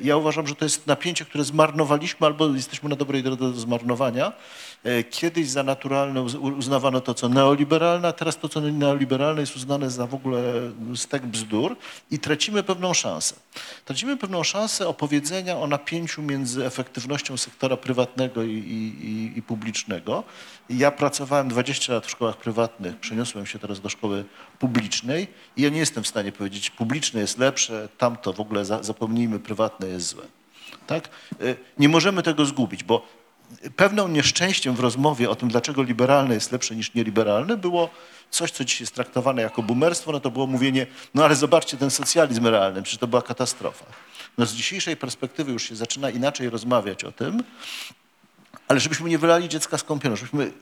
[0.00, 4.32] ja uważam, że to jest napięcie, które zmarnowaliśmy albo jesteśmy na dobrej drodze do zmarnowania.
[4.84, 9.56] E, Kiedyś za naturalne uz- uznawano to, co neoliberalne, a teraz to, co neoliberalne jest
[9.56, 10.42] uznane za w ogóle
[10.94, 11.76] stek bzdur
[12.10, 13.34] i tracimy pewną szansę.
[13.84, 20.24] Tracimy pewną szansę opowiedzenia o napięciu między efektywnością sektora prywatnego i, i, i, publicznego.
[20.70, 24.24] Ja pracowałem 20 lat w szkołach prywatnych, przeniosłem się teraz do szkoły
[24.58, 28.82] publicznej i ja nie jestem w stanie powiedzieć, publiczne jest lepsze, tamto w ogóle za,
[28.82, 30.22] zapomnijmy, prywatne jest złe.
[30.86, 31.08] Tak?
[31.42, 33.06] Y, Nie możemy tego zgubić, bo
[33.76, 37.90] pewną nieszczęściem w rozmowie o tym, dlaczego liberalne jest lepsze niż nieliberalne, było
[38.30, 41.90] coś, co dziś jest traktowane jako boomerstwo, no to było mówienie, no ale zobaczcie ten
[41.90, 43.84] socjalizm realny, przecież to była katastrofa.
[44.38, 47.42] No z dzisiejszej perspektywy już się zaczyna inaczej rozmawiać o tym,
[48.68, 50.52] ale żebyśmy nie wylali dziecka z kąpielą, żebyśmy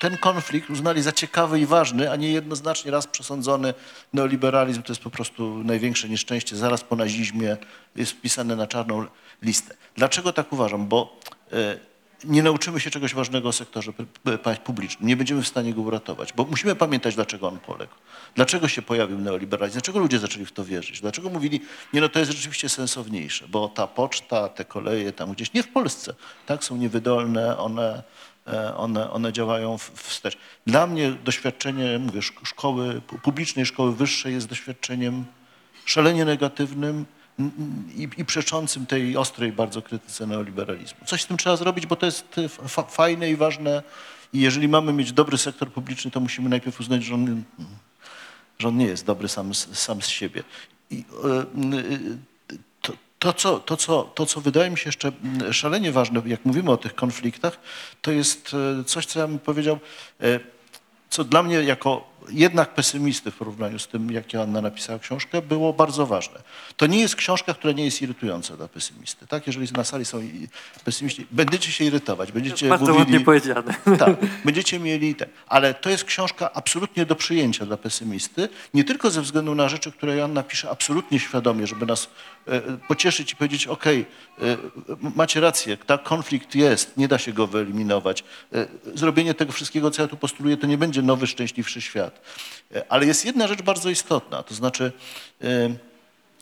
[0.00, 3.74] ten konflikt uznali za ciekawy i ważny, a nie jednoznacznie raz przesądzony
[4.12, 6.56] neoliberalizm to jest po prostu największe nieszczęście.
[6.56, 7.56] Zaraz po nazizmie
[7.96, 9.06] jest wpisane na czarną
[9.42, 9.74] listę.
[9.96, 10.86] Dlaczego tak uważam?
[10.86, 11.20] Bo
[11.52, 11.91] e,
[12.24, 13.92] nie nauczymy się czegoś ważnego o sektorze
[14.64, 15.08] publicznym.
[15.08, 17.94] Nie będziemy w stanie go uratować, bo musimy pamiętać, dlaczego on poległ.
[18.34, 19.72] Dlaczego się pojawił neoliberalizm?
[19.72, 21.00] Dlaczego ludzie zaczęli w to wierzyć?
[21.00, 21.60] Dlaczego mówili,
[21.92, 25.68] nie no to jest rzeczywiście sensowniejsze, bo ta poczta, te koleje tam gdzieś, nie w
[25.68, 26.14] Polsce,
[26.46, 28.02] tak, są niewydolne, one,
[28.46, 30.36] e, one, one działają wstecz.
[30.66, 35.24] Dla mnie doświadczenie, mówię, szk- szkoły, pu- publicznej szkoły wyższej jest doświadczeniem
[35.84, 37.06] szalenie negatywnym
[37.96, 41.06] i, i przeczącym tej ostrej bardzo krytyce neoliberalizmu.
[41.06, 43.82] Coś z tym trzeba zrobić, bo to jest y, fa- fajne i ważne
[44.32, 47.42] i jeżeli mamy mieć dobry sektor publiczny, to musimy najpierw uznać, że on,
[48.58, 50.42] że on nie jest dobry sam, sam z siebie.
[50.90, 51.04] I,
[51.64, 55.12] y, y, to, to, co, to, co, to, co wydaje mi się jeszcze
[55.50, 57.58] szalenie ważne, jak mówimy o tych konfliktach,
[58.02, 59.78] to jest e, coś, co ja bym powiedział,
[60.20, 60.40] e,
[61.10, 65.72] co dla mnie jako jednak pesymisty w porównaniu z tym, jak Joanna napisała książkę, było
[65.72, 66.40] bardzo ważne.
[66.76, 69.26] To nie jest książka, która nie jest irytująca dla pesymisty.
[69.26, 69.46] Tak?
[69.46, 70.20] Jeżeli na sali są
[70.84, 73.00] pesymiści, będziecie się irytować, będziecie Bardzo mówili...
[73.00, 73.74] ładnie powiedziane.
[73.98, 75.28] Tak, będziecie mieli tak.
[75.46, 79.92] Ale to jest książka absolutnie do przyjęcia dla pesymisty, nie tylko ze względu na rzeczy,
[79.92, 82.08] które Joanna pisze absolutnie świadomie, żeby nas
[82.48, 84.06] e, pocieszyć i powiedzieć, okej,
[84.42, 84.56] e,
[85.16, 88.24] macie rację, tak, konflikt jest, nie da się go wyeliminować.
[88.52, 92.11] E, zrobienie tego wszystkiego, co ja tu postuluję, to nie będzie nowy, szczęśliwszy świat.
[92.74, 94.92] E, ale jest jedna rzecz bardzo istotna, to znaczy
[95.44, 95.46] e,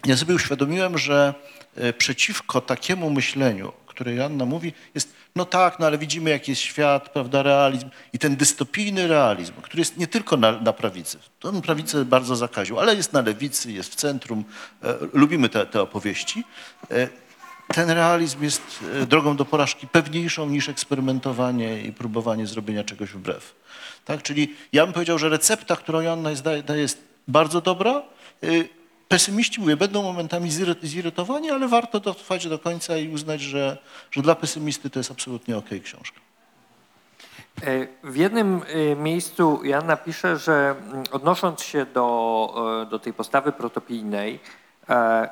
[0.04, 1.34] ja sobie uświadomiłem, że
[1.76, 6.62] e, przeciwko takiemu myśleniu, które Joanna mówi, jest no tak, no ale widzimy jaki jest
[6.62, 11.62] świat, prawda, realizm i ten dystopijny realizm, który jest nie tylko na, na prawicy, on
[11.62, 14.44] prawicę bardzo zakaził, ale jest na lewicy, jest w centrum,
[14.82, 16.44] e, lubimy te, te opowieści.
[16.90, 17.08] E,
[17.74, 23.54] ten realizm jest e, drogą do porażki pewniejszą niż eksperymentowanie i próbowanie zrobienia czegoś wbrew.
[24.04, 24.22] Tak?
[24.22, 26.30] Czyli ja bym powiedział, że recepta, którą Joanna
[26.66, 28.02] daje, jest bardzo dobra.
[28.44, 28.68] Y,
[29.08, 33.78] Pesymiści, mówię, będą momentami ziry- zirytowani, ale warto dotrwać do końca i uznać, że,
[34.10, 36.20] że dla pesymisty to jest absolutnie okej książka.
[37.62, 38.62] E, W jednym
[38.92, 44.59] e, miejscu Joanna pisze, że mm, odnosząc się do, e, do tej postawy protopijnej, e,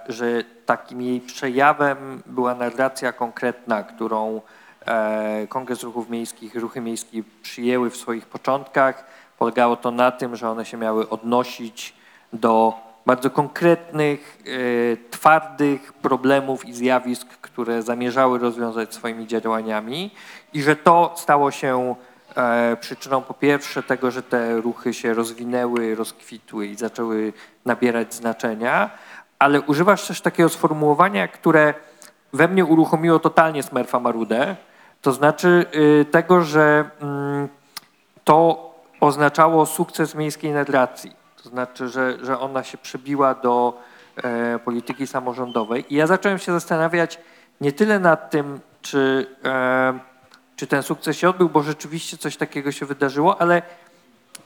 [0.08, 4.40] że takim jej przejawem była narracja konkretna, którą
[4.86, 9.04] e, Kongres Ruchów Miejskich Ruchy Miejskie przyjęły w swoich początkach.
[9.38, 11.94] Polegało to na tym, że one się miały odnosić
[12.32, 12.74] do
[13.06, 20.10] bardzo konkretnych, e, twardych problemów i zjawisk, które zamierzały rozwiązać swoimi działaniami
[20.52, 21.94] i że to stało się
[22.36, 27.32] e, przyczyną po pierwsze tego, że te ruchy się rozwinęły, rozkwitły i zaczęły
[27.64, 28.90] nabierać znaczenia,
[29.38, 31.74] ale używasz też takiego sformułowania, które
[32.32, 34.56] we mnie uruchomiło totalnie Smurfa Marudę,
[35.02, 37.48] to znaczy y, tego, że mm,
[38.24, 38.68] to
[39.00, 41.12] oznaczało sukces miejskiej narracji.
[41.42, 43.82] To znaczy, że, że ona się przybiła do
[44.16, 45.94] e, polityki samorządowej.
[45.94, 47.18] I ja zacząłem się zastanawiać
[47.60, 49.98] nie tyle nad tym, czy, e,
[50.56, 53.62] czy ten sukces się odbył, bo rzeczywiście coś takiego się wydarzyło, ale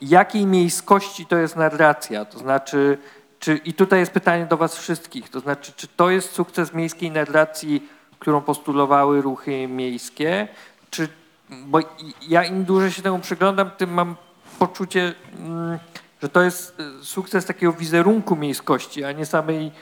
[0.01, 2.25] jakiej miejskości to jest narracja?
[2.25, 2.99] To znaczy,
[3.43, 7.11] czy, i tutaj jest pytanie do Was wszystkich, to znaczy, czy to jest sukces miejskiej
[7.11, 7.89] narracji,
[8.19, 10.49] którą postulowały ruchy miejskie,
[10.91, 11.09] czy,
[11.51, 11.79] bo
[12.29, 14.17] ja im dłużej się temu przyglądam, tym mam
[14.59, 15.79] poczucie, mm,
[16.23, 19.73] że to jest e, sukces takiego wizerunku miejskości, a nie samej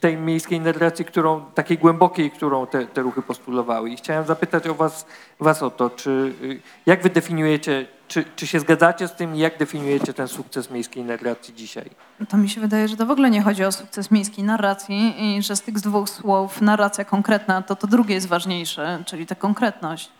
[0.00, 3.90] tej- miejskiej narracji, którą, takiej głębokiej, którą te, te ruchy postulowały.
[3.90, 5.06] I chciałem zapytać o was,
[5.40, 9.58] was o to, czy, y, jak wy definiujecie, czy, czy się zgadzacie z tym, jak
[9.58, 11.90] definiujecie ten sukces miejskiej narracji dzisiaj?
[12.28, 15.42] To mi się wydaje, że to w ogóle nie chodzi o sukces miejskiej narracji i
[15.42, 20.10] że z tych dwóch słów narracja konkretna, to to drugie jest ważniejsze, czyli ta konkretność.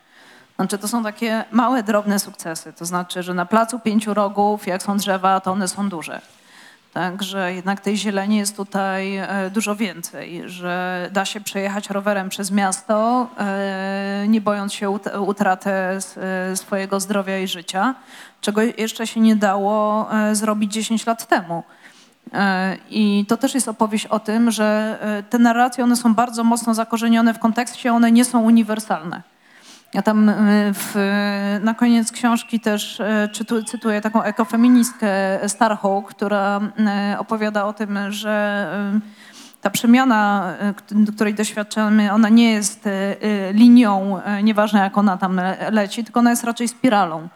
[0.56, 2.72] Znaczy to są takie małe, drobne sukcesy.
[2.72, 6.20] To znaczy, że na placu pięciu rogów, jak są drzewa, to one są duże.
[6.92, 12.50] Także jednak tej zieleni jest tutaj e, dużo więcej, że da się przejechać rowerem przez
[12.50, 16.00] miasto, e, nie bojąc się ut- utraty e,
[16.56, 17.94] swojego zdrowia i życia,
[18.40, 21.62] czego jeszcze się nie dało zrobić 10 lat temu.
[22.90, 24.98] I to też jest opowieść o tym, że
[25.30, 29.22] te narracje, one są bardzo mocno zakorzenione w kontekście, one nie są uniwersalne.
[29.94, 30.34] Ja tam e,
[30.72, 30.94] w,
[31.62, 35.08] na koniec książki też e, czytu, cytuję taką ekofeministkę
[35.48, 38.66] Starhawk, która e, opowiada o tym, że
[39.60, 40.54] ta przemiana,
[41.14, 42.88] której doświadczamy, ona nie jest
[43.52, 47.28] linią, nieważne jak ona tam le- leci, tylko ona jest raczej spiralą.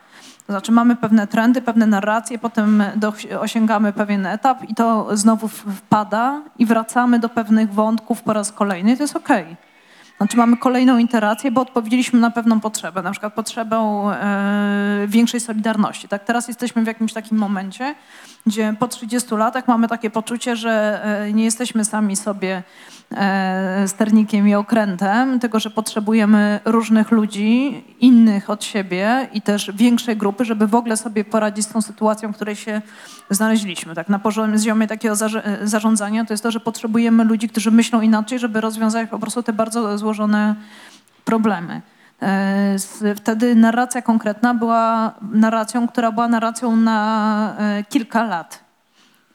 [0.47, 5.49] To znaczy mamy pewne trendy, pewne narracje, potem do, osiągamy pewien etap i to znowu
[5.49, 9.57] wpada i wracamy do pewnych wątków po raz kolejny i to jest okej.
[10.17, 16.09] Znaczy mamy kolejną iterację, bo odpowiedzieliśmy na pewną potrzebę, na przykład potrzebę e, większej solidarności.
[16.09, 17.95] Tak, teraz jesteśmy w jakimś takim momencie,
[18.47, 22.63] gdzie po 30 latach mamy takie poczucie, że e, nie jesteśmy sami sobie
[23.87, 30.45] sternikiem i okrętem, tylko że potrzebujemy różnych ludzi, innych od siebie i też większej grupy,
[30.45, 32.83] żeby w ogóle sobie poradzić z tą sytuacją, w której się
[33.31, 33.95] znaleźliśmy.
[33.95, 35.15] Tak, na poziomie takiego
[35.63, 39.53] zarządzania to jest to, że potrzebujemy ludzi, którzy myślą inaczej, żeby rozwiązać po prostu te
[39.53, 40.55] bardzo złożone
[41.25, 41.83] problemy.
[42.23, 42.77] E,
[43.17, 48.66] Wtedy narracja konkretna była narracją, która była narracją na e, kilka lat.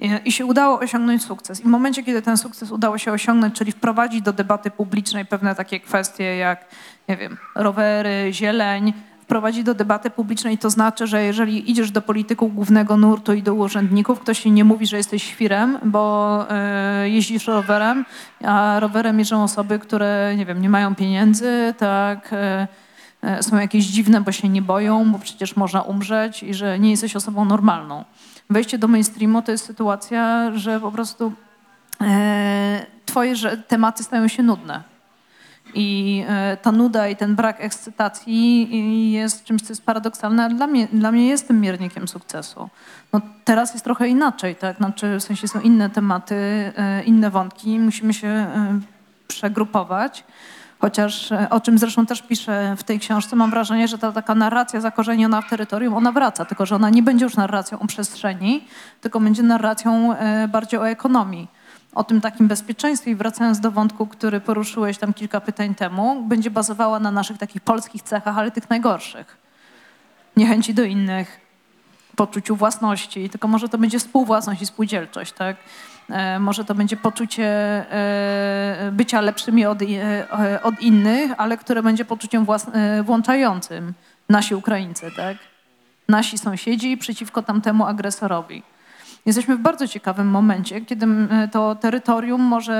[0.02, 1.60] I- I się udało osiągnąć sukces.
[1.60, 5.56] I w momencie, kiedy ten sukces udało się osiągnąć, czyli wprowadzić do debaty publicznej pewne
[5.56, 6.66] takie kwestie jak,
[7.10, 12.56] nie wiem, rowery, zieleń, wprowadzić do debaty publicznej, to znaczy, że jeżeli idziesz do polityków
[12.56, 17.48] głównego nurtu i do urzędników, ktoś ci nie mówi, że jesteś świrem, bo e, jeździsz
[17.48, 18.06] rowerem,
[18.44, 22.68] a rowerem jeżdżą osoby, które, nie wiem, nie mają pieniędzy, tak, e,
[23.24, 26.92] e, są jakieś dziwne, bo się nie boją, bo przecież można umrzeć i że nie
[26.92, 28.04] jesteś osobą normalną.
[28.52, 31.34] Wejście do mainstreamu to jest sytuacja, że po prostu
[32.02, 34.84] e, twoje że, tematy stają się nudne.
[35.74, 40.68] I e, ta nuda i ten brak ekscytacji jest czymś, co jest paradoksalne, ale dla
[40.68, 42.70] mnie, dla mnie jest tym miernikiem sukcesu.
[43.14, 44.78] No, teraz jest trochę inaczej, tak?
[44.78, 48.80] Znaczy, w sensie są inne tematy, e, inne wątki, musimy się e,
[49.28, 50.24] przegrupować.
[50.82, 54.36] Chociaż, e, o czym zresztą też piszę w tej książce, mam wrażenie, że ta taka
[54.36, 58.68] narracja zakorzeniona w terytorium, ona wraca, tylko że ona nie będzie już narracją o przestrzeni,
[59.02, 61.48] tylko będzie narracją e, bardziej o ekonomii
[61.96, 66.52] o tym takim bezpieczeństwie i wracając do wątku, który poruszyłeś tam kilka pytań temu, będzie
[66.52, 69.38] bazowała na naszych takich polskich cechach, ale tych najgorszych.
[70.38, 71.40] Niechęci do innych,
[72.16, 75.58] poczuciu własności, tylko może to będzie współwłasność i spółdzielczość, tak?
[76.12, 82.06] E, może to będzie poczucie e, bycia lepszymi od, e, od innych, ale które będzie
[82.06, 83.94] poczuciem włas- e, włączającym.
[84.30, 85.38] Nasi Ukraińcy, tak?
[86.08, 88.64] Nasi sąsiedzi przeciwko tamtemu agresorowi.
[89.26, 91.08] Jesteśmy w bardzo ciekawym momencie, kiedy
[91.52, 92.74] to terytorium może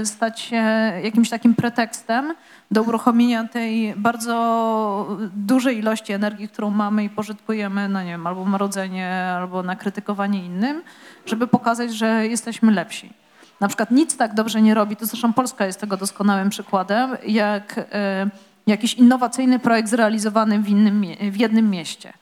[0.00, 0.56] e, stać się
[1.02, 2.34] jakimś takim pretekstem
[2.70, 8.44] do uruchomienia tej bardzo dużej ilości energii, którą mamy i pożytkujemy, no nie wiem, albo
[8.44, 10.82] marodzenie, albo na krytykowanie innym,
[11.26, 13.12] żeby pokazać, że jesteśmy lepsi.
[13.60, 17.78] Na przykład nic tak dobrze nie robi, to zresztą Polska jest tego doskonałym przykładem, jak
[17.92, 18.30] e,
[18.66, 22.12] jakiś innowacyjny projekt zrealizowany w, innym, w jednym mieście.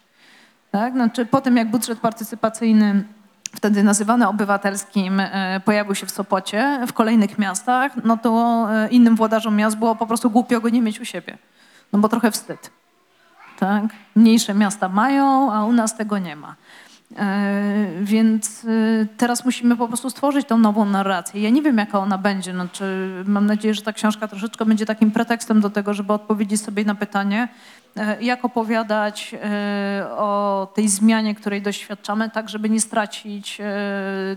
[0.71, 0.93] Tak?
[0.93, 3.05] Znaczy, po tym, jak budżet partycypacyjny
[3.55, 9.17] wtedy nazywany obywatelskim, e, pojawił się w Sopocie, w kolejnych miastach, no to e, innym
[9.17, 11.39] włodarzom miast było po prostu głupio go nie mieć u siebie.
[11.93, 12.71] No bo trochę wstyd.
[13.59, 13.85] Tak?
[14.17, 16.55] Mniejsze miasta mają, a u nas tego nie ma.
[17.17, 18.67] E, Więc
[19.17, 21.43] teraz musimy po prostu stworzyć tą nową narrację.
[21.43, 22.53] Ja nie wiem, jaka ona będzie.
[22.53, 26.85] Znaczy, mam nadzieję, że ta książka troszeczkę będzie takim pretekstem do tego, żeby odpowiedzieć sobie
[26.85, 27.49] na pytanie,
[28.21, 33.65] jak opowiadać e, o tej zmianie, której doświadczamy, tak żeby nie stracić e,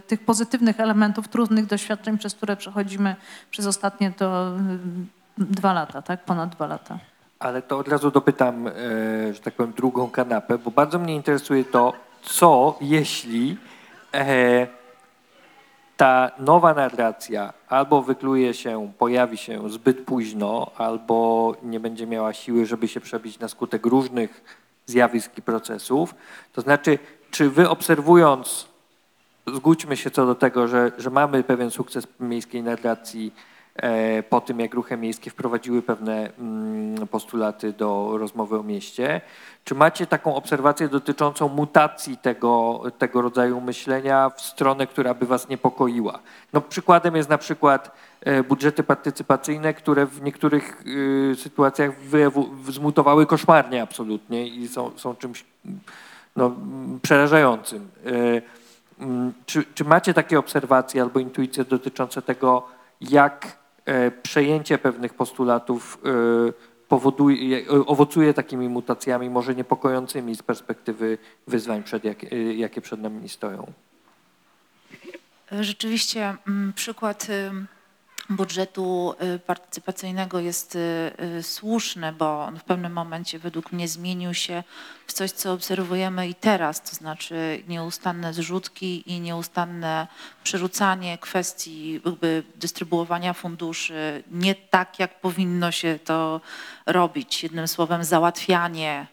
[0.08, 3.16] tych pozytywnych elementów, trudnych doświadczeń, przez które przechodzimy
[3.51, 4.58] przez ostatnie to e,
[5.38, 6.26] dwa lata, tak?
[6.26, 6.99] Ponad dwa lata.
[7.39, 8.72] Ale to od razu dopytam, e,
[9.34, 13.58] że tak powiem, drugą kanapę, bo bardzo mnie interesuje to, co jeśli
[14.14, 14.68] e,
[15.98, 22.66] ta nowa narracja albo wykluje się, pojawi się zbyt późno, albo nie będzie miała siły,
[22.66, 24.43] żeby się przebić na skutek różnych
[24.86, 26.16] zjawisk i procesów.
[26.54, 27.00] To znaczy,
[27.32, 28.68] czy wy obserwując,
[29.48, 33.34] zgódźmy się co do tego, że, że mamy pewien sukces miejskiej narracji
[34.30, 39.22] po tym, jak ruchy miejskie wprowadziły pewne mm, postulaty do rozmowy o mieście.
[39.64, 45.50] Czy macie taką obserwację dotyczącą mutacji tego, tego rodzaju myślenia w stronę, która by was
[45.50, 46.20] niepokoiła?
[46.54, 51.92] No, przykładem jest na przykład e, budżety partycypacyjne, które w niektórych y, sytuacjach
[52.70, 55.46] zmutowały koszmarnie absolutnie i są, są czymś
[56.36, 56.56] no,
[57.02, 57.90] przerażającym.
[58.06, 58.42] E,
[59.00, 62.68] mm, Czy, czy macie takie obserwacje albo intuicje dotyczące tego,
[63.02, 63.50] jak e,
[64.24, 71.18] przejęcie pewnych postulatów e, powoduje, e, owocuje takimi mutacjami, może niepokojącymi z perspektywy
[71.48, 73.72] wyzwań, przed jak, e, jakie przed nami stoją?
[75.52, 77.28] Rzeczywiście mm, przykład
[78.30, 80.80] budżetu y, partycypacyjnego jest y,
[81.38, 84.64] y, słuszny, bo on w pewnym momencie według mnie zmienił się
[85.08, 90.08] w coś, co obserwujemy i teraz, to znaczy nieustanne zrzutki i nieustanne
[90.44, 96.42] przerzucanie kwestii jakby dystrybuowania funduszy nie tak, jak powinno się to
[96.86, 97.44] robić.
[97.44, 99.08] Jednym słowem załatwianie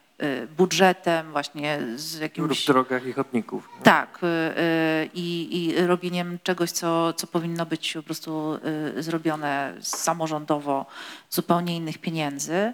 [0.56, 2.66] budżetem właśnie z jakimś...
[2.66, 3.68] drogach i chodników.
[3.82, 8.58] Tak, y, y, i, i robieniem czegoś, co, co powinno być po prostu
[8.98, 10.86] y, zrobione samorządowo,
[11.30, 12.72] zupełnie innych pieniędzy.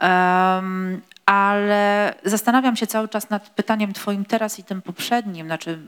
[0.00, 5.46] Em, ale zastanawiam się cały czas nad pytaniem Twoim teraz i tym poprzednim.
[5.46, 5.78] Znaczy,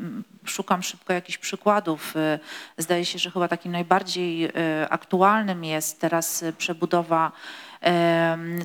[0.44, 2.16] szukam szybko jakichś przykładów.
[2.16, 2.38] Y,
[2.78, 4.50] Zdaje się, że chyba takim najbardziej y,
[4.90, 7.32] aktualnym jest teraz y, przebudowa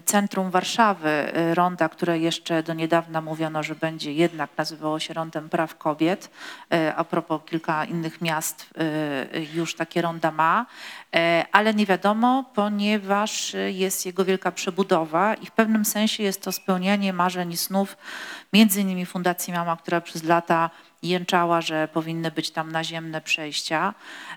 [0.06, 5.50] centrum Warszawy, y, ronda, które jeszcze do niedawna mówiono, że będzie jednak nazywało się Rondem
[5.50, 6.30] Praw Kobiet.
[6.74, 8.70] Y, A propos kilka innych miast
[9.34, 10.66] y, już takie ronda ma,
[11.16, 16.52] E, ale nie wiadomo, ponieważ jest jego wielka przebudowa i w pewnym sensie jest to
[16.52, 17.98] spełnianie marzeń i snów
[18.54, 20.70] między innymi Fundacji Mama, która przez lata
[21.04, 23.94] jęczała, że powinny być tam naziemne przejścia.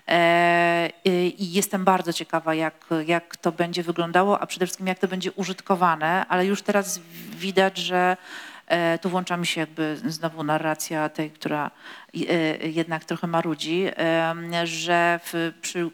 [0.07, 4.99] E, i- I jestem bardzo ciekawa, jak, jak to będzie wyglądało, a przede wszystkim jak
[4.99, 6.99] to będzie użytkowane, ale już teraz
[7.31, 8.17] widać, że
[8.67, 11.71] e, tu włącza mi się jakby znowu narracja tej, która
[12.15, 13.85] e, jednak trochę marudzi,
[14.63, 15.89] że w, przy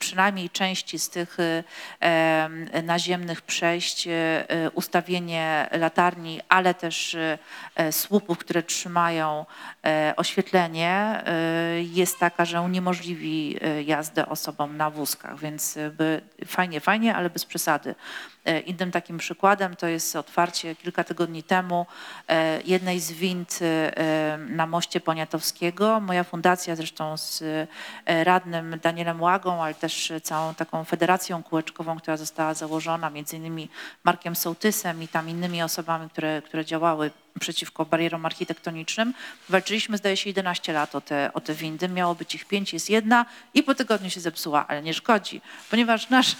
[0.00, 1.64] przynajmniej części z tych y,
[2.00, 7.16] em, naziemnych przejść y, y, ustawienie latarni, ale też
[7.76, 9.46] e, słupów, które trzymają
[9.84, 11.22] e, oświetlenie
[11.92, 17.94] jest taka, że uniemożliwi jazdę osobom na wózkach, więc by, fajnie, fajnie, ale bez przesady.
[18.44, 21.86] E, Innym takim przykładem to jest otwarcie kilka tygodni temu
[22.64, 23.58] jednej z wind
[24.48, 26.00] na moście Poniatowskiego.
[26.00, 27.44] Moja fundacja zresztą z
[28.06, 29.89] radnym Danielem Łagą, ale też
[30.22, 33.68] całą taką federacją kółeczkową, która została założona, między innymi
[34.04, 37.10] Markiem Sołtysem i tam innymi osobami, które, które działały
[37.40, 39.14] przeciwko barierom architektonicznym.
[39.48, 41.88] Walczyliśmy, zdaje się, 11 lat o te, o te windy.
[41.88, 46.08] Miało być ich pięć, jest jedna i po tygodniu się zepsuła, ale nie szkodzi, ponieważ
[46.08, 46.36] nasz,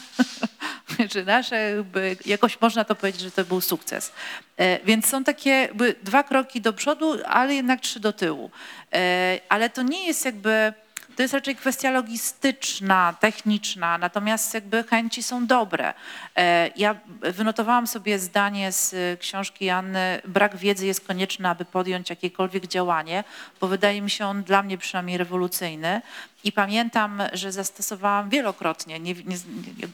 [1.14, 4.12] że nasze jakby, jakoś można to powiedzieć, że to był sukces.
[4.56, 5.68] E, Więc są takie
[6.02, 8.50] dwa kroki do przodu, ale jednak trzy do tyłu.
[8.92, 10.72] E, Ale to nie jest jakby,
[11.20, 15.94] to jest raczej kwestia logistyczna, techniczna, natomiast jakby chęci są dobre.
[16.36, 22.10] E, Ja wynotowałam sobie zdanie z y, książki Anny, brak wiedzy jest konieczny, aby podjąć
[22.10, 23.24] jakiekolwiek działanie,
[23.60, 26.02] bo wydaje mi się on dla mnie przynajmniej rewolucyjny.
[26.44, 29.36] I pamiętam, że zastosowałam wielokrotnie, nie, nie,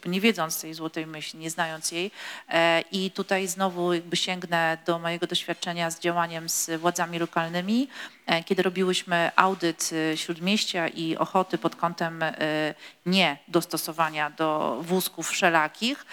[0.07, 2.11] nie wiedząc tej złotej myśli, nie znając jej.
[2.49, 7.89] E, I tutaj znowu jakby sięgnę do mojego doświadczenia z działaniem z władzami lokalnymi,
[8.27, 12.25] e, kiedy robiłyśmy audyt e, Śródmieścia i Ochoty pod kątem
[13.07, 16.07] nie dostosowania do wózków wszelakich.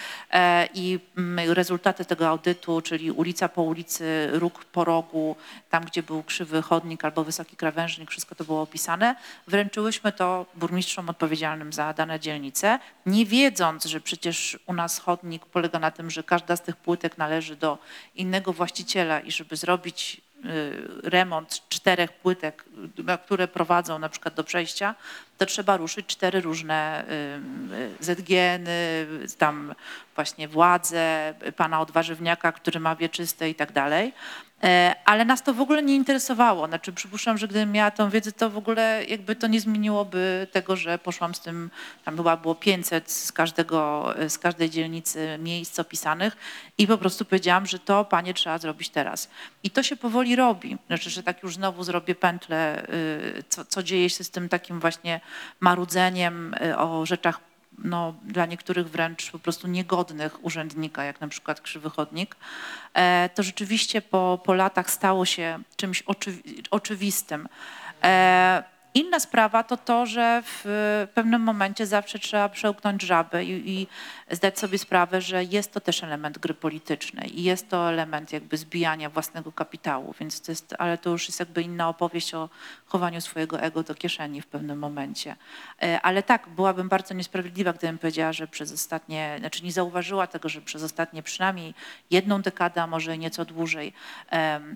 [0.74, 5.36] I mm, rezultaty tego audytu, czyli ulica po ulicy, róg po rogu,
[5.70, 9.16] tam gdzie był krzywy chodnik albo wysoki krawężnik, wszystko to było opisane.
[9.48, 10.23] Wręczyłyśmy to
[10.56, 16.12] burmistrzom odpowiedzialnym za dane dzielnice, nie wiedząc, że przecież u nas chodnik polega na tym,
[16.12, 17.78] że każda z tych płytek należy do
[18.16, 22.66] innego właściciela i żeby zrobić y, remont czterech płytek,
[23.00, 24.96] y, które prowadzą na przykład do przejścia,
[25.38, 27.06] to trzeba ruszyć cztery różne
[28.00, 29.76] y, ZGN-y, tam
[30.16, 34.14] właśnie władze, pana odwarzywniaka, który ma wieczyste i tak dalej.
[34.64, 36.68] E, Ale nas to w ogóle nie interesowało.
[36.68, 40.76] Znaczy przypuszczam, że gdybym miała tą wiedzę, to w ogóle jakby to nie zmieniłoby tego,
[40.76, 41.70] że poszłam z tym,
[42.06, 46.38] tam chyba było 500 z, każdego, z każdej dzielnicy miejsc opisanych
[46.78, 49.30] i po prostu powiedziałam, że to panie trzeba zrobić teraz.
[49.64, 50.78] I to się powoli robi.
[50.88, 54.80] Znaczy, że tak już znowu zrobię pętlę, y, co, co dzieje się z tym takim
[54.80, 55.22] właśnie
[55.60, 61.62] marudzeniem y, o rzeczach no, dla niektórych wręcz po prostu niegodnych urzędnika, jak na przykład
[61.62, 62.36] krzywy chodnik,
[62.94, 67.48] e, to rzeczywiście po, po latach stało się czymś oczywi- oczywistym.
[68.96, 73.88] Inna sprawa to to, że w pewnym momencie zawsze trzeba przełknąć żabę i, i
[74.32, 78.58] zdać sobie sprawę, że jest to też element gry politycznej i jest to element jakby
[78.58, 82.50] zbijania własnego kapitału, więc to jest, ale to już jest jakby inna opowieść o
[82.86, 85.36] chowaniu swojego ego do kieszeni w pewnym momencie.
[85.82, 90.50] E, Ale tak, byłabym bardzo niesprawiedliwa, gdybym powiedziała, że przez ostatnie, znaczy nie zauważyła tego,
[90.50, 91.74] że przez ostatnie przynajmniej
[92.12, 93.94] jedną dekadę, a może nieco dłużej,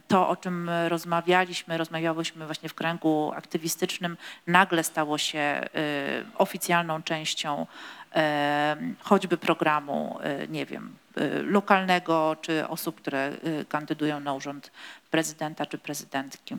[0.07, 4.06] to o czym rozmawialiśmy, rozmawiałyśmy właśnie w kręgu aktywistycznym,
[4.47, 7.67] nagle stało się y, oficjalną częścią
[8.11, 13.31] em, choćby programu, y, nie wiem, y, lokalnego, czy osób, które
[13.61, 14.71] y, kandydują na urząd
[15.11, 16.55] prezydenta czy prezydentki.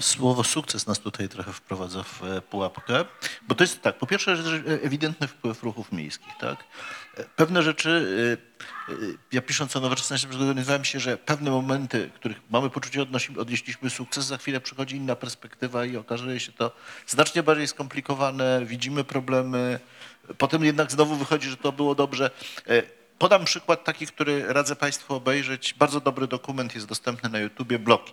[0.00, 3.04] Słowo sukces nas tutaj trochę wprowadza w e, pułapkę,
[3.48, 4.36] bo to jest tak, po pierwsze
[4.82, 6.64] ewidentny wpływ ruchów miejskich, tak?
[7.36, 8.06] Pewne rzeczy,
[8.88, 8.96] e, e,
[9.32, 14.24] ja pisząc o nowoczesności, przekonywałem się, że pewne momenty, których mamy poczucie odnosi, odnieśliśmy sukces,
[14.24, 16.72] za chwilę przychodzi inna perspektywa i okazuje się to
[17.06, 19.80] znacznie bardziej skomplikowane, widzimy problemy,
[20.38, 22.30] potem jednak znowu wychodzi, że to było dobrze.
[23.18, 25.74] Podam przykład taki, który radzę Państwu obejrzeć.
[25.74, 28.12] Bardzo dobry dokument jest dostępny na YouTubie, Bloki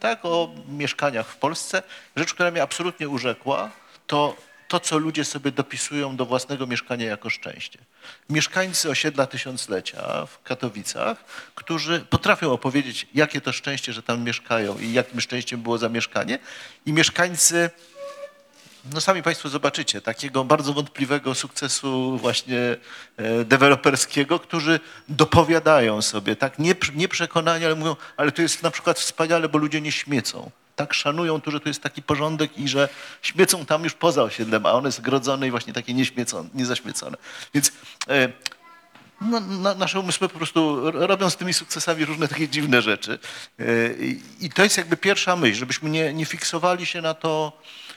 [0.00, 1.82] tak, o mieszkaniach w Polsce.
[2.16, 3.70] Rzecz, która mnie absolutnie urzekła,
[4.06, 4.36] to
[4.68, 7.78] to, co ludzie sobie dopisują do własnego mieszkania jako szczęście.
[8.30, 11.24] Mieszkańcy osiedla Tysiąclecia w Katowicach,
[11.54, 16.38] którzy potrafią opowiedzieć, jakie to szczęście, że tam mieszkają i jakim szczęściem było zamieszkanie.
[16.86, 17.70] I mieszkańcy
[18.94, 22.76] no sami Państwo zobaczycie, takiego bardzo wątpliwego sukcesu właśnie
[23.16, 27.08] e, deweloperskiego, którzy dopowiadają sobie, tak, nie, nie
[27.66, 30.50] ale mówią, ale to jest na przykład wspaniale, bo ludzie nie śmiecą.
[30.76, 32.88] Tak szanują tu, że tu jest taki porządek i że
[33.22, 35.94] śmiecą tam już poza osiedlem, a one jest grodzone i właśnie takie
[36.54, 37.16] niezaśmiecone.
[37.54, 37.72] Więc
[38.08, 38.28] e,
[39.20, 43.18] no, na, nasze umysły po prostu ro- robią z tymi sukcesami różne takie dziwne rzeczy.
[44.00, 47.52] I, I to jest jakby pierwsza myśl, żebyśmy nie, nie fiksowali się na to,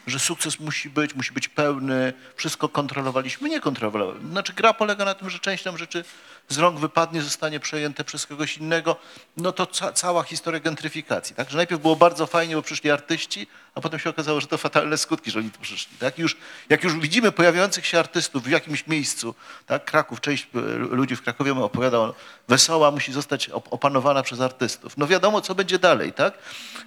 [0.09, 3.49] że sukces musi być, musi być pełny, wszystko kontrolowaliśmy.
[3.49, 4.29] Nie kontrolowaliśmy.
[4.29, 6.03] Znaczy gra polega na tym, że część tam rzeczy
[6.49, 8.95] z rąk wypadnie, zostanie przejęte przez kogoś innego.
[9.37, 11.35] No to ca, cała historia gentryfikacji.
[11.35, 11.49] Tak?
[11.49, 14.97] Że najpierw było bardzo fajnie, bo przyszli artyści, a potem się okazało, że to fatalne
[14.97, 15.97] skutki, że oni tu przyszli.
[15.97, 16.19] Tak?
[16.19, 16.37] Już,
[16.69, 19.35] jak już widzimy pojawiających się artystów w jakimś miejscu,
[19.65, 19.85] tak?
[19.85, 22.13] Kraków, część e, ludzi w Krakowie opowiadał,
[22.47, 24.97] wesoła musi zostać op- opanowana przez artystów.
[24.97, 26.33] No wiadomo, co będzie dalej, tak?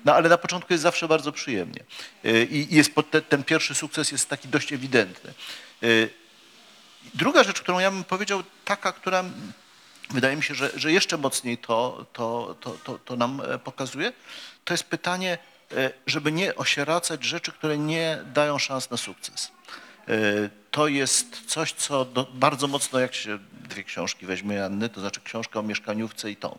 [0.05, 1.85] No ale na początku jest zawsze bardzo przyjemnie.
[2.25, 2.91] E, I jest
[3.29, 5.35] ten pierwszy sukces jest taki dość ewidentny.
[7.15, 9.25] Druga rzecz, którą ja bym powiedział, taka, która
[10.11, 14.13] wydaje mi się, że, że jeszcze mocniej to, to, to, to, to nam e, pokazuje,
[14.65, 15.39] to jest pytanie,
[15.73, 19.51] e, żeby nie osieracać rzeczy, które nie dają szans na sukces.
[20.09, 20.15] E,
[20.71, 25.21] To jest coś, co do, bardzo mocno, jak się dwie książki weźmie Anny, to znaczy
[25.21, 26.59] książka o mieszkaniówce i tą.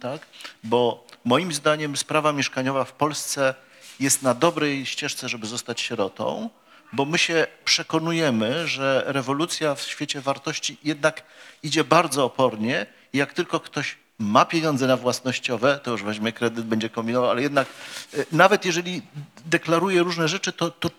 [0.00, 0.26] Tak?
[0.64, 3.54] Bo moim zdaniem sprawa mieszkaniowa w Polsce
[4.00, 6.50] jest na dobrej ścieżce, żeby zostać sierotą,
[6.92, 11.22] bo my się przekonujemy, że rewolucja w świecie wartości jednak
[11.62, 16.64] idzie bardzo opornie i jak tylko ktoś ma pieniądze na własnościowe, to już weźmie kredyt,
[16.64, 17.68] będzie kombinował, ale jednak
[18.14, 19.02] e, nawet jeżeli
[19.46, 20.90] deklaruje różne rzeczy, to, to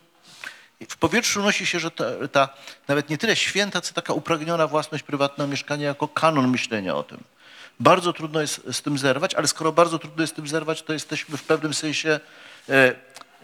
[0.89, 2.49] w powietrzu nosi się, że ta, ta
[2.87, 7.23] nawet nie tyle święta, co taka upragniona własność prywatna mieszkania jako kanon myślenia o tym.
[7.79, 10.93] Bardzo trudno jest z tym zerwać, ale skoro bardzo trudno jest z tym zerwać, to
[10.93, 12.19] jesteśmy w pewnym sensie
[12.69, 12.95] e,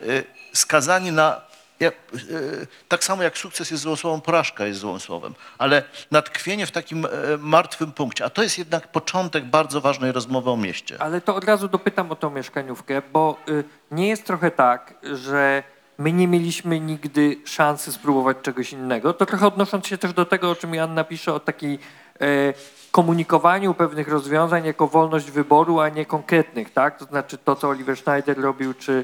[0.01, 0.23] y,
[0.53, 1.41] skazani na,
[1.79, 6.65] jak, y, tak samo jak sukces jest złą słowem, porażka jest złą słowem, ale natkwienie
[6.65, 7.09] w takim e,
[7.39, 11.01] martwym punkcie, a to jest jednak początek bardzo ważnej rozmowy o mieście.
[11.01, 15.63] Ale to od razu dopytam o tą mieszkaniówkę, bo y, nie jest trochę tak, że
[15.97, 19.13] my nie mieliśmy nigdy szansy spróbować czegoś innego.
[19.13, 21.79] To trochę odnosząc się też do tego, o czym Joanna pisze, o takiej
[22.21, 22.53] e,
[22.91, 26.99] komunikowaniu pewnych rozwiązań jako wolność wyboru, a nie konkretnych, tak?
[26.99, 29.03] To znaczy to, co Oliver Schneider robił, czy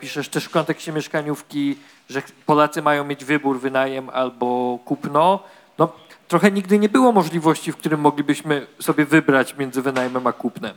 [0.00, 1.76] piszesz też w kontekście mieszkaniówki,
[2.10, 5.42] że Polacy mają mieć wybór, wynajem albo kupno.
[5.78, 5.92] No,
[6.28, 10.74] trochę nigdy nie było możliwości, w którym moglibyśmy sobie wybrać między wynajmem a kupnem.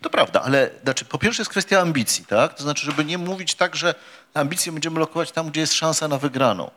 [0.00, 2.54] To prawda, ale znaczy, po pierwsze jest kwestia ambicji, tak?
[2.54, 3.94] To znaczy, żeby nie mówić tak, że
[4.34, 6.70] ambicje będziemy lokować tam, gdzie jest szansa na wygraną.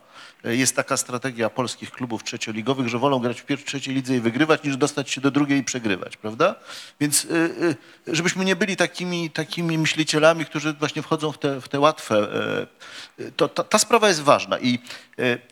[0.43, 4.63] Jest taka strategia polskich klubów trzecioligowych, że wolą grać w pierwszej, trzeciej lidze i wygrywać,
[4.63, 6.55] niż dostać się do drugiej i przegrywać, prawda?
[6.99, 7.29] Więc y,
[8.07, 12.27] y, żebyśmy nie byli takimi, takimi myślicielami, którzy właśnie wchodzą w te, w te łatwe,
[13.35, 14.79] to ta, ta sprawa jest ważna i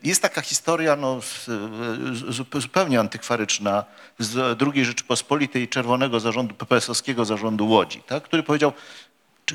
[0.04, 1.20] jest taka historia no,
[2.52, 3.84] zupełnie antykwaryczna
[4.18, 8.22] z II Rzeczypospolitej Czerwonego Zarządu, PPS-owskiego Zarządu Łodzi, tak?
[8.22, 8.72] który powiedział,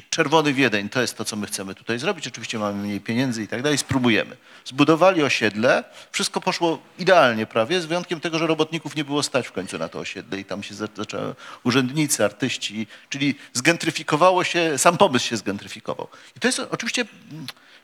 [0.09, 2.27] Czerwony Wiedeń, to jest to, co my chcemy tutaj zrobić.
[2.27, 4.37] Oczywiście mamy mniej pieniędzy i tak dalej, spróbujemy.
[4.65, 9.51] Zbudowali osiedle, wszystko poszło idealnie prawie, z wyjątkiem tego, że robotników nie było stać w
[9.51, 14.97] końcu na to osiedle i tam się za- zaczęły urzędnicy, artyści, czyli zgentryfikowało się, sam
[14.97, 16.07] pomysł się zgentryfikował.
[16.35, 17.05] I to jest oczywiście,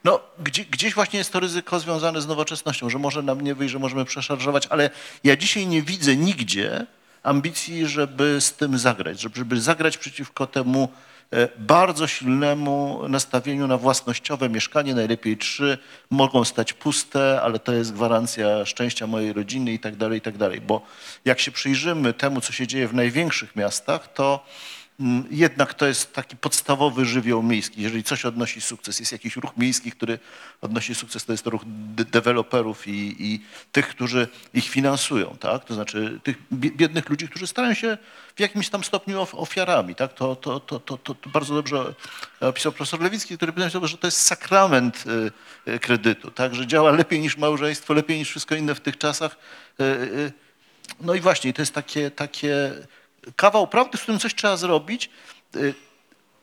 [0.04, 3.72] no, gdzie, gdzieś właśnie jest to ryzyko związane z nowoczesnością, że może nam nie wyjść,
[3.72, 4.89] że możemy przeszarżować, ale
[5.24, 6.86] ja dzisiaj nie widzę nigdzie
[7.24, 10.89] ambicji, żeby z tym zagrać, żeby, zagrać przeciwko temu
[11.58, 15.78] bardzo silnemu nastawieniu na własnościowe mieszkanie, najlepiej trzy,
[16.10, 20.38] mogą stać puste, ale to jest gwarancja szczęścia mojej rodziny i tak dalej, i tak
[20.38, 20.62] dalej.
[20.62, 20.82] Bo
[21.26, 24.46] jak się przyjrzymy temu, co się dzieje w największych miastach, to
[25.32, 27.82] jednak to jest taki podstawowy żywioł miejski.
[27.82, 30.20] Jeżeli coś odnosi sukces, jest jakiś ruch miejski, który
[30.62, 33.41] odnosi sukces, to jest to ruch de- deweloperów i, i
[33.72, 35.66] tych, którzy ich finansują, tak?
[35.66, 37.97] To znaczy tych bie- biednych ludzi, którzy stają się
[38.36, 40.14] w jakimś tam stopniu of- ofiarami, tak?
[40.14, 41.93] To, to, to, to, to, bardzo dobrze
[42.39, 45.04] opisał profesor Lewicki, który powiedział, że to jest sakrament
[45.68, 46.56] y, y, kredytu, tak?
[46.56, 49.38] Że działa lepiej niż małżeństwo, lepiej niż wszystko inne w tych czasach.
[49.80, 50.32] Y,
[51.01, 52.72] no i właśnie, to jest takie, takie
[53.36, 55.09] kawał prawdy, z którym coś trzeba zrobić.
[55.55, 55.74] Y,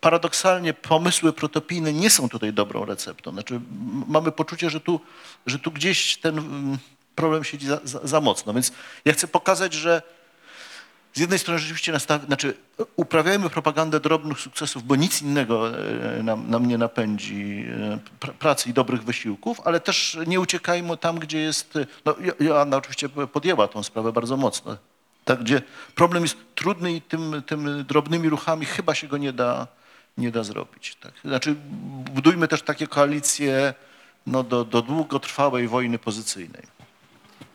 [0.01, 3.31] Paradoksalnie pomysły protopijne nie są tutaj dobrą receptą.
[3.33, 3.61] Znaczy,
[4.09, 5.01] mamy poczucie, że tu,
[5.47, 6.43] że tu gdzieś ten
[7.15, 8.55] problem siedzi za, za, za mocno.
[8.55, 8.73] Więc
[9.05, 10.03] ja chcę pokazać, że
[11.15, 12.55] z jednej strony rzeczywiście nastaw, znaczy
[12.97, 15.79] uprawiajmy propagandę drobnych sukcesów, bo nic innego
[16.19, 20.97] e, nam, nam nie napędzi e, pr- pracy i dobrych wysiłków, ale też nie uciekajmy
[20.97, 24.77] tam, gdzie jest, e, no Jo- Joanna oczywiście podjęła tą sprawę bardzo mocno,
[25.31, 25.63] tak, gdzie
[25.95, 29.67] problem jest trudny i tym, tym drobnymi ruchami chyba się go nie da,
[30.19, 30.95] nie da zrobić.
[30.95, 31.13] Tak.
[31.25, 31.57] Znaczy
[32.15, 33.75] budujmy też takie koalicje
[34.27, 36.63] no, do, do długotrwałej wojny pozycyjnej.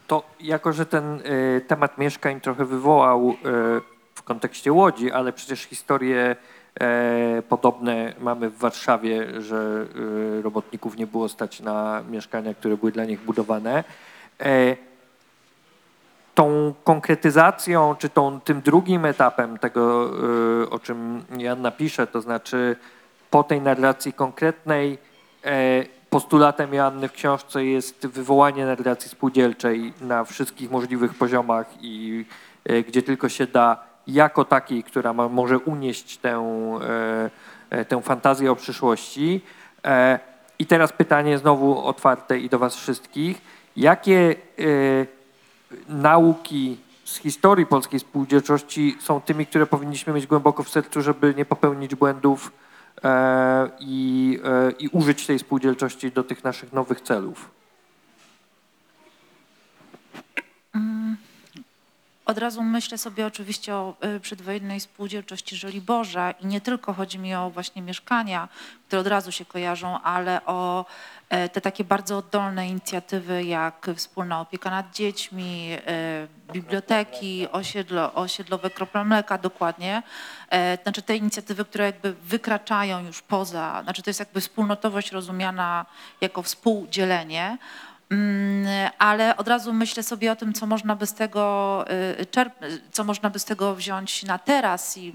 [0.07, 3.35] To jako, że ten y, temat mieszkań trochę wywołał y,
[4.15, 6.35] w kontekście Łodzi, ale przecież historie
[6.79, 9.85] e, podobne mamy w Warszawie, że
[10.39, 13.83] y, robotników nie było stać na mieszkania, które były dla nich budowane.
[14.39, 14.75] E,
[16.35, 20.11] tą konkretyzacją, czy tą, tym drugim etapem tego,
[20.63, 22.75] y, o czym Janna pisze, to znaczy
[23.31, 24.97] po tej narracji konkretnej,
[25.45, 32.25] e, postulatem Joanny w książce jest wywołanie narracji spółdzielczej na wszystkich możliwych poziomach i
[32.65, 36.43] e, gdzie tylko się da, jako takiej, która ma, może unieść tę,
[37.69, 39.41] e, tę fantazję o przyszłości.
[40.59, 43.41] I teraz pytanie znowu otwarte i do Was wszystkich.
[43.77, 44.35] Jakie
[45.89, 51.45] nauki z historii polskiej spółdzielczości są tymi, które powinniśmy mieć głęboko w sercu, żeby nie
[51.45, 52.51] popełnić błędów
[53.03, 57.49] e, i, e, i użyć tej spółdzielczości do tych naszych nowych celów.
[62.25, 67.35] Od razu myślę sobie oczywiście o y, przedwojennej spółdzielczości Żoliborza i nie tylko chodzi mi
[67.35, 68.47] o właśnie mieszkania,
[68.87, 70.85] które od razu się kojarzą, ale o
[71.29, 78.69] e, te takie bardzo oddolne inicjatywy jak wspólna opieka nad dziećmi, e, biblioteki, osiedlo, osiedlowe
[78.69, 80.03] krople mleka dokładnie.
[80.49, 85.85] E, Znaczy te inicjatywy, które jakby wykraczają już poza, znaczy to jest jakby wspólnotowość rozumiana
[86.21, 87.57] jako współdzielenie.
[88.09, 91.85] Mm, ale od razu myślę sobie o tym, co można by z tego
[92.19, 92.25] y,
[92.91, 95.13] co można by z tego wziąć na teraz i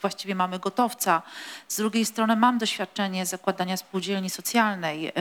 [0.00, 1.22] właściwie mamy gotowca.
[1.68, 5.12] Z drugiej strony mam doświadczenie zakładania spółdzielni socjalnej.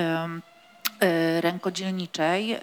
[1.06, 2.52] E, rękodzielniczej.
[2.54, 2.60] E,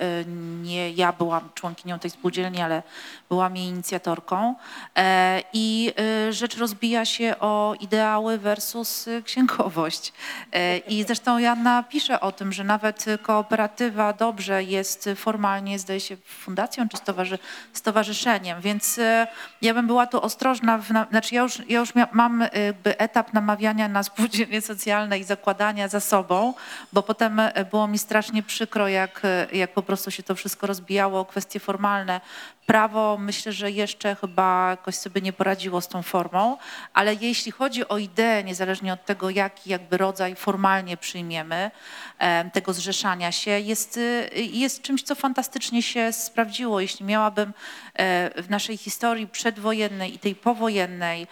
[0.62, 2.82] Nie ja byłam członkinią tej spółdzielni, ale
[3.28, 4.54] byłam jej inicjatorką.
[4.96, 5.92] E, I
[6.30, 10.12] rzecz rozbija się o ideały versus księgowość.
[10.88, 16.88] I zresztą Janna pisze o tym, że nawet kooperatywa dobrze jest formalnie, zdaje się, fundacją
[16.88, 17.38] czy stowarzy
[17.72, 19.00] stowarzyszeniem, więc
[19.62, 20.78] ja bym była tu ostrożna.
[20.78, 25.24] W, na, znaczy ja już, ja już mam jakby etap namawiania na spółdzielnie socjalne i
[25.24, 26.54] zakładania za sobą,
[26.92, 27.40] bo potem
[27.70, 32.20] było mi strasznie przykro, jak, e, jak po prostu się to wszystko rozbijało kwestie formalne.
[32.66, 36.56] Prawo myślę, że jeszcze chyba jakoś sobie nie poradziło z tą formą,
[36.94, 41.70] ale jeśli chodzi o ideę, niezależnie od tego, jaki jakby rodzaj formalnie przyjmiemy
[42.18, 46.80] em, tego zrzeszania się, jest, y, jest czymś, co fantastycznie się sprawdziło.
[46.80, 47.52] Jeśli miałabym
[47.94, 51.26] e, w naszej historii przedwojennej i tej powojennej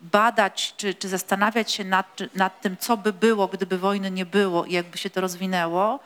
[0.00, 4.64] badać czy, czy zastanawiać się nad, nad tym, co by było, gdyby wojny nie było
[4.64, 6.00] i jakby się to rozwinęło,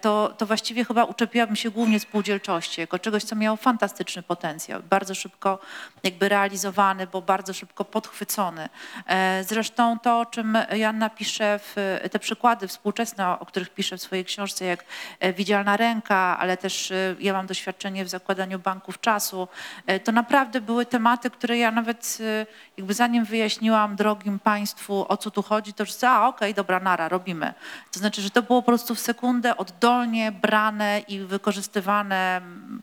[0.00, 5.14] to, to właściwie chyba uczepiłabym się głównie spółdzielczości, jako czegoś, co miało fantastyczny potencjał, bardzo
[5.14, 5.58] szybko
[6.02, 8.68] jakby realizowany, bo bardzo szybko podchwycony.
[9.06, 14.02] E, Zresztą to, o czym Janna pisze, w, te przykłady współczesne, o których pisze w
[14.02, 14.84] swojej książce, jak
[15.20, 19.48] e, Widzialna Ręka, ale też e, ja mam doświadczenie w zakładaniu banków czasu,
[19.86, 25.16] e, to naprawdę były tematy, które ja nawet e, jakby zanim wyjaśniłam drogim Państwu, o
[25.16, 27.54] co tu chodzi, to już a okej, dobra, nara, robimy.
[27.92, 32.82] To znaczy, że to było po prostu w sekundę oddolnie brane i wykorzystywane mm,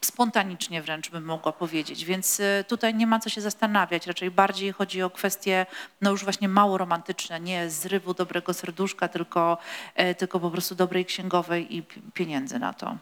[0.00, 4.72] spontanicznie wręcz bym mogła powiedzieć, więc y, tutaj nie ma co się zastanawiać, raczej bardziej
[4.72, 5.66] chodzi o kwestie
[6.00, 9.58] no już właśnie mało romantyczne, nie zrywu dobrego serduszka, tylko,
[9.94, 12.96] e, tylko po prostu dobrej księgowej i pi- pieniędzy na to.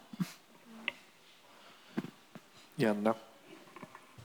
[2.78, 3.25] Janna.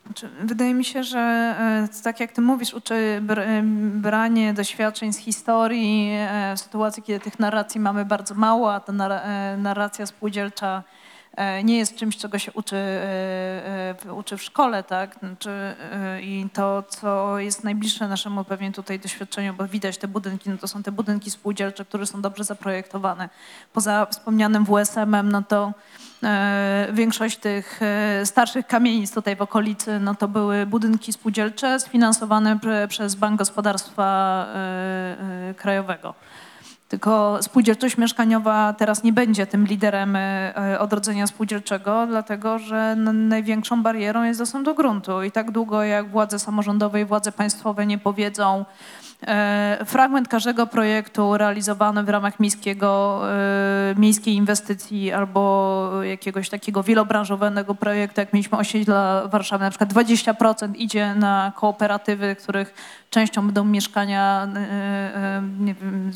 [0.06, 3.62] Znaczy, Wydaje mi się, że e, tak jak ty mówisz, uczy e,
[3.94, 8.94] branie doświadczeń z historii, e, w sytuacji, kiedy tych narracji mamy bardzo mało, a ta
[8.94, 9.22] nar-
[9.58, 10.84] narracja spółdzielcza
[11.64, 12.76] nie jest czymś, czego się uczy,
[14.18, 15.16] uczy w szkole, tak?
[15.20, 15.76] Znaczy,
[16.22, 20.68] I to, co jest najbliższe naszemu pewnie tutaj doświadczeniu, bo widać te budynki, no to
[20.68, 23.30] są te budynki spółdzielcze, które są dobrze zaprojektowane.
[23.74, 25.74] Poza wspomnianym WSM-em, no to
[26.94, 33.16] Większość tych e, starszych kamienic tutaj w okolicy, no to były budynki spółdzielcze sfinansowane przez
[33.16, 36.14] Bank Gospodarstwa e, e, Krajowego.
[36.92, 44.24] Tylko spółdzielczość mieszkaniowa teraz nie będzie tym liderem e, odrodzenia spółdzielczego, dlatego że największą barierą
[44.24, 45.24] jest dostęp do gruntu.
[45.24, 48.66] I tak długo jak władze samorządowe i władze państwowe nie powiedzą, e,
[49.86, 58.22] fragment każdego projektu realizowany w ramach miejskiego, e, miejskiej inwestycji albo jakiegoś takiego wielobranżowego projektu,
[58.22, 62.74] jak mieliśmy osiedla Warszawy, na przykład 20% idzie na kooperatywy, których
[63.10, 65.42] częścią będą mieszkania e, e,
[65.82, 66.12] wiem,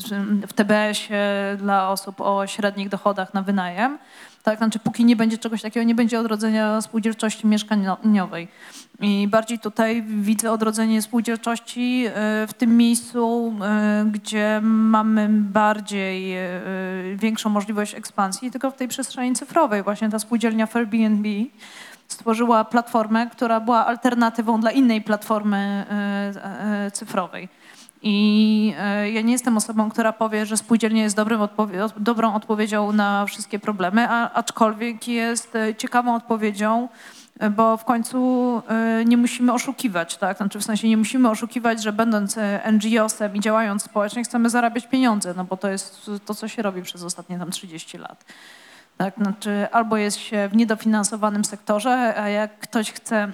[0.46, 3.98] w TBS-ie dla osób o średnich dochodach na wynajem.
[4.46, 8.48] Tak, znaczy póki nie będzie czegoś takiego, nie będzie odrodzenia spółdzielczości mieszkaniowej.
[9.00, 12.12] I bardziej tutaj widzę odrodzenie spółdzielczości e,
[12.46, 16.48] w tym miejscu, e, gdzie mamy bardziej e,
[17.16, 19.82] większą możliwość ekspansji, tylko w tej przestrzeni cyfrowej.
[19.82, 21.28] Właśnie ta spółdzielnia Airbnb
[22.08, 25.84] stworzyła platformę, która była alternatywą dla innej platformy
[26.92, 27.48] cyfrowej.
[28.08, 32.34] I e, ja nie jestem osobą, która powie, że spółdzielnia jest dobrym odpowie- od- dobrą
[32.34, 36.88] odpowiedzią na wszystkie problemy, a, aczkolwiek jest e, ciekawą odpowiedzią,
[37.38, 38.62] e, bo w końcu
[39.06, 40.36] nie musimy oszukiwać, tak?
[40.36, 42.36] Znaczy w sensie nie musimy oszukiwać, że będąc
[42.72, 46.82] NGO-sem i działając społecznie chcemy zarabiać pieniądze, no bo to jest to, co się robi
[46.82, 48.24] przez ostatnie tam 30 lat.
[48.96, 53.32] Tak, znaczy albo jest się w niedofinansowanym sektorze, a jak ktoś chce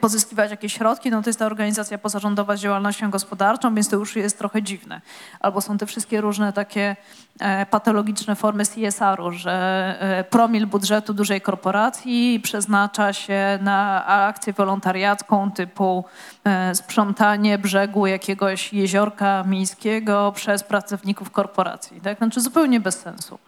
[0.00, 4.16] pozyskiwać jakieś środki, no to jest ta organizacja pozarządowa z działalnością gospodarczą, więc to już
[4.16, 5.00] jest trochę dziwne.
[5.40, 6.96] Albo są te wszystkie różne takie
[7.40, 9.52] e, patologiczne formy CSR-u, że
[10.00, 16.04] e, promil budżetu dużej korporacji przeznacza się na akcję wolontariacką typu
[16.44, 22.00] e, sprzątanie brzegu jakiegoś jeziorka miejskiego przez pracowników korporacji.
[22.00, 22.18] Tak?
[22.18, 23.38] Znaczy zupełnie bez sensu.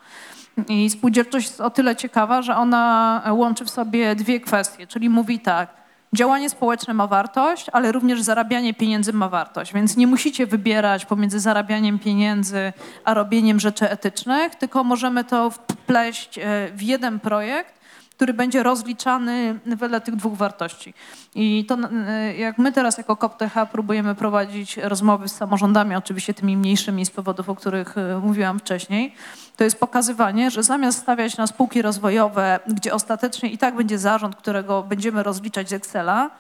[0.69, 5.41] I spółdzielczość jest o tyle ciekawa, że ona łączy w sobie dwie kwestie, czyli mówi
[5.41, 11.05] tak, działanie społeczne ma wartość, ale również zarabianie pieniędzy ma wartość, więc nie musicie wybierać
[11.07, 12.73] pomiędzy zarabianiem pieniędzy
[13.05, 16.43] a robieniem rzeczy etycznych, tylko możemy to wpleść e,
[16.74, 17.76] w jeden projekt,
[18.17, 20.95] który będzie rozliczany wedle tych dwóch wartości.
[21.35, 26.57] I to e, jak my teraz jako KOPTH próbujemy prowadzić rozmowy z samorządami, oczywiście tymi
[26.57, 29.15] mniejszymi z powodów, o których e, mówiłam wcześniej,
[29.57, 34.37] to jest pokazywanie, że zamiast stawiać na spółki rozwojowe, gdzie ostatecznie i tak będzie zarząd,
[34.37, 36.31] którego będziemy rozliczać z Excela,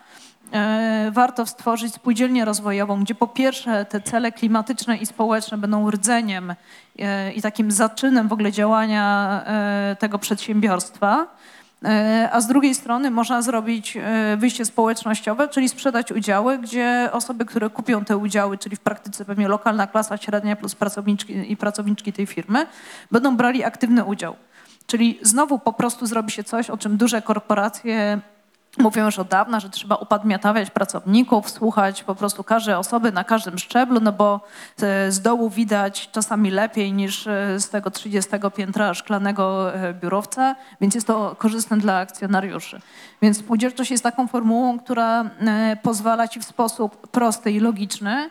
[0.52, 6.54] e, warto stworzyć spółdzielnię rozwojową, gdzie po pierwsze te cele klimatyczne i społeczne będą rdzeniem
[7.34, 9.44] i takim zaczynem w ogóle działania
[9.98, 11.26] tego przedsiębiorstwa.
[11.86, 17.44] E, A z drugiej strony można zrobić e, wyjście społecznościowe, czyli sprzedać udziały, gdzie osoby,
[17.44, 22.12] które kupią te udziały, czyli w praktyce pewnie lokalna klasa średnia plus pracowniczki i pracowniczki
[22.12, 22.66] tej firmy,
[23.10, 24.36] będą brali aktywny udział.
[24.86, 28.20] Czyli znowu po prostu zrobi się coś, o czym duże korporacje
[28.78, 33.58] mówią już od dawna, że trzeba upadmiatawiać pracowników, słuchać po prostu każdej osoby na każdym
[33.58, 34.40] szczeblu, no bo
[34.82, 40.56] e, z dołu widać czasami lepiej niż e, z tego 30 piętra szklanego e, biurowca,
[40.80, 42.80] więc jest to korzystne dla akcjonariuszy.
[43.22, 45.30] Więc spółdzielczość jest taką formułą, która
[45.82, 48.30] pozwala ci w sposób prosty i logiczny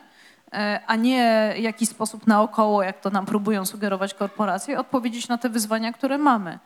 [0.86, 5.48] a nie w jakiś sposób naokoło, jak to nam próbują sugerować korporacje, odpowiedzieć na te
[5.48, 6.58] wyzwania, które mamy.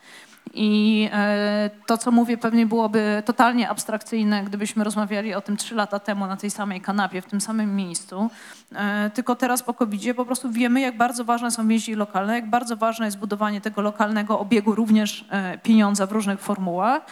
[0.54, 5.98] I e, to, co mówię, pewnie byłoby totalnie abstrakcyjne, gdybyśmy rozmawiali o tym trzy lata
[5.98, 8.30] temu na tej samej kanapie, w tym samym miejscu.
[8.74, 12.50] E, Tylko teraz po covid po prostu wiemy, jak bardzo ważne są więzi lokalne, jak
[12.50, 17.02] bardzo ważne jest budowanie tego lokalnego obiegu również e, pieniądza w różnych formułach.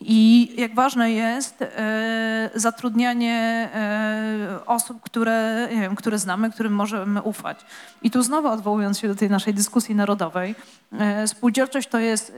[0.00, 7.60] I jak ważne jest e, zatrudnianie e, osób, które, wiem, które znamy, którym możemy ufać.
[8.02, 10.54] I tu znowu odwołując się do tej naszej dyskusji narodowej,
[10.92, 12.32] e, spółdzielczość to jest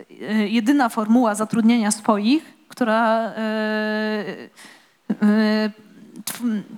[0.47, 3.32] jedyna formuła zatrudnienia swoich, która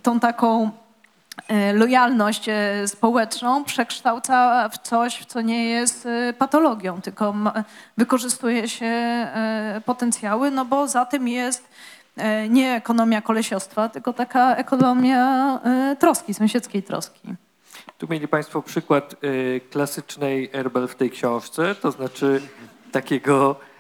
[0.03, 0.71] tą taką
[1.75, 7.35] lojalność e, społeczną przekształca w coś, co nie jest e, patologią, tylko
[7.97, 11.69] wykorzystuje się e, potencjały, no bo za tym jest
[12.17, 17.35] e, nie ekonomia kolesiostwa, tylko taka ekonomia e, troski, sąsiedzkiej troski.
[17.99, 19.15] Tu mieli Państwo przykład
[19.71, 22.43] klasycznej Erbel w tej książce, to znaczy
[22.93, 23.74] takiego e,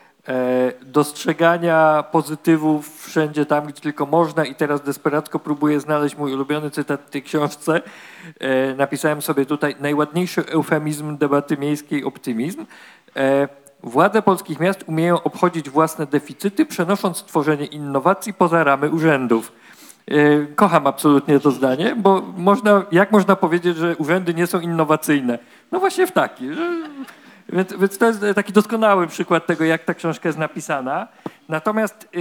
[0.82, 7.00] dostrzegania pozytywów wszędzie tam, gdzie tylko można i teraz desperacko próbuję znaleźć mój ulubiony cytat
[7.06, 7.82] w tej książce.
[8.40, 12.66] E, napisałem sobie tutaj najładniejszy eufemizm debaty miejskiej optymizm.
[13.16, 13.48] E,
[13.82, 19.52] Władze polskich miast umieją obchodzić własne deficyty, przenosząc tworzenie innowacji poza ramy urzędów.
[20.08, 25.38] E, Kocham absolutnie to zdanie, bo można, jak można powiedzieć, że urzędy nie są innowacyjne?
[25.72, 26.54] No właśnie w taki.
[26.54, 26.88] Że,
[27.54, 31.08] więc, więc to jest taki doskonały przykład tego, jak ta książka jest napisana.
[31.48, 32.18] Natomiast y,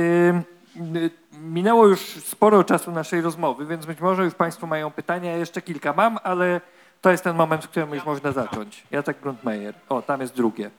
[0.95, 5.37] y, minęło już sporo czasu naszej rozmowy, więc być może już Państwo mają pytania.
[5.37, 6.61] Jeszcze kilka mam, ale
[7.01, 8.83] to jest ten moment, w którym już można zacząć.
[8.91, 9.73] Jacek Grundmeier.
[9.89, 10.71] O, tam jest drugie.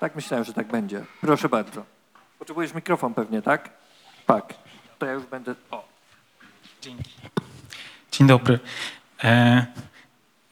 [0.00, 1.04] Tak myślałem, że tak będzie.
[1.20, 1.84] Proszę bardzo.
[2.38, 3.70] Potrzebujesz mikrofon pewnie, tak?
[4.26, 4.54] Tak.
[4.98, 5.54] To ja już będę...
[5.70, 5.84] O.
[6.82, 7.10] Dzięki.
[8.12, 8.58] Dzień dobry.
[9.24, 9.66] E,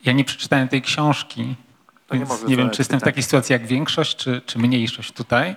[0.04, 1.56] ja nie przeczytałem tej książki,
[2.10, 5.12] Nie więc może nie, wiem, czy jestem w takiej sytuacji jak większość, czy, czy mniejszość
[5.12, 5.56] tutaj,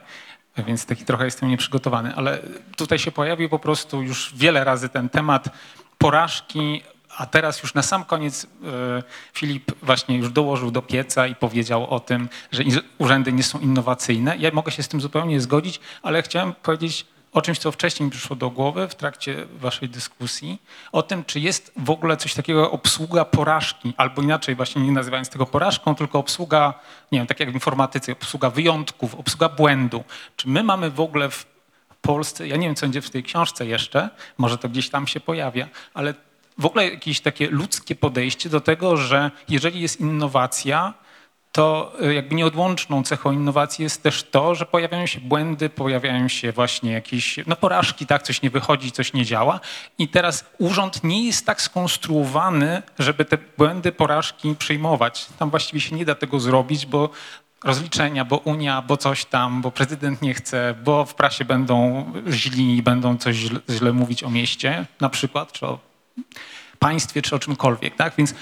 [0.58, 2.40] więc taki trochę jestem nieprzygotowany, ale
[2.78, 5.50] tutaj się pojawił po prostu już wiele razy ten temat
[5.98, 6.82] porażki,
[7.18, 8.48] a teraz już na sam koniec e,
[9.34, 12.64] Filip właśnie już dołożył do pieca i powiedział o tym, że
[12.98, 14.38] urzędy nie są innowacyjne.
[14.38, 18.12] Ja mogę się z tym zupełnie zgodzić, ale chciałem powiedzieć o czymś, co wcześniej mi
[18.12, 22.62] przyszło do głowy w trakcie waszej dyskusji, o tym, czy jest w ogóle coś takiego
[22.62, 26.74] jak obsługa porażki, albo inaczej właśnie nie nazywając tego porażką, tylko obsługa,
[27.12, 30.04] nie wiem, tak jak w informatyce, obsługa wyjątków, obsługa błędu.
[30.36, 31.46] Czy my mamy w ogóle w
[32.02, 35.20] Polsce, ja nie wiem, co będzie w tej książce jeszcze, może to gdzieś tam się
[35.20, 36.14] pojawia, ale
[36.58, 40.94] w ogóle jakieś takie ludzkie podejście do tego, że jeżeli jest innowacja,
[41.52, 46.52] to y, jakby nieodłączną cechą innowacji jest też to, że pojawiają się błędy, pojawiają się
[46.52, 49.60] właśnie jakieś no porażki, tak, coś nie wychodzi, coś nie działa.
[49.98, 55.28] I teraz urząd nie jest tak skonstruowany, żeby te błędy, porażki przyjmować.
[55.40, 57.10] Tam właściwie się nie da tego zrobić, bo
[57.64, 62.78] rozliczenia, bo Unia, bo coś tam, bo prezydent nie chce, bo w prasie będą źli
[62.78, 65.80] i będą coś źle, źle mówić o mieście na przykład, czy o
[66.80, 68.14] państwie, czy o czymkolwiek, tak?
[68.18, 68.36] Więc e,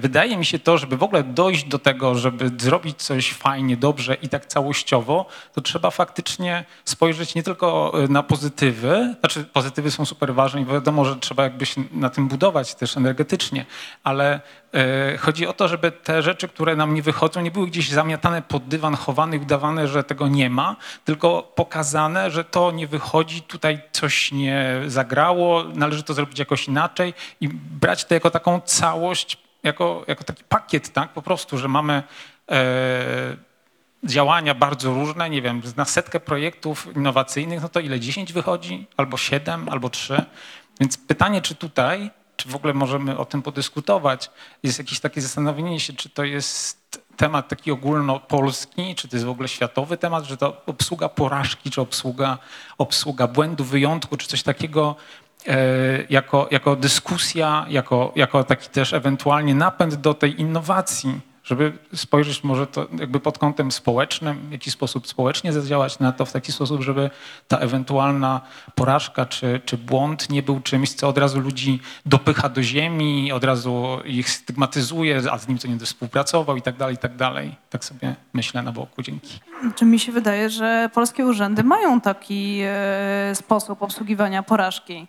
[0.00, 4.14] wydaje mi się to, żeby w ogóle dojść do tego, żeby zrobić coś fajnie, dobrze
[4.14, 10.04] i tak całościowo, to trzeba faktycznie spojrzeć nie tylko e, na pozytywy, znaczy pozytywy są
[10.04, 13.66] super ważne i wiadomo, że trzeba jakby się na tym budować też energetycznie,
[14.04, 14.69] ale e,
[15.18, 18.64] chodzi o to, żeby te rzeczy, które nam nie wychodzą, nie były gdzieś zamiatane pod
[18.68, 23.80] dywan, chowane i udawane, że tego nie ma, tylko pokazane, że to nie wychodzi, tutaj
[23.92, 27.48] coś nie zagrało, należy to zrobić jakoś inaczej i
[27.80, 32.02] brać to jako taką całość, jako, jako taki pakiet, tak, po prostu, że mamy
[32.50, 33.36] e,
[34.04, 39.16] działania bardzo różne, nie wiem, na setkę projektów innowacyjnych, no to ile, 10 wychodzi, albo
[39.16, 40.24] 7, albo 3.
[40.80, 42.10] Więc pytanie, czy tutaj,
[42.40, 44.30] czy w ogóle możemy o tym podyskutować,
[44.62, 49.30] jest jakieś takie zastanowienie się, czy to jest temat taki ogólnopolski, czy to jest w
[49.30, 52.38] ogóle światowy temat, że to obsługa porażki, czy obsługa,
[52.78, 54.96] obsługa błędu, wyjątku, czy coś takiego
[55.46, 55.56] e,
[56.10, 62.66] jako, jako dyskusja, jako, jako taki też ewentualnie napęd do tej innowacji, żeby spojrzeć może
[62.66, 66.82] to jakby pod kątem społecznym, w jaki sposób społecznie zadziałać na to w taki sposób,
[66.82, 67.10] żeby
[67.48, 68.40] ta ewentualna
[68.74, 73.44] porażka czy, czy błąd nie był czymś, co od razu ludzi dopycha do ziemi, od
[73.44, 77.56] razu ich stygmatyzuje, a z nim co nie współpracował i tak dalej, i tak dalej.
[77.70, 79.02] Tak sobie myślę na boku.
[79.02, 79.40] Dzięki.
[79.74, 85.06] Czy mi się wydaje, że polskie urzędy mają taki e, sposób obsługiwania porażki.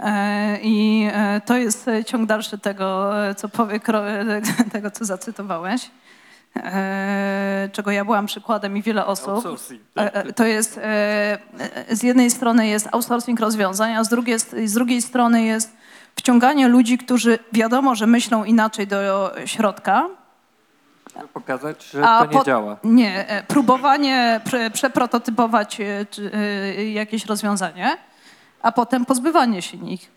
[0.00, 3.80] E, I e, to jest ciąg dalszy tego, co powie,
[4.72, 5.90] tego, co zacytowałeś,
[6.56, 9.28] e, czego ja byłam przykładem i wiele osób.
[9.28, 10.32] Outsourcing, tak.
[10.36, 10.80] To jest,
[11.90, 15.76] z jednej strony jest outsourcing rozwiązań, a z drugiej, z drugiej strony jest
[16.16, 20.06] wciąganie ludzi, którzy wiadomo, że myślą inaczej do środka,
[21.32, 22.76] pokazać, że to nie po- działa.
[22.84, 25.78] Nie, próbowanie prze, przeprototypować
[26.92, 27.96] jakieś rozwiązanie,
[28.64, 30.10] a potem pozbywanie się nich.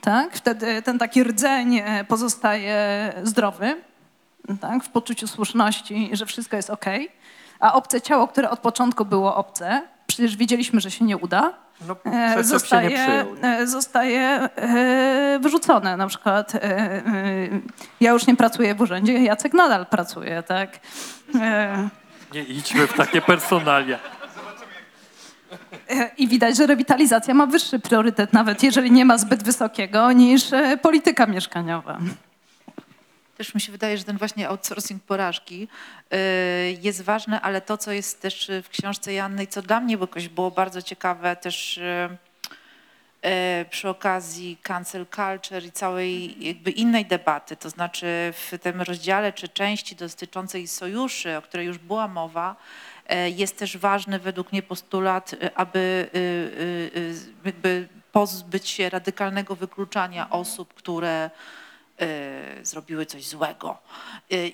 [0.00, 0.36] Tak?
[0.36, 2.76] Wtedy ten taki rdzeń e, pozostaje
[3.22, 3.76] zdrowy,
[4.60, 4.84] tak?
[4.84, 6.84] w poczuciu słuszności, że wszystko jest ok.
[7.60, 11.54] A obce ciało, które od początku było obce, przecież wiedzieliśmy, że się nie uda,
[11.88, 13.26] No, e, to się nie zostaje, przyjął.
[13.42, 15.96] e, zostaje e, wyrzucone.
[15.96, 16.52] Na przykład
[18.00, 20.80] ja już nie pracuję w urzędzie, Jacek nadal pracuje, tak?
[22.34, 23.98] Nie idźmy w takie personalia.
[25.92, 30.52] E, I widać, że rewitalizacja ma wyższy priorytet, nawet jeżeli nie ma zbyt wysokiego, niż
[30.52, 31.98] e, polityka mieszkaniowa.
[33.36, 35.68] Też mi się wydaje, że ten właśnie outsourcing porażki
[36.12, 36.16] y,
[36.82, 40.50] jest ważny, ale to, co jest też w książce Janny, co dla mnie jakoś było
[40.50, 41.80] bardzo ciekawe też
[43.70, 49.48] przy okazji cancel culture i całej jakby innej debaty, to znaczy w tym rozdziale czy
[49.48, 52.56] części dotyczącej sojuszy, o której już była mowa,
[53.34, 56.10] jest też ważny według mnie postulat, y, aby
[57.44, 61.30] jakby pozbyć się radykalnego wykluczania osób, które
[62.62, 63.78] zrobiły coś złego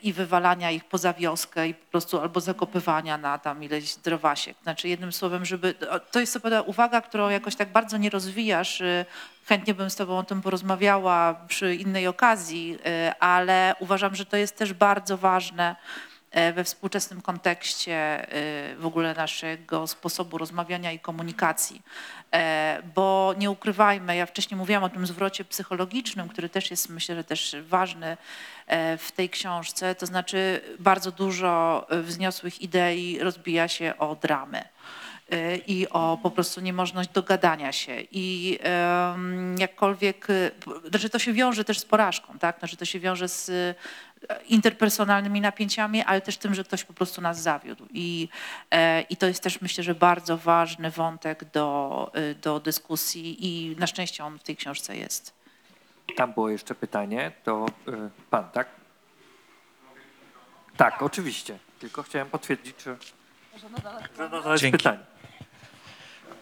[0.03, 4.57] i wywalania ich poza wioskę i po prostu albo zakopywania na tam ileś drowasiek.
[4.63, 5.75] Znaczy jednym słowem, żeby,
[6.11, 8.83] to jest co uwaga, którą jakoś tak bardzo nie rozwijasz,
[9.49, 12.79] chętnie bym z tobą o tym porozmawiała przy innej okazji,
[13.21, 16.18] ale uważam, że to jest też bardzo ważne e,
[16.55, 18.27] we współczesnym kontekście
[18.73, 21.83] y, w ogóle naszego sposobu rozmawiania i komunikacji.
[22.33, 27.15] E, Bo nie ukrywajmy, ja wcześniej mówiłam o tym zwrocie psychologicznym, który też jest myślę,
[27.15, 28.17] że też ważny
[28.67, 34.65] e, w tej książce, to znaczy bardzo dużo e, wzniosłych idei rozbija się o dramy
[35.31, 38.01] e, i o po prostu niemożność dogadania się.
[38.13, 38.59] I
[39.59, 40.51] jakkolwiek, e,
[40.91, 42.59] znaczy to się wiąże też z porażką, tak?
[42.59, 43.75] Znaczy to się wiąże z e,
[44.49, 47.87] interpersonalnymi napięciami, ale też tym, że ktoś po prostu nas zawiódł.
[47.91, 48.29] I,
[48.71, 53.77] e, i to jest też myślę, że bardzo ważny wątek do, e, do dyskusji i
[53.77, 55.39] na szczęście on w tej książce jest.
[56.17, 57.93] Tam było jeszcze pytanie, to y,
[58.31, 58.69] pan, tak?
[60.77, 61.59] Tak, oczywiście.
[61.79, 62.85] Tylko chciałem potwierdzić,
[64.53, 64.79] jest Dzięki.
[64.79, 65.18] pytanie.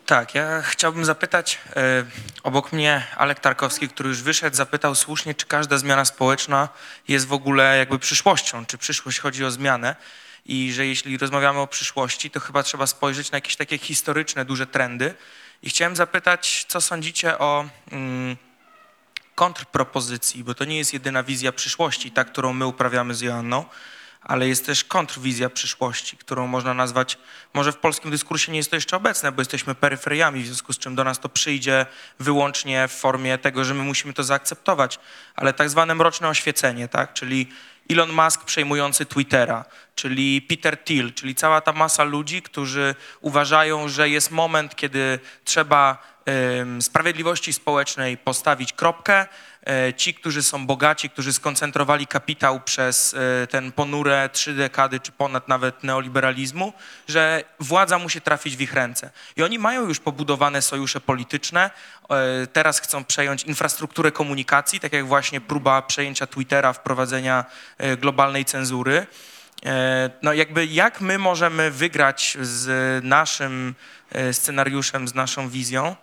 [0.07, 2.05] Tak, ja chciałbym zapytać, e,
[2.43, 6.69] obok mnie Alek Tarkowski, który już wyszedł, zapytał słusznie, czy każda zmiana społeczna
[7.09, 9.97] jest w ogóle jakby przyszłością, czy przyszłość chodzi o zmianę
[10.45, 14.67] i że jeśli rozmawiamy o przyszłości, to chyba trzeba spojrzeć na jakieś takie historyczne, duże
[14.67, 15.15] trendy.
[15.63, 18.37] I chciałem zapytać, co sądzicie o mm,
[19.35, 23.65] kontrpropozycji, bo to nie jest jedyna wizja przyszłości, ta, którą my uprawiamy z Joanną,
[24.23, 27.19] ale jest też kontrwizja przyszłości, którą można nazwać,
[27.55, 30.79] może w polskim dyskursie nie jest to jeszcze obecne, bo jesteśmy peryferiami, w związku z
[30.79, 31.87] czym do nas to przyjdzie
[32.19, 34.99] wyłącznie w formie tego, że my musimy to zaakceptować,
[35.37, 37.13] ale tak zwane mroczne oświecenie, tak?
[37.13, 37.49] czyli
[37.91, 39.65] Elon Musk przejmujący Twittera,
[39.95, 46.17] czyli Peter Thiel, czyli cała ta masa ludzi, którzy uważają, że jest moment, kiedy trzeba
[46.81, 49.27] sprawiedliwości społecznej postawić kropkę.
[49.67, 55.13] E, Ci, którzy są bogaci, którzy skoncentrowali kapitał przez e, ten ponure trzy dekady, czy
[55.13, 56.73] ponad nawet neoliberalizmu,
[57.09, 59.11] że władza musi trafić w ich ręce.
[59.37, 61.71] I oni mają już pobudowane sojusze polityczne,
[62.11, 67.45] e, teraz chcą przejąć infrastrukturę komunikacji, tak jak właśnie próba przejęcia Twittera, wprowadzenia
[67.99, 69.07] globalnej cenzury.
[70.23, 73.75] No jakby jak my możemy wygrać z naszym
[74.33, 75.97] scenariuszem, z naszą wizją,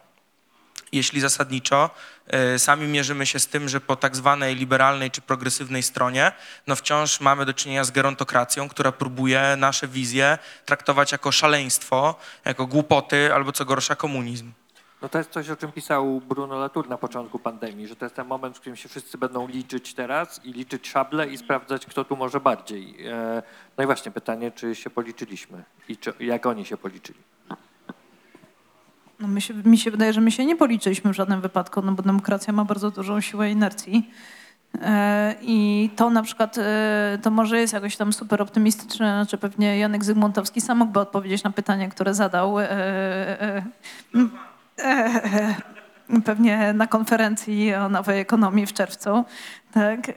[0.93, 1.89] jeśli zasadniczo
[2.27, 6.31] e, sami mierzymy się z tym, że po tak zwanej liberalnej czy progresywnej stronie,
[6.67, 12.15] no wciąż mamy do czynienia z gerontokracją, która próbuje nasze wizje traktować jako szaleństwo,
[12.45, 14.51] jako głupoty albo co gorsza komunizm.
[15.01, 18.15] No to jest coś, o czym pisał Bruno Latour na początku pandemii, że to jest
[18.15, 22.05] ten moment, w którym się wszyscy będą liczyć teraz i liczyć szable i sprawdzać, kto
[22.05, 23.07] tu może bardziej.
[23.07, 23.43] E,
[23.77, 27.19] No i właśnie pytanie, czy się policzyliśmy i czy, jak oni się policzyli.
[29.19, 31.91] No my się, mi się wydaje, że my się nie policzyliśmy w żadnym wypadku, no
[31.91, 34.09] bo demokracja ma bardzo dużą siłę inercji.
[34.81, 39.77] E, I to na przykład, e, to może jest jakoś tam super optymistyczne, znaczy pewnie
[39.77, 42.59] Janek Zygmuntowski sam mógłby odpowiedzieć na pytanie, które zadał.
[42.59, 43.63] e,
[46.25, 49.23] Pewnie na konferencji o nowej ekonomii w czerwcu.
[49.73, 50.11] Tak.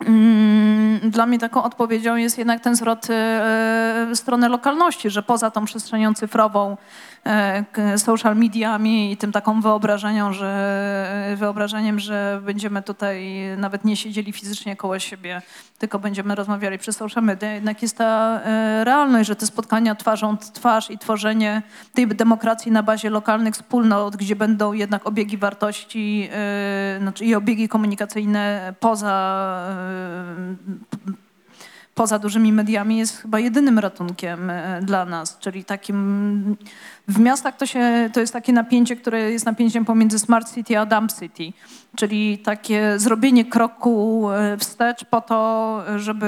[0.00, 5.64] Mm, Dla mnie taką odpowiedzią jest jednak ten zwrot w stronę lokalności, że poza tą
[5.64, 6.76] przestrzenią cyfrową,
[7.96, 14.76] social mediami i tym taką wyobrażeniem, że, wyobrażeniem, że będziemy tutaj nawet nie siedzieli fizycznie
[14.76, 15.42] koło siebie,
[15.78, 20.36] tylko będziemy rozmawiali przez social media, jednak jest ta e, realność, że te spotkania twarzą
[20.36, 21.62] twarz i tworzenie
[21.94, 27.68] tej demokracji na bazie lokalnych wspólnot, gdzie będą jednak obiegi wartości e, znaczy i obiegi
[27.68, 29.68] komunikacyjne poza,
[31.08, 31.12] e,
[31.94, 36.56] poza dużymi mediami jest chyba jedynym ratunkiem e, dla nas, czyli takim
[37.08, 40.86] w miastach to, się, to jest takie napięcie, które jest napięciem pomiędzy smart city a
[40.86, 41.52] dump city,
[41.96, 46.26] czyli takie zrobienie kroku e, wstecz po to, żeby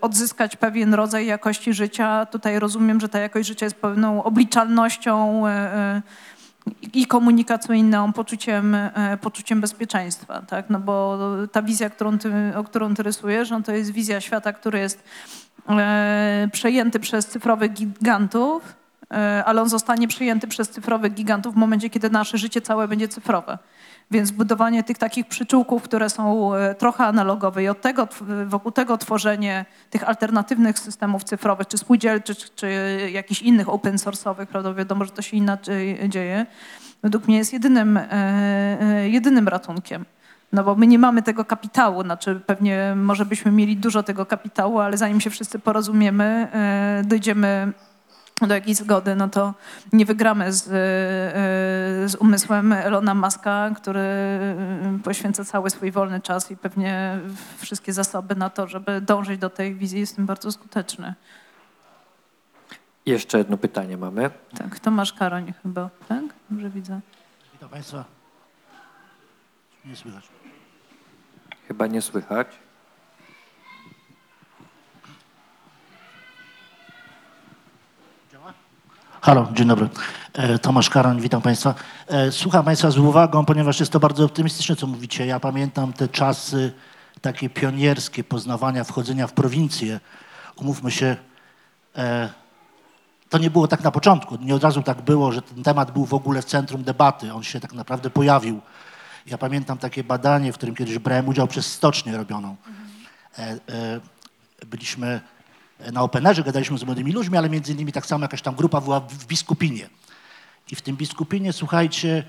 [0.00, 2.26] odzyskać pewien rodzaj jakości życia.
[2.26, 6.02] Tutaj rozumiem, że ta jakość życia jest pewną obliczalnością e, e,
[6.92, 8.76] i komunikacyjną, poczuciem,
[9.20, 10.70] poczuciem bezpieczeństwa, tak?
[10.70, 11.18] No bo
[11.52, 15.04] ta wizja, którą ty, o którą ty rysujesz, no to jest wizja świata, który jest
[16.52, 18.76] przejęty przez cyfrowych gigantów,
[19.44, 23.58] ale on zostanie przyjęty przez cyfrowych gigantów w momencie, kiedy nasze życie całe będzie cyfrowe.
[24.10, 28.72] Więc budowanie tych takich przyczółków, które są e, trochę analogowe i od tego, tw- wokół
[28.72, 32.68] tego tworzenie tych alternatywnych systemów cyfrowych, czy spółdzielczych, czy, czy
[33.12, 36.46] jakichś innych open source'owych, prawda, wiadomo, że to się inaczej dzieje,
[37.02, 40.04] według mnie jest jedynym, e, e, jedynym ratunkiem.
[40.52, 44.78] No bo my nie mamy tego kapitału, znaczy pewnie może byśmy mieli dużo tego kapitału,
[44.78, 47.72] ale zanim się wszyscy porozumiemy, e, dojdziemy
[48.40, 49.54] do jakiejś zgody, no to
[49.92, 56.50] nie wygramy z, e, z umysłem Elona Muska, który e, poświęca cały swój wolny czas
[56.50, 57.18] i pewnie
[57.58, 61.14] wszystkie zasoby na to, żeby dążyć do tej wizji, jest tym bardzo skuteczny.
[63.06, 64.30] Jeszcze jedno pytanie mamy.
[64.58, 66.24] Tak, Tomasz Karoń chyba, tak?
[66.50, 67.00] Dobrze widzę.
[67.52, 68.04] Witam Państwa.
[69.84, 70.28] Nie słychać.
[71.68, 72.65] Chyba nie słychać.
[79.26, 79.88] Halo, dzień dobry.
[80.32, 81.74] E, Tomasz Karoń, witam Państwa.
[82.08, 85.26] E, Słucham Państwa z uwagą, ponieważ jest to bardzo optymistyczne, co mówicie.
[85.26, 86.72] Ja pamiętam te czasy
[87.20, 90.00] takie pionierskie poznawania, wchodzenia w prowincję.
[90.56, 91.16] Umówmy się,
[91.96, 92.28] e,
[93.28, 94.36] to nie było tak na początku.
[94.40, 97.34] Nie od razu tak było, że ten temat był w ogóle w centrum debaty.
[97.34, 98.60] On się tak naprawdę pojawił.
[99.26, 102.56] Ja pamiętam takie badanie, w którym kiedyś brałem udział przez stocznię robioną.
[104.66, 105.20] Byliśmy
[105.92, 109.00] na Openerze, gadaliśmy z młodymi ludźmi, ale między innymi tak samo jakaś tam grupa była
[109.00, 109.88] w, Biskupinie.
[110.70, 112.24] I w tym Biskupinie, słuchajcie,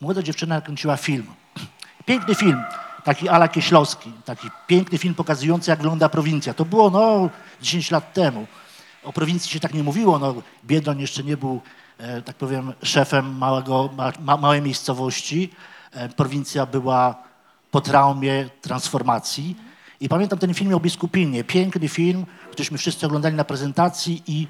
[0.00, 1.26] młoda dziewczyna kręciła film.
[2.06, 2.62] Piękny film,
[3.04, 6.54] taki ala Kieślowski, taki piękny film pokazujący, jak wygląda prowincja.
[6.54, 7.30] To było, no,
[7.62, 8.46] 10 lat temu.
[9.04, 10.34] O prowincji się tak nie mówiło, no,
[10.64, 11.60] Biedroń jeszcze nie był,
[11.98, 15.50] e, tak powiem, szefem małego, ma, ma, małej miejscowości.
[15.92, 17.14] E, prowincja była
[17.70, 19.56] po traumie transformacji.
[20.02, 24.46] I pamiętam ten film o Biskupinie, piękny film, któryśmy wszyscy oglądali na prezentacji i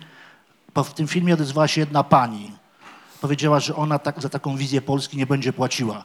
[0.85, 2.51] w tym filmie odezwała się jedna pani.
[3.21, 6.05] Powiedziała, że ona tak, za taką wizję Polski nie będzie płaciła,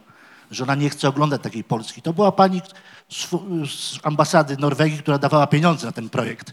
[0.50, 2.02] że ona nie chce oglądać takiej Polski.
[2.02, 2.62] To była pani
[3.08, 3.28] z,
[3.70, 6.52] z ambasady Norwegii, która dawała pieniądze na ten projekt.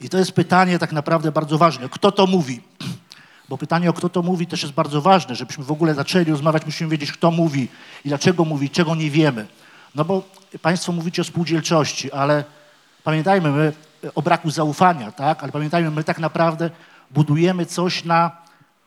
[0.00, 1.88] I to jest pytanie tak naprawdę bardzo ważne.
[1.88, 2.60] Kto to mówi?
[3.48, 5.34] Bo pytanie o kto to mówi też jest bardzo ważne.
[5.34, 7.68] Żebyśmy w ogóle zaczęli rozmawiać, musimy wiedzieć, kto mówi
[8.04, 9.46] i dlaczego mówi, czego nie wiemy.
[9.94, 10.22] No bo
[10.62, 12.44] Państwo mówicie o spółdzielczości, ale
[13.04, 13.72] pamiętajmy my
[14.14, 15.42] o braku zaufania, tak?
[15.42, 16.70] Ale pamiętajmy, my tak naprawdę
[17.10, 18.30] budujemy coś na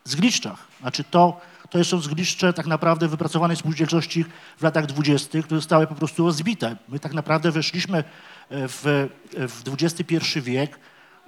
[0.03, 0.67] zgliszczach.
[0.81, 4.25] Znaczy to, to są zgliszcze tak naprawdę wypracowanej spółdzielczości
[4.57, 6.75] w latach dwudziestych, które zostały po prostu rozbite.
[6.89, 8.03] My tak naprawdę weszliśmy e,
[8.49, 10.79] w, w XXI wiek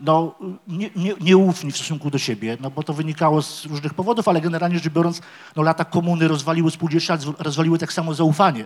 [0.02, 0.36] no,
[0.68, 4.42] nie, nie, nieufni w stosunku do siebie, no bo to wynikało z różnych powodów, ale
[4.42, 5.22] generalnie rzecz biorąc,
[5.56, 8.66] no, lata komuny rozwaliły spółdzielcze, rozwaliły tak samo zaufanie.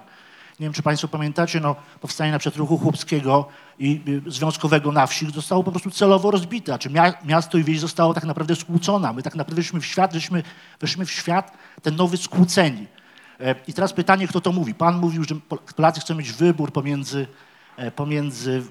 [0.60, 3.48] Nie wiem, czy Państwo pamiętacie, no, powstanie na przykład ruchu chłopskiego
[3.80, 6.66] i y, związkowego na wsi zostało po prostu celowo rozbite.
[6.72, 9.14] Znaczy mia, miasto i wieś zostało tak naprawdę skłócona.
[9.14, 10.44] My tak naprawdę weszliśmy w świat, żeśmy,
[10.80, 12.88] weszliśmy w świat ten nowy skłóceni.
[13.40, 14.74] E, I teraz pytanie, kto to mówi?
[14.76, 17.28] Pan mówił, że Pol- Polacy chcą mieć wybór pomiędzy,
[17.78, 18.64] e, pomiędzy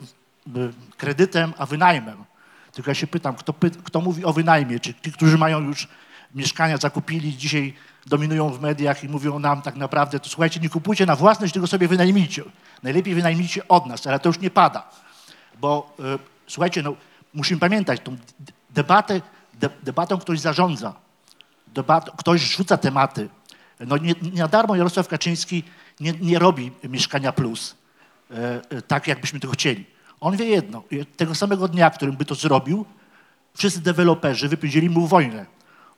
[0.56, 2.24] y, kredytem a wynajmem.
[2.72, 3.54] Tylko ja się pytam, kto,
[3.84, 4.80] kto mówi o wynajmie?
[4.80, 5.88] Czy ci, którzy mają już
[6.34, 7.74] mieszkania, zakupili, dzisiaj
[8.06, 11.66] dominują w mediach i mówią nam tak naprawdę, to słuchajcie, nie kupujcie na własność, tylko
[11.66, 12.42] sobie wynajmijcie.
[12.82, 14.88] Najlepiej wynajmijcie od nas, ale to już nie pada.
[15.60, 16.94] Bo e, słuchajcie, no,
[17.34, 18.16] musimy pamiętać, tą
[18.70, 19.20] debatę,
[19.54, 20.94] de, debatą ktoś zarządza.
[21.66, 23.28] debat, ktoś rzuca tematy.
[23.80, 25.62] No nie, nie na darmo Jarosław Kaczyński
[26.00, 27.76] nie, nie robi Mieszkania Plus
[28.30, 29.86] e, e, tak, jakbyśmy tego chcieli.
[30.20, 30.82] On wie jedno,
[31.16, 32.84] tego samego dnia, którym by to zrobił,
[33.54, 35.46] wszyscy deweloperzy wypowiedzieli mu wojnę.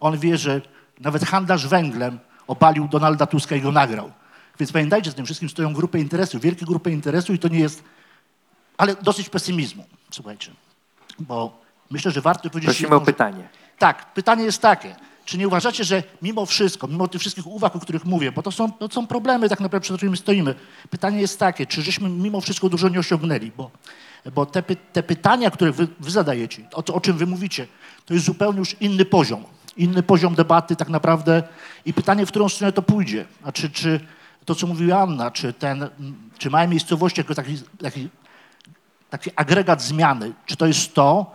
[0.00, 0.60] On wie, że
[1.00, 4.12] nawet handlarz węglem opalił Donalda Tuska i go nagrał.
[4.60, 7.82] Więc pamiętajcie, z tym wszystkim stoją grupy interesu, wielkie grupy interesu i to nie jest,
[8.76, 10.50] ale dosyć pesymizmu, słuchajcie.
[11.18, 12.70] Bo myślę, że warto powiedzieć...
[12.70, 13.48] Prosimy o pytanie.
[13.78, 14.96] Tak, pytanie jest takie.
[15.24, 18.52] Czy nie uważacie, że mimo wszystko, mimo tych wszystkich uwag, o których mówię, bo to
[18.52, 20.54] są, to są problemy tak naprawdę, przed którymi stoimy,
[20.90, 23.70] pytanie jest takie, czy żeśmy mimo wszystko dużo nie osiągnęli, bo,
[24.34, 27.66] bo te, py- te pytania, które wy, wy zadajecie, o, to, o czym wy mówicie,
[28.06, 29.44] to jest zupełnie już inny poziom.
[29.76, 31.42] Inny poziom debaty tak naprawdę
[31.84, 33.26] i pytanie, w którą stronę to pójdzie.
[33.42, 34.00] Znaczy, czy
[34.44, 35.88] to, co mówiła Anna, czy, ten,
[36.38, 38.08] czy małe miejscowości jako taki, taki
[39.14, 40.32] taki agregat zmiany.
[40.46, 41.32] Czy to jest to,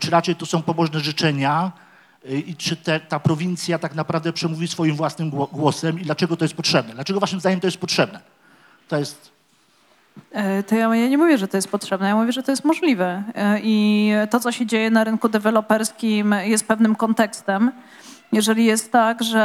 [0.00, 1.72] czy raczej to są pobożne życzenia
[2.24, 6.44] i czy te, ta prowincja tak naprawdę przemówi swoim własnym gło- głosem i dlaczego to
[6.44, 6.94] jest potrzebne?
[6.94, 8.20] Dlaczego waszym zdaniem to jest potrzebne?
[8.88, 9.30] To jest...
[10.32, 12.64] E, To ja, ja nie mówię, że to jest potrzebne, ja mówię, że to jest
[12.64, 13.22] możliwe.
[13.34, 17.72] E, I to, co się dzieje na rynku deweloperskim, jest pewnym kontekstem.
[18.32, 19.40] Jeżeli jest tak, że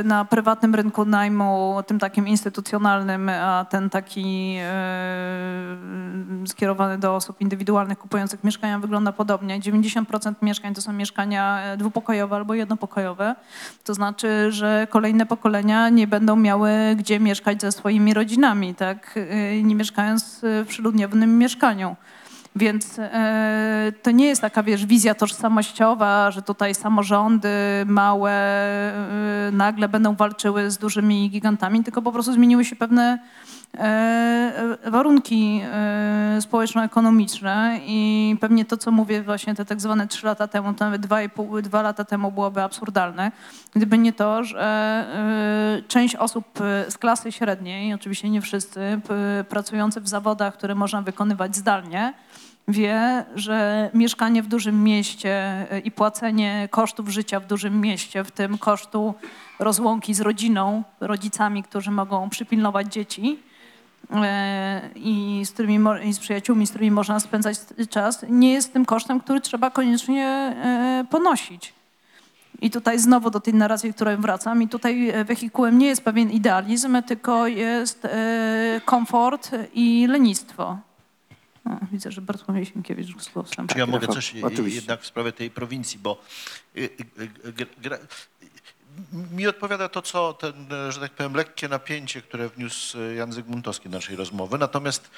[0.00, 5.76] e, na prywatnym rynku najmu, tym takim instytucjonalnym, a ten taki e,
[6.46, 12.36] skierowany do osób indywidualnych kupujących mieszkania wygląda podobnie, 90% mieszkań to są mieszkania e, dwupokojowe
[12.36, 13.34] albo jednopokojowe,
[13.84, 19.18] to znaczy, że kolejne pokolenia nie będą miały gdzie mieszkać ze swoimi rodzinami, tak,
[19.62, 21.96] nie mieszkając w przyludnionym mieszkaniu.
[22.56, 27.48] Więc e, to nie jest taka, wiesz, wizja tożsamościowa, że tutaj samorządy
[27.86, 33.18] małe e, nagle będą walczyły z dużymi gigantami, tylko po prostu zmieniły się pewne
[33.78, 35.62] e, warunki
[36.40, 41.02] społeczno-ekonomiczne i pewnie to, co mówię właśnie te tak zwane trzy lata temu, to nawet
[41.02, 43.32] dwa, i pół, dwa lata temu byłoby absurdalne,
[43.74, 45.04] gdyby nie to, że
[45.88, 46.44] część osób
[46.88, 52.12] z klasy średniej, oczywiście nie wszyscy, p- pracujące w zawodach, które można wykonywać zdalnie,
[52.68, 55.30] wie, że mieszkanie w dużym mieście
[55.70, 59.14] e, i płacenie kosztów życia w dużym mieście, w tym kosztu
[59.58, 63.38] rozłąki z rodziną, rodzicami, którzy mogą przypilnować dzieci
[64.10, 67.58] e, i z, którymi, i z przyjaciółmi, z którymi można spędzać
[67.90, 71.74] czas, nie jest tym kosztem, który trzeba koniecznie e, ponosić.
[72.60, 74.62] I tutaj znowu do tej narracji, której wracam.
[74.62, 78.06] I tutaj wehikułem nie jest pewien idealizm, tylko jest
[78.84, 80.78] komfort i lenistwo.
[81.92, 83.68] Widzę, że Bartłomiej Sienkiewicz z głosem.
[83.68, 84.76] Czy ja mogę coś oczywiście.
[84.76, 86.22] jednak w sprawie tej prowincji, bo
[86.76, 86.90] y, y,
[87.62, 87.98] y,
[89.30, 93.96] mi odpowiada to, co ten, że tak powiem, lekkie napięcie, które wniósł Jan Zygmuntowski do
[93.96, 94.58] naszej rozmowy.
[94.58, 95.10] Natomiast,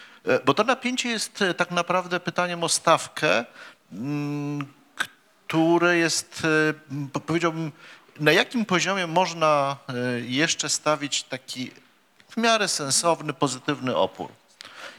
[0.44, 3.44] bo to napięcie jest tak naprawdę pytaniem o stawkę,
[3.92, 4.66] mm,
[5.46, 6.46] które jest,
[7.26, 7.72] powiedziałbym,
[8.20, 9.76] na jakim poziomie można
[10.26, 11.70] jeszcze stawić taki
[12.28, 14.28] w miarę sensowny, pozytywny opór.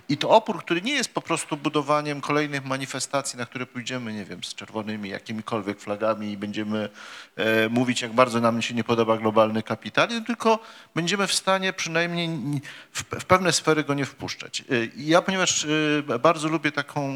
[0.10, 4.26] I to opór, który nie jest po prostu budowaniem kolejnych manifestacji, na które pójdziemy, nie
[4.26, 6.90] wiem, z czerwonymi jakimikolwiek flagami i będziemy
[7.36, 10.60] e, mówić, jak bardzo nam się nie podoba globalny kapitalizm, tylko
[10.96, 12.30] będziemy w stanie przynajmniej
[12.92, 14.62] w, w pewne sfery go nie wpuszczać.
[14.62, 14.64] E,
[14.98, 15.68] ja, ponieważ
[16.10, 17.14] e, bardzo lubię taką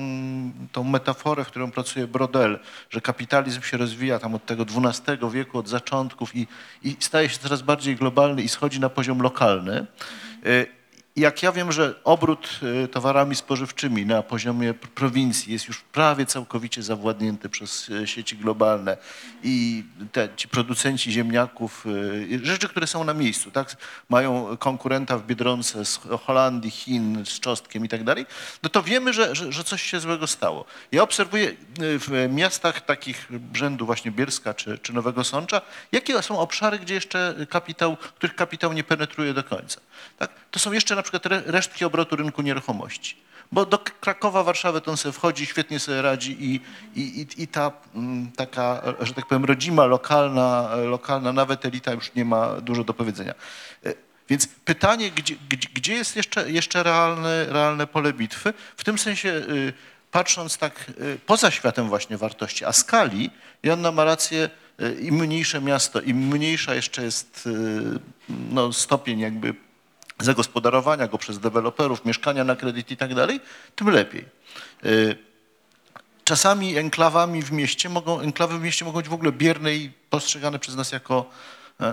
[0.72, 2.60] tą metaforę, w którą pracuje Brodel,
[2.90, 6.48] że kapitalizm się rozwija tam od tego XII wieku, od zaczątków i,
[6.84, 9.86] i staje się coraz bardziej globalny i schodzi na poziom lokalny.
[11.16, 16.26] Jak ja wiem, że obrót y, towarami spożywczymi na poziomie pr- prowincji jest już prawie
[16.26, 18.98] całkowicie zawładnięty przez y, sieci globalne
[19.44, 21.86] i te, ci producenci ziemniaków,
[22.32, 23.76] y, rzeczy, które są na miejscu, tak,
[24.10, 28.26] mają konkurenta w Biedronce z Holandii, Chin, z Czostkiem i tak dalej,
[28.64, 30.66] no to wiemy, że, że, że coś się złego stało.
[30.92, 35.62] Ja obserwuję w miastach takich rzędu właśnie Bielska czy, czy Nowego Sącza,
[35.92, 39.82] jakie są obszary, gdzie jeszcze kapitał, których kapitał nie penetruje do końca.
[40.18, 40.41] Tak?
[40.52, 43.16] To są jeszcze na przykład re- resztki obrotu rynku nieruchomości.
[43.52, 46.62] Bo do Krakowa, Warszawy to on sobie wchodzi, świetnie sobie radzi i,
[46.96, 52.14] i, i, i ta mm, taka, że tak powiem, rodzima, lokalna, lokalna, nawet elita już
[52.14, 53.34] nie ma dużo do powiedzenia.
[53.86, 53.94] E,
[54.30, 55.36] Więc pytanie, gdzie,
[55.74, 58.54] gdzie, jest jeszcze, jeszcze realne, realne pole bitwy?
[58.78, 59.74] W tym sensie, y,
[60.12, 63.30] patrząc tak y, poza światem właśnie wartości, a skali,
[63.64, 64.50] Joanna ma rację,
[64.82, 67.50] y, im mniejsze miasto, im mniejsza jeszcze jest
[68.30, 69.56] no, stopień jakby
[70.24, 73.40] zagospodarowania go przez deweloperów, mieszkania na kredyt i tak dalej,
[73.76, 74.26] tym lepiej.
[74.86, 75.32] Y,
[76.24, 80.60] Czasami enklawami w mieście mogą, enklawy w mieście mogą być w ogóle bierne i postrzegane
[80.60, 81.30] przez nas jako,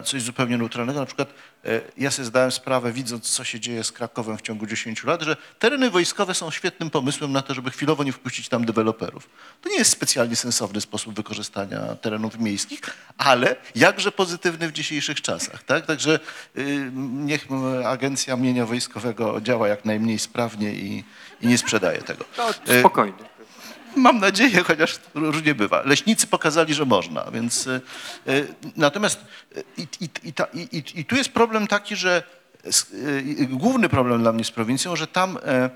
[0.05, 1.01] coś zupełnie neutralnego.
[1.01, 1.29] Na przykład
[1.65, 5.23] e, ja sobie zdałem sprawę, widząc co się dzieje z Krakowem w ciągu 10 lat,
[5.23, 9.29] że tereny wojskowe są świetnym pomysłem na to, żeby chwilowo nie wpuścić tam deweloperów.
[9.63, 12.81] To nie jest specjalnie sensowny sposób wykorzystania terenów miejskich,
[13.19, 15.63] ale jakże pozytywny w dzisiejszych czasach.
[15.63, 15.87] Tak?
[15.87, 16.21] Także
[16.57, 17.47] y, niech
[17.87, 21.05] Agencja Mienia Wojskowego działa jak najmniej sprawnie i,
[21.41, 22.25] i nie sprzedaje tego.
[22.39, 22.51] No,
[22.81, 23.38] spokojnie.
[23.99, 25.83] Mam nadzieję, chociaż różnie bywa.
[25.83, 27.81] Leśnicy pokazali, że można, więc y,
[28.29, 29.21] y, natomiast
[29.57, 30.47] y, i, i, i, ta,
[30.95, 32.23] i, tu jest problem taki, że
[33.49, 35.71] główny problem dla mnie z prowincją, że tam e,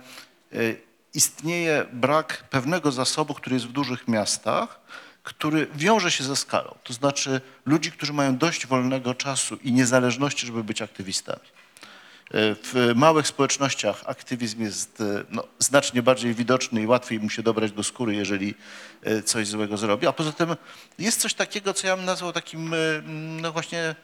[1.14, 4.80] istnieje brak pewnego zasobu, który jest w dużych miastach,
[5.22, 6.74] który wiąże się ze skalą.
[6.84, 11.48] To znaczy ludzi, którzy mają dość wolnego czasu i niezależności, żeby być aktywistami.
[12.34, 17.72] W małych społecznościach aktywizm jest e, no, znacznie bardziej widoczny i łatwiej mu się dobrać
[17.72, 18.54] do skóry, jeżeli
[19.02, 20.06] e, coś złego zrobi.
[20.06, 20.56] A poza tym
[20.98, 22.76] jest coś takiego, co ja bym nazwał takim, e,
[23.40, 23.94] no właśnie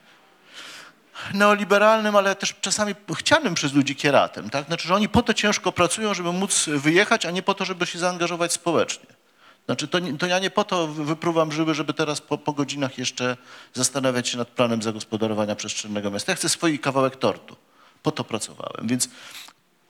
[1.34, 4.50] neoliberalnym, ale też czasami chcianym przez ludzi kieratem.
[4.50, 4.66] Tak?
[4.66, 7.86] Znaczy, że oni po to ciężko pracują, żeby móc wyjechać, a nie po to, żeby
[7.86, 9.06] się zaangażować społecznie.
[9.66, 12.98] Znaczy, to, to ja nie po to wy- wypruwam żyły, żeby teraz po, po godzinach
[12.98, 13.36] jeszcze
[13.74, 16.32] zastanawiać się nad planem zagospodarowania przestrzennego miasta.
[16.32, 17.56] Ja chcę swój kawałek tortu.
[18.02, 18.88] Po to pracowałem.
[18.88, 19.08] Więc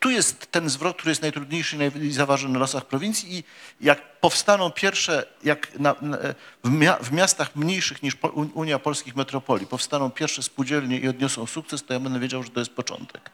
[0.01, 3.44] tu jest ten zwrot, który jest najtrudniejszy i naj- i zaważy na losach prowincji i
[3.80, 6.18] jak powstaną pierwsze, jak na, na,
[6.64, 8.16] w, mia, w miastach mniejszych niż
[8.55, 12.60] Unia Polskich Metropolii powstaną pierwsze spółdzielnie i odniosą sukces, to ja będę wiedział, że to
[12.60, 13.30] jest początek.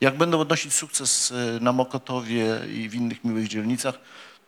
[0.00, 3.98] Jak będą odnosić sukces e, na Mokotowie i w innych miłych dzielnicach,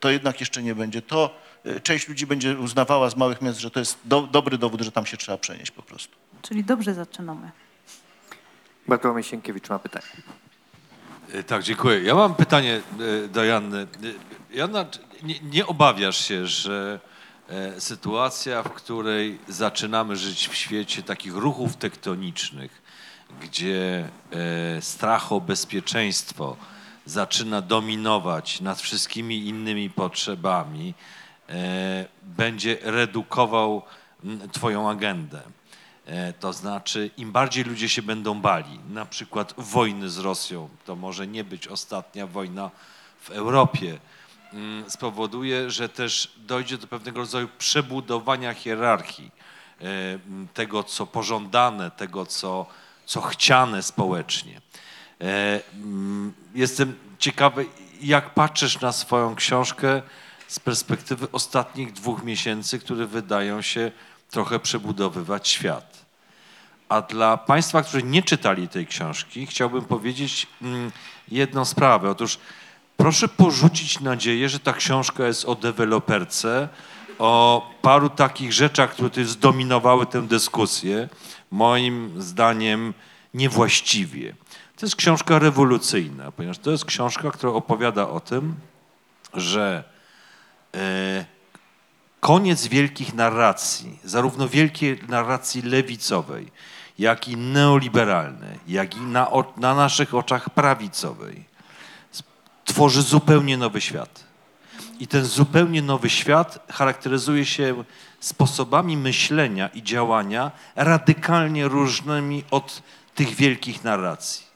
[0.00, 1.02] to jednak jeszcze nie będzie.
[1.02, 1.34] To
[1.64, 4.92] e, część ludzi będzie uznawała z małych miast, że to jest do, dobry dowód, że
[4.92, 6.16] tam się trzeba przenieść po prostu.
[6.42, 7.50] Czyli dobrze zaczynamy.
[8.88, 10.06] Bartłomiej Sienkiewicz ma pytanie.
[11.32, 12.02] E, Tak, dziękuję.
[12.02, 12.80] Ja mam pytanie
[13.28, 13.86] do Janny.
[14.50, 14.86] Janna,
[15.22, 17.00] nie, nie obawiasz się, że
[17.48, 22.82] e, sytuacja, w której zaczynamy żyć w świecie takich ruchów tektonicznych,
[23.40, 24.08] gdzie
[24.76, 26.56] e, strach o bezpieczeństwo
[27.06, 30.94] zaczyna dominować nad wszystkimi innymi potrzebami,
[32.22, 33.82] będzie redukował
[34.52, 35.42] Twoją agendę.
[36.10, 40.96] E, To znaczy, im bardziej ludzie się będą bali, na przykład wojny z Rosją, to
[40.96, 42.70] może nie być ostatnia wojna
[43.20, 43.98] w Europie,
[44.52, 49.30] mm, spowoduje, że też dojdzie do pewnego rodzaju przebudowania hierarchii
[49.80, 49.84] e,
[50.54, 52.66] tego, co pożądane, tego, co,
[53.06, 54.60] co chciane społecznie.
[55.20, 55.60] E,
[56.54, 57.66] Jestem ciekawy,
[58.00, 60.02] jak patrzysz na swoją książkę
[60.48, 63.92] z perspektywy ostatnich dwóch miesięcy, które wydają się
[64.30, 65.99] trochę przebudowywać świat.
[66.90, 70.92] A dla Państwa, którzy nie czytali tej książki, chciałbym powiedzieć mm,
[71.28, 72.10] jedną sprawę.
[72.10, 72.38] Otóż
[72.96, 76.68] proszę porzucić nadzieję, że ta książka jest o deweloperce,
[77.18, 81.08] o paru takich rzeczach, które tutaj zdominowały tę dyskusję,
[81.50, 82.94] moim zdaniem
[83.34, 84.34] niewłaściwie.
[84.76, 88.54] To jest książka rewolucyjna, ponieważ to jest książka, która opowiada o tym,
[89.34, 89.84] że
[90.74, 91.24] e,
[92.20, 96.50] koniec wielkich narracji, zarówno wielkiej narracji lewicowej,
[97.00, 101.44] jak i neoliberalnej, jak i na, na naszych oczach prawicowej,
[102.64, 104.24] tworzy zupełnie nowy świat.
[104.98, 107.84] I ten zupełnie nowy świat charakteryzuje się
[108.20, 112.82] sposobami myślenia i działania radykalnie różnymi od
[113.14, 114.46] tych wielkich narracji.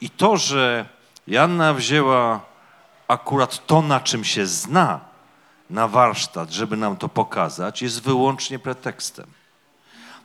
[0.00, 0.86] I to, że
[1.26, 2.40] Janna wzięła
[3.08, 5.00] akurat to, na czym się zna,
[5.70, 9.26] na warsztat, żeby nam to pokazać, jest wyłącznie pretekstem.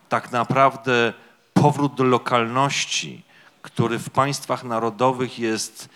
[0.09, 1.13] Tak naprawdę
[1.61, 3.23] powrót do lokalności,
[3.61, 5.89] który w państwach narodowych jest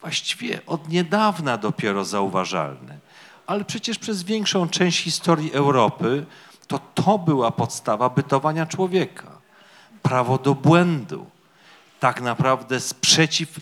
[0.00, 2.98] właściwie od niedawna dopiero zauważalny,
[3.46, 6.26] ale przecież przez większą część historii Europy
[6.66, 9.26] to to była podstawa bytowania człowieka.
[10.02, 11.26] Prawo do błędu,
[12.00, 13.60] tak naprawdę sprzeciw,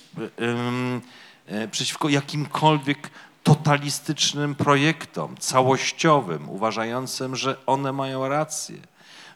[1.47, 3.11] e, przeciwko jakimkolwiek
[3.43, 8.90] totalistycznym projektom, całościowym, uważającym, że one mają rację.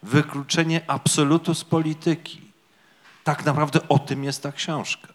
[0.05, 2.40] Wykluczenie absolutu z polityki.
[3.24, 5.09] Tak naprawdę o tym jest ta książka.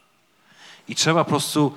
[0.88, 1.76] I trzeba po prostu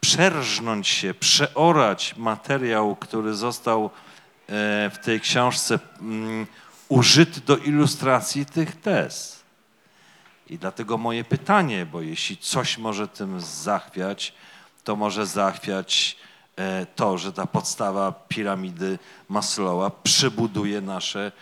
[0.00, 3.90] przerżnąć się, przeorać materiał, który został e,
[4.90, 6.46] w tej książce mm,
[6.88, 9.42] użyty do ilustracji tych tez.
[10.46, 14.34] I dlatego moje pytanie, bo jeśli coś może tym zachwiać,
[14.84, 16.16] to może zachwiać
[16.56, 18.98] e, to, że ta podstawa piramidy
[19.28, 21.32] Maslowa przebuduje nasze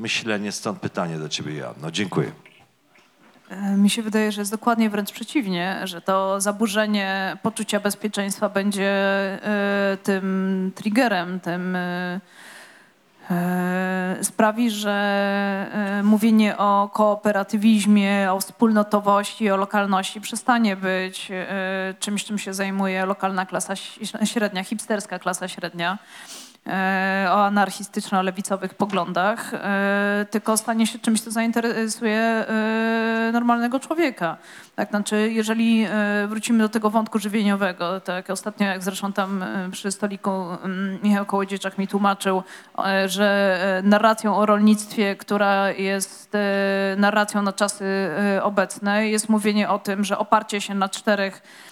[0.00, 0.52] myślenie.
[0.52, 1.90] Stąd pytanie do ciebie, Joanno.
[1.90, 2.32] Dziękuję.
[3.50, 8.90] E, Mi się wydaje, że jest dokładnie wręcz przeciwnie, że to zaburzenie poczucia bezpieczeństwa będzie
[8.92, 12.20] e, tym triggerem, tym, e,
[14.22, 21.28] sprawi, że mówienie o kooperatywizmie, o wspólnotowości, o lokalności przestanie być
[21.98, 23.76] czymś, czym się zajmuje lokalna klasa
[24.24, 25.98] średnia, hipsterska klasa średnia
[27.30, 34.36] o anarchistyczno-lewicowych poglądach, e, tylko stanie się czymś, co zainteresuje e, normalnego człowieka.
[34.76, 39.70] Tak, znaczy, jeżeli e, wrócimy do tego wątku żywieniowego, tak ostatnio jak zresztą tam e,
[39.70, 42.42] przy stoliku mm, Michał Kołodziejczak mi tłumaczył,
[42.78, 49.28] e, że e, narracją o rolnictwie, która jest e, narracją na czasy e, obecne, jest
[49.28, 51.69] mówienie o tym, że oparcie się na czterech e, e,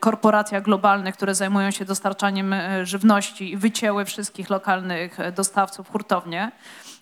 [0.00, 6.52] korporacjach globalnych, które zajmują się dostarczaniem e, żywności i wycięły wszystkich lokalnych e, dostawców hurtownie.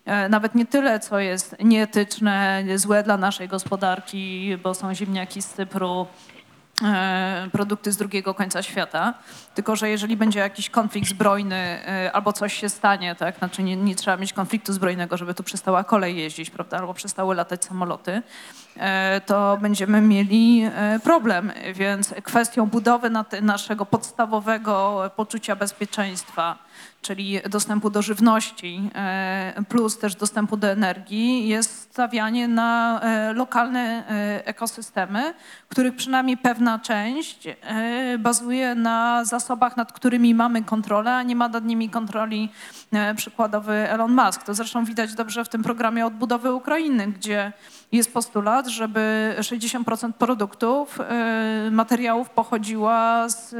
[0.05, 5.47] E, Nawet nie tyle, co jest nieetyczne, złe dla naszej gospodarki, bo są ziemniaki z
[5.47, 6.34] Cypru, e,
[7.53, 9.15] produkty z drugiego końca świata,
[9.55, 13.77] tylko że jeżeli będzie jakiś konflikt zbrojny e, albo coś się stanie, tak, znaczy nie,
[13.77, 18.23] nie trzeba mieć konfliktu zbrojnego, żeby tu przestała kolej jeździć, prawda, albo przestały latać samoloty,
[18.77, 21.53] e, to będziemy mieli e, problem.
[21.75, 23.11] Więc kwestią budowy
[23.43, 26.59] naszego podstawowego poczucia bezpieczeństwa,
[27.05, 33.81] czyli dostępu do żywności e, plus też dostępu do energii, jest stawianie na e, lokalne
[33.81, 35.35] e, ekosystemy,
[35.69, 37.49] których przynajmniej pewna część
[38.19, 42.53] bazuje na zasobach, nad którymi mamy kontrolę, a nie ma nad nimi kontroli
[43.17, 44.43] przykładowy Elon Musk.
[44.43, 47.53] To zresztą widać dobrze w tym programie odbudowy Ukrainy, gdzie
[47.93, 50.99] jest postulat, żeby 60% produktów,
[51.71, 53.51] materiałów pochodziła z,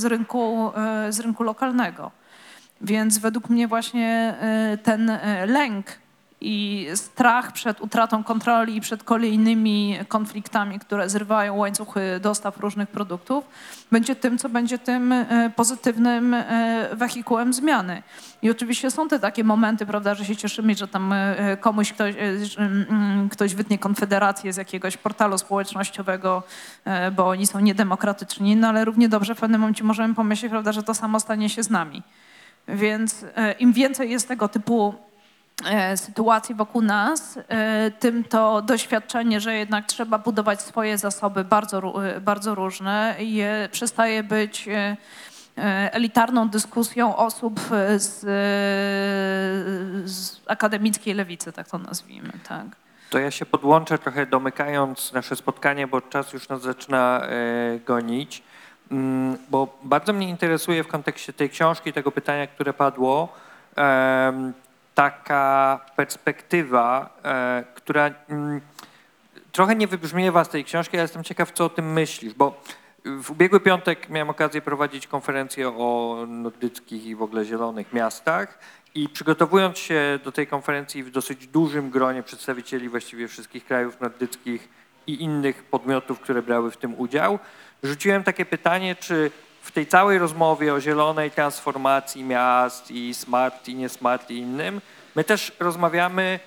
[0.00, 0.72] z, rynku,
[1.10, 2.19] z rynku lokalnego.
[2.80, 5.86] Więc według mnie właśnie e, ten e, lęk
[6.42, 13.44] i strach przed utratą kontroli i przed kolejnymi konfliktami, które zrywają łańcuchy dostaw różnych produktów,
[13.92, 16.36] będzie tym, co będzie tym e, pozytywnym
[16.92, 18.02] wehikułem zmiany.
[18.42, 21.14] I oczywiście są te takie momenty, prawda, że się cieszymy, że tam
[21.60, 22.14] komuś ktoś,
[22.58, 26.42] mm, ktoś wytnie konfederację z jakiegoś portalu społecznościowego,
[27.16, 30.82] bo oni są niedemokratyczni, no ale równie dobrze w pewnym momencie możemy pomyśleć, prawda, że
[30.82, 32.02] to samo stanie się z nami.
[32.68, 34.94] Więc e, im więcej jest tego typu
[35.66, 41.94] e, sytuacji wokół nas, e, tym to doświadczenie, że jednak trzeba budować swoje zasoby bardzo,
[42.20, 44.68] bardzo różne, je, przestaje być
[45.92, 47.60] elitarną dyskusją osób
[47.96, 48.20] z,
[50.10, 52.32] z akademickiej lewicy, tak to nazwijmy.
[52.48, 52.66] Tak.
[53.10, 57.22] To ja się podłączę trochę domykając nasze spotkanie, bo czas już nas zaczyna
[57.86, 58.42] gonić.
[58.90, 63.28] Mm, Bo bardzo mnie interesuje w kontekście tej książki, tego pytania, które padło,
[64.94, 68.60] taka perspektywa, e, która mm,
[69.52, 72.60] trochę nie wybrzmiewa z tej książki, ale jestem ciekaw, co o tym myślisz, bo
[73.04, 78.58] w ubiegły piątek miałem okazję prowadzić konferencję o nordyckich i w ogóle zielonych miastach
[78.94, 84.68] i przygotowując się do tej konferencji w dosyć dużym gronie przedstawicieli właściwie wszystkich krajów nordyckich
[85.12, 87.38] i innych podmiotów, które brały w tym udział,
[87.82, 89.30] rzuciłem takie pytanie, czy
[89.62, 94.80] w tej całej rozmowie o zielonej transformacji miast i smart i nie smart i innym,
[95.16, 96.40] my też rozmawiamy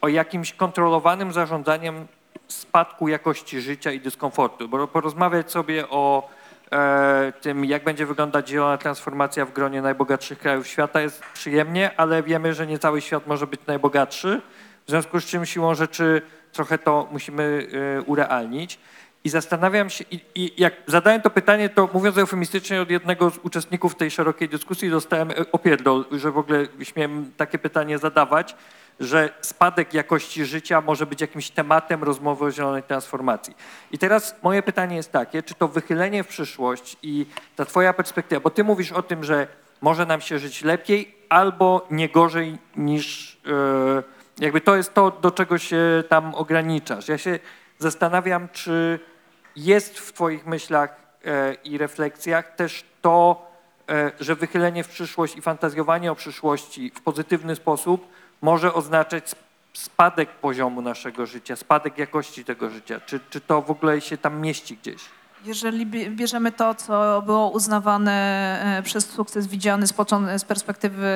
[0.00, 2.06] o jakimś kontrolowanym zarządzaniem
[2.48, 6.28] spadku jakości życia i dyskomfortu, bo porozmawiać sobie o
[6.72, 12.22] e, tym, jak będzie wyglądać zielona transformacja w gronie najbogatszych krajów świata jest przyjemnie, ale
[12.22, 14.40] wiemy, że nie cały świat może być najbogatszy,
[14.86, 16.22] w związku z czym siłą rzeczy
[16.52, 17.66] trochę to musimy
[17.98, 18.78] e, urealnić.
[19.24, 20.04] I zastanawiam się,
[20.34, 24.90] i, jak zadałem to pytanie, to mówiąc eufemistycznie od jednego z uczestników tej szerokiej dyskusji
[24.90, 28.56] dostałem e, opierdol, że w ogóle śmiem takie pytanie zadawać,
[29.00, 33.54] że spadek jakości życia może być jakimś tematem rozmowy o zielonej transformacji.
[33.90, 37.26] I teraz moje pytanie jest takie, czy to wychylenie w przyszłość i
[37.56, 39.46] ta twoja perspektywa, bo ty mówisz o tym, że
[39.80, 44.02] może nam się żyć lepiej albo nie gorzej niż, e,
[44.40, 47.08] jakby to jest to, do czego się tam ograniczasz.
[47.08, 47.38] Ja się
[47.78, 49.00] zastanawiam, czy
[49.56, 53.46] jest w twoich myślach e, i refleksjach też to,
[53.88, 58.08] e, że wychylenie w przyszłość i fantazjowanie o przyszłości w pozytywny sposób
[58.42, 63.00] może oznaczać sp- spadek poziomu naszego życia, spadek jakości tego życia.
[63.06, 65.02] Czy, czy to w ogóle się tam mieści gdzieś?
[65.44, 68.12] Jeżeli bie- bierzemy to, co było uznawane
[68.78, 71.08] e, przez sukces widziany z, perspektywy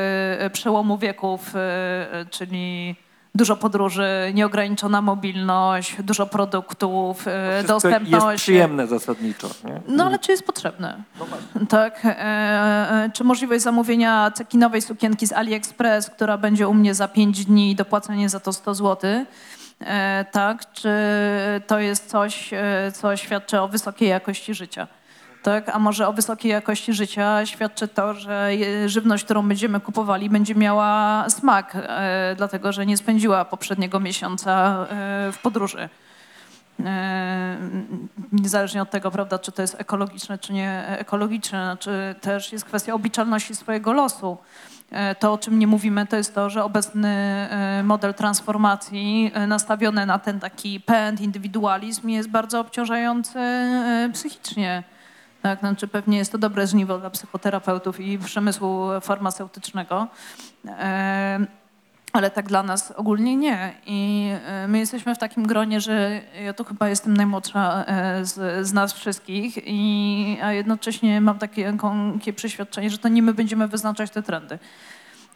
[0.53, 1.41] przełomu wieków,
[2.31, 2.97] czyli
[3.35, 8.25] dużo podróży, nieograniczona mobilność, dużo produktów, e, dostępność.
[8.25, 9.49] jest przyjemne zasadniczo.
[9.65, 9.81] Nie?
[9.89, 11.03] No ale czy jest potrzebne?
[11.69, 12.01] Tak.
[12.05, 17.45] E, e, czy możliwość zamówienia cekinowej sukienki z AliExpress, która będzie u mnie za 5
[17.45, 19.11] dni i dopłacenie za to 100 zł?
[19.81, 20.73] E, tak.
[20.73, 20.91] Czy
[21.67, 22.51] to jest coś,
[22.93, 24.87] co świadczy o wysokiej jakości życia?
[25.43, 25.69] Tak?
[25.69, 28.51] A może o wysokiej jakości życia świadczy to, że
[28.87, 35.33] żywność, którą będziemy kupowali, będzie miała smak, e, dlatego że nie spędziła poprzedniego miesiąca e,
[35.33, 35.89] w podróży.
[36.85, 37.57] E,
[38.33, 42.95] niezależnie od tego, prawda, czy to jest ekologiczne, czy nie ekologiczne, znaczy też jest kwestia
[42.95, 44.37] obliczalności swojego losu.
[45.19, 47.49] To, o czym nie mówimy, to jest to, że obecny
[47.85, 53.39] model transformacji nastawiony na ten taki pęd, indywidualizm jest bardzo obciążający
[54.13, 54.83] psychicznie.
[55.43, 60.09] Tak, znaczy pewnie jest to dobre żniwo dla psychoterapeutów i przemysłu farmaceutycznego.
[60.69, 61.47] E,
[62.13, 63.75] ale tak dla nas ogólnie nie.
[63.87, 68.67] I e, my jesteśmy w takim gronie, że ja tu chyba jestem najmłodsza e, z,
[68.67, 71.77] z nas wszystkich, i, a jednocześnie mam takie,
[72.19, 74.59] takie przeświadczenie, że to nie my będziemy wyznaczać te trendy.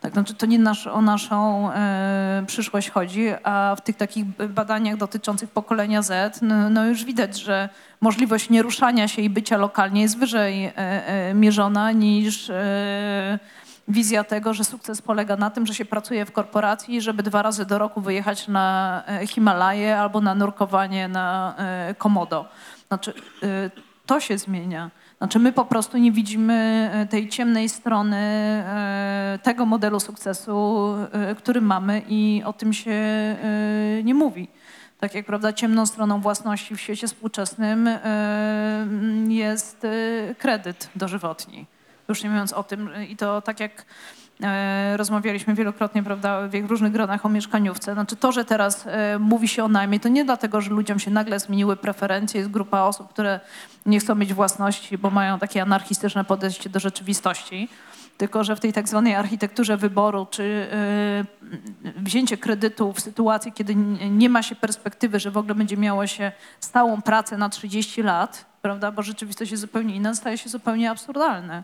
[0.07, 4.97] Tak, znaczy to nie nasz, o naszą e, przyszłość chodzi, a w tych takich badaniach
[4.97, 7.69] dotyczących pokolenia Z, no, no już widać, że
[8.01, 13.39] możliwość nieruszania się i bycia lokalnie jest wyżej e, e, mierzona niż e,
[13.89, 17.67] wizja tego, że sukces polega na tym, że się pracuje w korporacji, żeby dwa razy
[17.67, 22.49] do roku wyjechać na e, Himalaje albo na nurkowanie na e, Komodo.
[22.89, 23.15] Znaczy,
[24.07, 24.91] to się zmienia.
[25.19, 31.35] Znaczy, my po prostu nie widzimy e, tej ciemnej strony e, tego modelu sukcesu, e,
[31.35, 32.97] który mamy i o tym się
[34.05, 34.49] nie mówi.
[35.01, 37.89] Tak jak prawda, ciemną stroną własności w świecie współczesnym
[39.29, 39.87] jest
[40.39, 41.67] kredyt dożywotni.
[42.09, 43.85] Już nie mówiąc o tym, i to tak jak
[44.97, 47.93] rozmawialiśmy wielokrotnie, prawda, w różnych gronach o mieszkaniówce.
[47.93, 51.11] Znaczy to, że teraz e, mówi się o najmie, to nie dlatego, że ludziom się
[51.11, 53.41] nagle zmieniły preferencje, jest grupa osób, które
[53.87, 57.69] nie chcą mieć własności, bo mają takie anarchistyczne podejście do rzeczywistości,
[58.17, 61.25] tylko że w tej tak zwanej architekturze wyboru, czy e,
[61.97, 63.75] wzięcie kredytu w sytuacji, kiedy
[64.11, 68.45] nie ma się perspektywy, że w ogóle będzie miało się stałą pracę na 30 lat,
[68.63, 71.63] prawda, bo rzeczywistość jest zupełnie inna, staje się zupełnie absurdalne.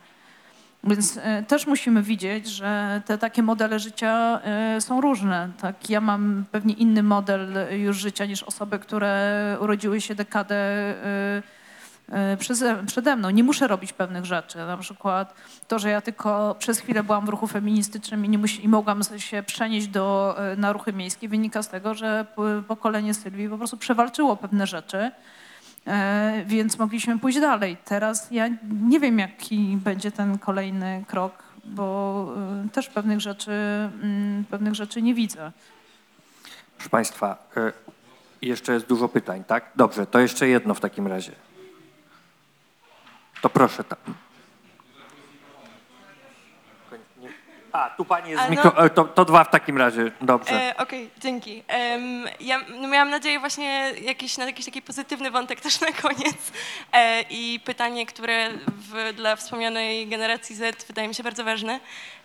[0.84, 5.48] Więc e, też musimy widzieć, że te takie modele życia e, są różne.
[5.60, 5.90] Tak?
[5.90, 11.42] Ja mam pewnie inny model już życia niż osoby, które urodziły się dekadę e,
[12.12, 12.36] e,
[12.86, 13.30] przede mną.
[13.30, 14.58] Nie muszę robić pewnych rzeczy.
[14.58, 15.34] Na przykład
[15.68, 19.42] to, że ja tylko przez chwilę byłam w ruchu feministycznym i, nie i mogłam się
[19.42, 22.26] przenieść do, e, na ruchy miejskie, wynika z tego, że
[22.68, 25.10] pokolenie Sylwii po prostu przewalczyło pewne rzeczy.
[25.86, 27.76] E, więc mogliśmy pójść dalej.
[27.84, 28.48] Teraz ja
[28.82, 32.26] nie wiem, jaki będzie ten kolejny krok, bo
[32.66, 33.50] e, też pewnych rzeczy,
[34.02, 35.52] mm, pewnych rzeczy nie widzę.
[36.76, 37.72] Proszę Państwa, e,
[38.42, 39.70] jeszcze jest dużo pytań, tak?
[39.76, 41.32] Dobrze, to jeszcze jedno w takim razie.
[43.42, 43.98] To proszę tam.
[47.72, 48.50] A, tu pani jest z A, no.
[48.50, 48.84] mikro...
[48.84, 50.52] e, To, to dwa w takim razie, dobrze.
[50.52, 51.62] E, Okej, dzięki.
[51.68, 56.36] Em, ja no miałam nadzieję właśnie jakiś, na jakiś taki pozytywny wątek też na koniec
[56.92, 61.80] e, i pytanie, które w, dla wspomnianej generacji Z wydaje mi się bardzo ważne,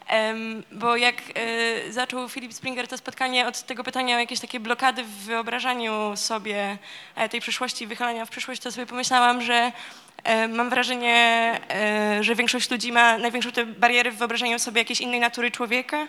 [0.07, 4.59] Em, bo jak e, zaczął Philip Springer to spotkanie od tego pytania o jakieś takie
[4.59, 6.77] blokady w wyobrażaniu sobie
[7.15, 9.71] e, tej przyszłości wychylania w przyszłość, to sobie pomyślałam, że
[10.49, 11.15] Mam wrażenie,
[11.69, 16.07] e, że większość ludzi ma największą te bariery w wyobrażeniu sobie jakiejś innej natury człowieka.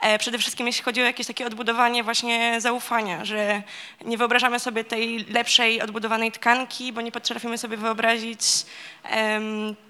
[0.00, 3.62] E, Przede wszystkim jeśli chodzi o jakieś takie odbudowanie właśnie zaufania, że
[4.04, 8.40] nie wyobrażamy sobie tej lepszej, odbudowanej tkanki, bo nie potrafimy sobie wyobrazić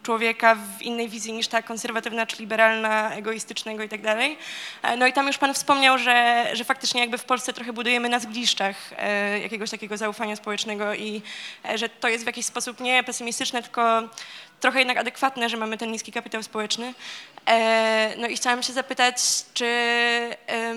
[0.03, 4.39] człowieka w innej wizji niż ta konserwatywna czy liberalna, egoistycznego i tak dalej.
[4.83, 8.09] E, No i tam już pan wspomniał, że, że faktycznie jakby w Polsce trochę budujemy
[8.09, 11.23] na zgliszczach e, jakiegoś takiego zaufania społecznego i
[11.74, 14.03] że to jest w jakiś sposób nie pesymistyczne, tylko
[14.61, 16.95] trochę jednak adekwatne, że mamy ten niski kapitał społeczny.
[17.47, 19.16] E, No i chciałam się zapytać,
[19.55, 19.66] czy
[20.49, 20.74] e,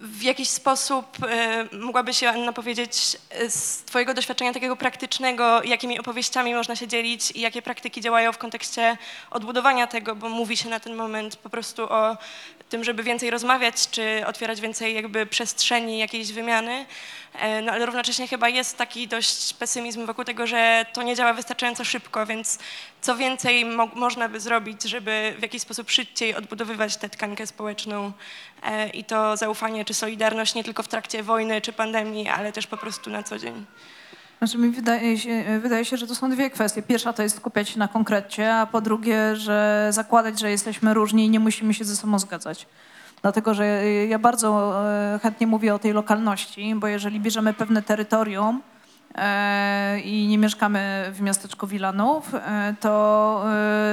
[0.00, 3.16] w jakiś sposób e, mogłaby się Anna powiedzieć
[3.48, 8.38] z twojego doświadczenia takiego praktycznego, jakimi opowieściami można się dzielić i jakie praktyki działają w
[8.38, 8.96] kontekście
[9.30, 12.16] odbudowania tego, bo mówi się na ten moment po prostu o
[12.72, 16.86] tym, żeby więcej rozmawiać, czy otwierać więcej jakby przestrzeni jakiejś wymiany,
[17.34, 21.32] E, no ale równocześnie chyba jest taki dość pesymizm wokół tego, że to nie działa
[21.32, 22.58] wystarczająco szybko, więc
[23.00, 28.12] co więcej mo- można by zrobić, żeby w jakiś sposób szybciej odbudowywać tę tkankę społeczną
[28.62, 32.66] e, i to zaufanie czy solidarność nie tylko w trakcie wojny czy pandemii, ale też
[32.66, 33.64] po prostu na co dzień.
[34.42, 36.82] Znaczy mi wydaje się, wydaje się, że to są dwie kwestie.
[36.82, 41.26] Pierwsza to jest skupiać się na konkrecie, a po drugie, że zakładać, że jesteśmy różni
[41.26, 42.66] i nie musimy się ze sobą zgadzać.
[43.22, 44.80] Dlatego, że ja bardzo
[45.14, 48.62] e, chętnie mówię o tej lokalności, bo jeżeli bierzemy pewne terytorium
[50.04, 53.44] i nie mieszkamy w miasteczku Wilanów, e, to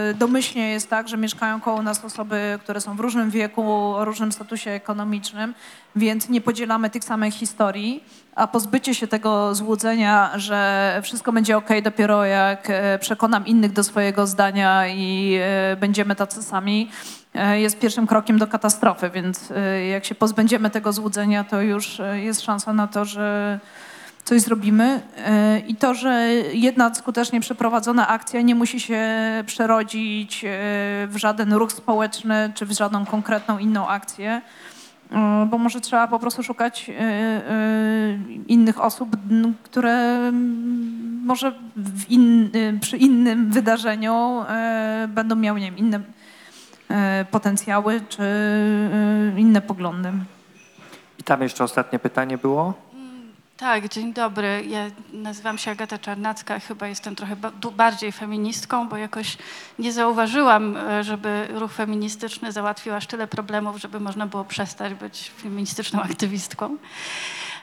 [0.09, 4.05] e, domyślnie jest tak, że mieszkają koło nas osoby, które są w różnym wieku, o
[4.05, 5.53] różnym statusie ekonomicznym,
[5.95, 8.03] więc nie podzielamy tych samych historii,
[8.35, 13.83] a pozbycie się tego złudzenia, że wszystko będzie ok dopiero jak e, przekonam innych do
[13.83, 16.91] swojego zdania i e, będziemy tacy sami,
[17.33, 21.99] e, jest pierwszym krokiem do katastrofy, więc e, jak się pozbędziemy tego złudzenia, to już
[21.99, 23.59] e, jest szansa na to, że
[24.29, 25.01] coś zrobimy.
[25.17, 29.03] E, I to, że jedna skutecznie przeprowadzona akcja nie musi się
[29.45, 30.47] przerodzić e,
[31.07, 34.41] w żaden ruch społeczny czy w żadną konkretną inną akcję,
[35.11, 36.91] e, bo może trzeba po prostu szukać
[38.47, 39.09] innych osób,
[39.63, 40.19] które
[41.25, 41.53] może
[42.09, 42.49] in,
[42.81, 44.43] przy innym wydarzeniu
[45.07, 45.99] będą miały wiem, inne
[47.31, 48.23] potencjały czy
[49.37, 50.11] inne poglądy.
[51.19, 52.88] I tam jeszcze ostatnie pytanie było.
[53.59, 54.65] Tak, dzień dobry.
[54.69, 57.35] Ja nazywam się Agata Czarnacka, chyba jestem trochę
[57.75, 59.37] bardziej feministką, bo jakoś
[59.79, 65.31] nie zauważyłam, e, żeby ruch feministyczny załatwił aż tyle problemów, żeby można było przestać być
[65.41, 66.77] feministyczną aktywistką.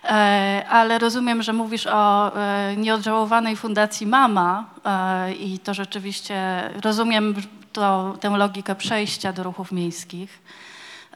[0.05, 4.65] E, Ale rozumiem, że mówisz o e, nieodżałowanej fundacji Mama
[5.39, 7.35] i to rzeczywiście rozumiem
[7.73, 10.43] to, tę logikę przejścia do ruchów miejskich.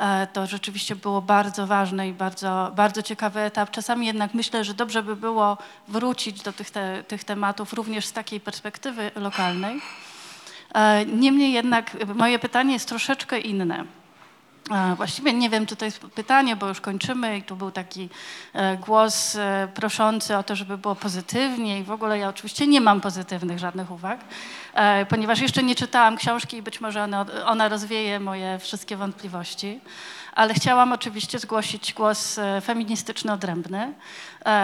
[0.01, 3.71] E, To rzeczywiście było bardzo ważne i bardzo, bardzo ciekawy etap.
[3.71, 5.59] Czasami jednak myślę, że dobrze by było
[5.89, 9.81] wrócić do tych, te, tych tematów również z takiej perspektywy lokalnej.
[10.75, 13.85] E, Niemniej jednak moje pytanie jest troszeczkę inne.
[14.97, 18.09] Właściwie nie wiem, czy to jest pytanie, bo już kończymy i tu był taki
[18.53, 22.81] e, głos e, proszący o to, żeby było pozytywnie i w ogóle ja oczywiście nie
[22.81, 24.21] mam pozytywnych żadnych uwag,
[24.75, 29.81] e, ponieważ jeszcze nie czytałam książki i być może ona, ona rozwieje moje wszystkie wątpliwości,
[30.33, 33.93] ale chciałam oczywiście zgłosić głos feministyczny odrębny,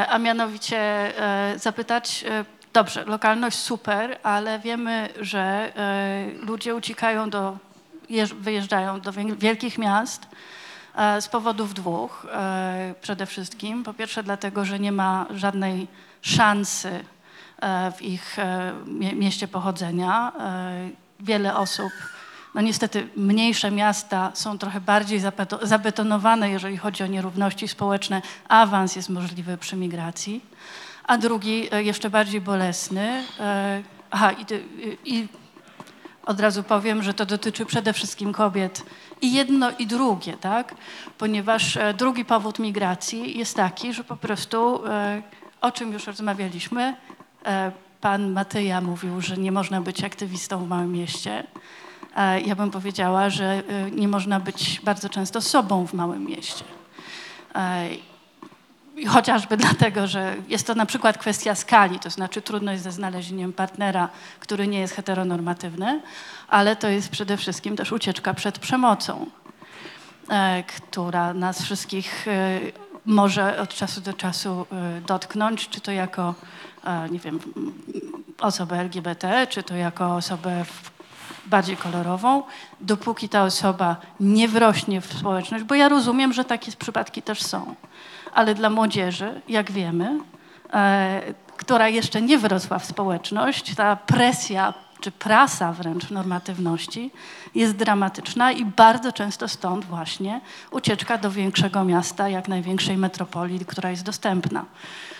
[0.08, 1.12] a mianowicie
[1.56, 2.24] zapytać,
[2.72, 5.72] dobrze, lokalność super, ale wiemy, że
[6.42, 7.65] ludzie uciekają do
[8.40, 10.26] wyjeżdżają do wiel- wielkich miast
[10.96, 12.26] e, z powodów dwóch.
[12.32, 15.86] e, Przede wszystkim, po pierwsze dlatego, że nie ma żadnej
[16.22, 17.04] szansy
[17.60, 18.36] e, w ich
[18.86, 20.32] mie- mieście pochodzenia.
[21.20, 21.92] Wiele osób,
[22.54, 28.22] no niestety mniejsze miasta są trochę bardziej zabeto- zabetonowane, jeżeli chodzi o nierówności społeczne.
[28.48, 30.44] Awans jest możliwy przy migracji.
[31.04, 33.24] A drugi, jeszcze bardziej bolesny,
[34.10, 34.44] aha, i,
[35.04, 35.28] i
[36.27, 38.82] od razu powiem, że to dotyczy przede wszystkim kobiet.
[39.23, 40.74] I jedno, i drugie, tak?
[41.19, 45.23] Ponieważ e, drugi powód migracji jest taki, że po prostu, e,
[45.61, 46.97] o czym już rozmawialiśmy,
[47.47, 51.47] e, pan Matyja mówił, że nie można być aktywistą w małym mieście.
[52.47, 53.62] Ja bym powiedziała, że
[53.93, 56.65] nie można być bardzo często sobą w małym mieście.
[59.05, 64.09] Chociażby dlatego, że jest to na przykład kwestia skali, to znaczy trudność ze znalezieniem partnera,
[64.40, 66.01] który nie jest heteronormatywny,
[66.48, 69.27] ale to jest przede wszystkim też ucieczka przed przemocą,
[70.28, 72.60] e, która nas wszystkich e,
[73.06, 76.35] może od czasu do czasu e, dotknąć, czy to jako,
[77.10, 77.40] nie wiem,
[78.40, 80.64] osobę LGBT, czy to jako osobę
[81.47, 82.43] bardziej kolorową,
[82.81, 87.74] dopóki ta osoba nie wrośnie w społeczność, bo ja rozumiem, że takie przypadki też są.
[88.36, 90.20] Ale dla młodzieży, jak wiemy,
[90.72, 91.20] e,
[91.56, 97.10] która jeszcze nie wyrosła w społeczność, ta presja czy prasa wręcz normatywności
[97.54, 100.40] jest dramatyczna i bardzo często stąd właśnie
[100.70, 104.64] ucieczka do większego miasta, jak największej metropolii, która jest dostępna.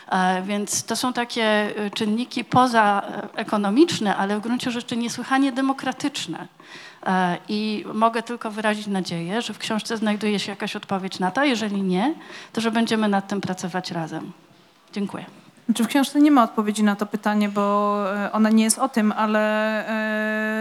[0.09, 6.49] E, Więc to są takie e, czynniki pozaekonomiczne, ale w gruncie rzeczy niesłychanie demokratyczne.
[7.07, 11.45] E, I mogę tylko wyrazić nadzieję, że w książce znajduje się jakaś odpowiedź na to.
[11.45, 12.15] Jeżeli nie,
[12.53, 14.33] to że będziemy nad tym pracować razem.
[14.93, 15.25] Dziękuję.
[15.67, 18.89] Znaczy w książce nie ma odpowiedzi na to pytanie, bo e, ona nie jest o
[18.89, 19.41] tym, ale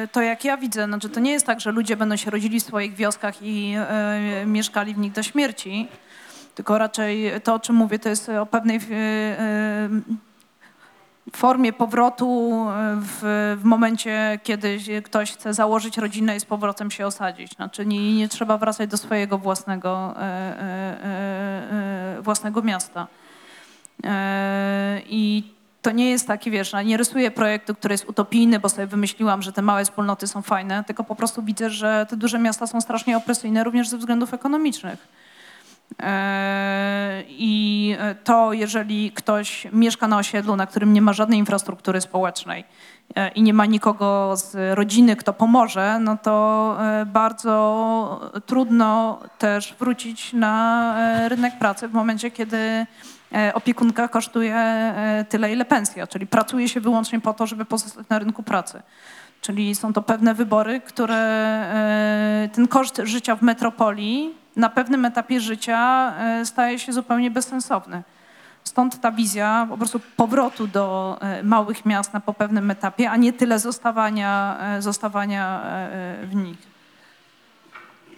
[0.04, 2.60] e, to jak ja widzę, znaczy to nie jest tak, że ludzie będą się rodzili
[2.60, 5.88] w swoich wioskach i e, mieszkali w nich do śmierci,
[6.56, 9.90] tylko raczej to, o czym mówię, to jest o pewnej e, e,
[11.32, 17.08] formie powrotu e, w, w momencie, kiedy ktoś chce założyć rodzinę i z powrotem się
[17.08, 17.56] osadzić.
[17.56, 20.26] Znaczy nie, nie trzeba wracać do swojego własnego, e, e,
[21.04, 23.08] e, e, własnego miasta.
[24.04, 28.70] E, I to nie jest taki, wiesz, ja nie rysuję projektu, który jest utopijny, bo
[28.70, 32.40] sobie wymyśliłam, że te małe wspólnoty są fajne, tylko po prostu widzę, że te duże
[32.40, 35.08] miasta są strasznie opresyjne również ze względów ekonomicznych.
[36.04, 42.64] E, I to, jeżeli ktoś mieszka na osiedlu, na którym nie ma żadnej infrastruktury społecznej
[43.16, 49.76] e, i nie ma nikogo z rodziny, kto pomoże, no to e, bardzo trudno też
[49.80, 50.96] wrócić na
[51.28, 52.86] rynek pracy w momencie, kiedy
[53.54, 54.56] opiekunka kosztuje
[55.30, 58.82] tyle, ile pensja, czyli pracuje się wyłącznie po to, żeby pozostać na rynku pracy.
[59.42, 61.66] Czyli są to pewne wybory, które
[62.54, 68.04] ten koszt życia w metropolii na pewnym etapie życia e, staje się zupełnie bezsensowny.
[68.64, 73.18] Stąd ta wizja po prostu powrotu do e, małych miast na po pewnym etapie, a
[73.18, 75.62] nie tyle zostawania, e, zostawania
[76.24, 76.58] w nich.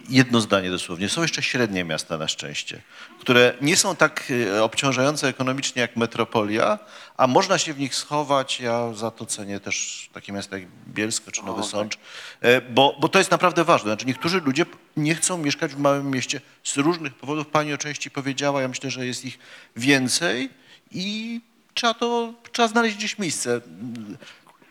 [0.08, 1.08] jedno zdanie dosłownie.
[1.08, 2.80] Są jeszcze średnie miasta na szczęście,
[3.20, 4.32] które nie są tak
[4.62, 6.78] obciążające ekonomicznie jak metropolia,
[7.18, 8.60] a można się w nich schować.
[8.60, 11.98] Ja za to cenię też takie miasta jak Bielsko czy Nowy Sącz,
[12.40, 13.90] e, bo, bo to jest naprawdę ważne.
[13.90, 14.66] Znaczy niektórzy ludzie
[14.96, 17.46] nie chcą mieszkać w małym mieście z różnych powodów.
[17.46, 19.38] Pani o części powiedziała, ja myślę, że jest ich
[19.76, 20.50] więcej
[20.90, 21.40] i
[21.74, 23.60] trzeba to, trzeba znaleźć gdzieś miejsce.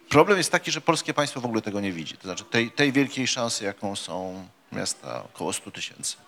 [0.09, 2.17] Problem jest taki, że polskie państwo w ogóle tego nie widzi.
[2.17, 6.26] To znaczy tej, tej wielkiej szansy, jaką są miasta około 100 tysięcy.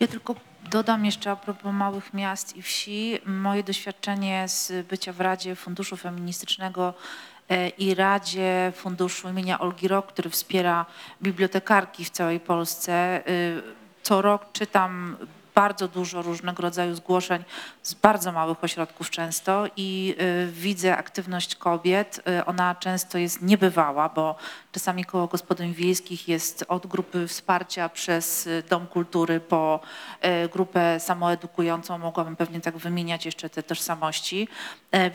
[0.00, 0.34] Ja tylko
[0.70, 3.18] dodam jeszcze a propos małych miast i wsi.
[3.26, 6.94] Moje doświadczenie z bycia w Radzie Funduszu Feministycznego
[7.48, 10.86] e, i Radzie Funduszu imienia Olgi Rok, który wspiera
[11.22, 13.22] bibliotekarki w całej Polsce.
[13.28, 13.62] y,
[14.02, 15.16] Co rok czytam
[15.54, 17.44] bardzo dużo różnego rodzaju zgłoszeń
[17.82, 22.20] z bardzo małych ośrodków często i y, widzę aktywność kobiet.
[22.40, 24.36] Y, Ona często jest niebywała, bo
[24.72, 29.80] czasami koło gospodyń wiejskich jest od grupy wsparcia przez y, Dom Kultury po
[30.52, 31.98] grupę samoedukującą.
[31.98, 34.48] Mogłabym pewnie tak wymieniać jeszcze te tożsamości.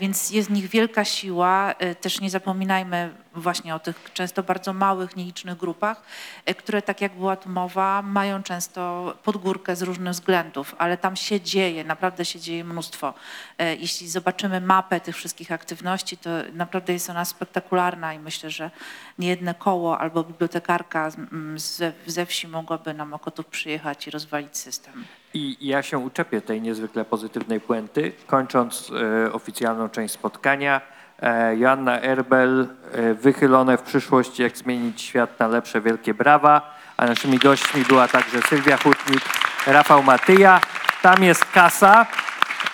[0.00, 1.74] Więc jest w nich wielka siła.
[2.00, 6.02] Też nie zapominajmy właśnie o tych często bardzo małych, nielicznych grupach,
[6.46, 11.16] e, które tak jak była tu mowa, mają często podgórkę z różnych względów, ale tam
[11.16, 13.14] się dzieje, naprawdę się dzieje mnóstwo.
[13.58, 18.70] E, Jeśli zobaczymy mapę tych wszystkich aktywności, to naprawdę jest ona spektakularna i myślę, że
[19.18, 24.58] niejedne koło albo bibliotekarka z- m, ze, ze wsi mogłaby na Mokotów przyjechać i rozwalić
[24.58, 25.04] system.
[25.34, 28.90] I ja się uczepię tej niezwykle pozytywnej puenty, kończąc
[29.26, 30.80] e, oficjalną część spotkania.
[31.22, 36.74] E, Joanna Erbel, e, wychylone w przyszłości, jak zmienić świat na lepsze, wielkie brawa.
[36.96, 39.22] A naszymi gośćmi była także Sylwia Hutnik,
[39.66, 40.60] Rafał Matyja.
[41.02, 42.06] Tam jest kasa.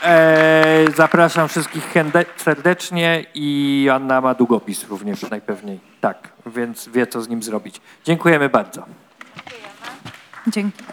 [0.02, 1.92] E, zapraszam wszystkich
[2.36, 5.80] serdecznie i Joanna ma długopis również najpewniej.
[6.00, 7.80] Tak, więc wie co z nim zrobić.
[8.04, 8.86] Dziękujemy bardzo.
[10.46, 10.84] Dzięki.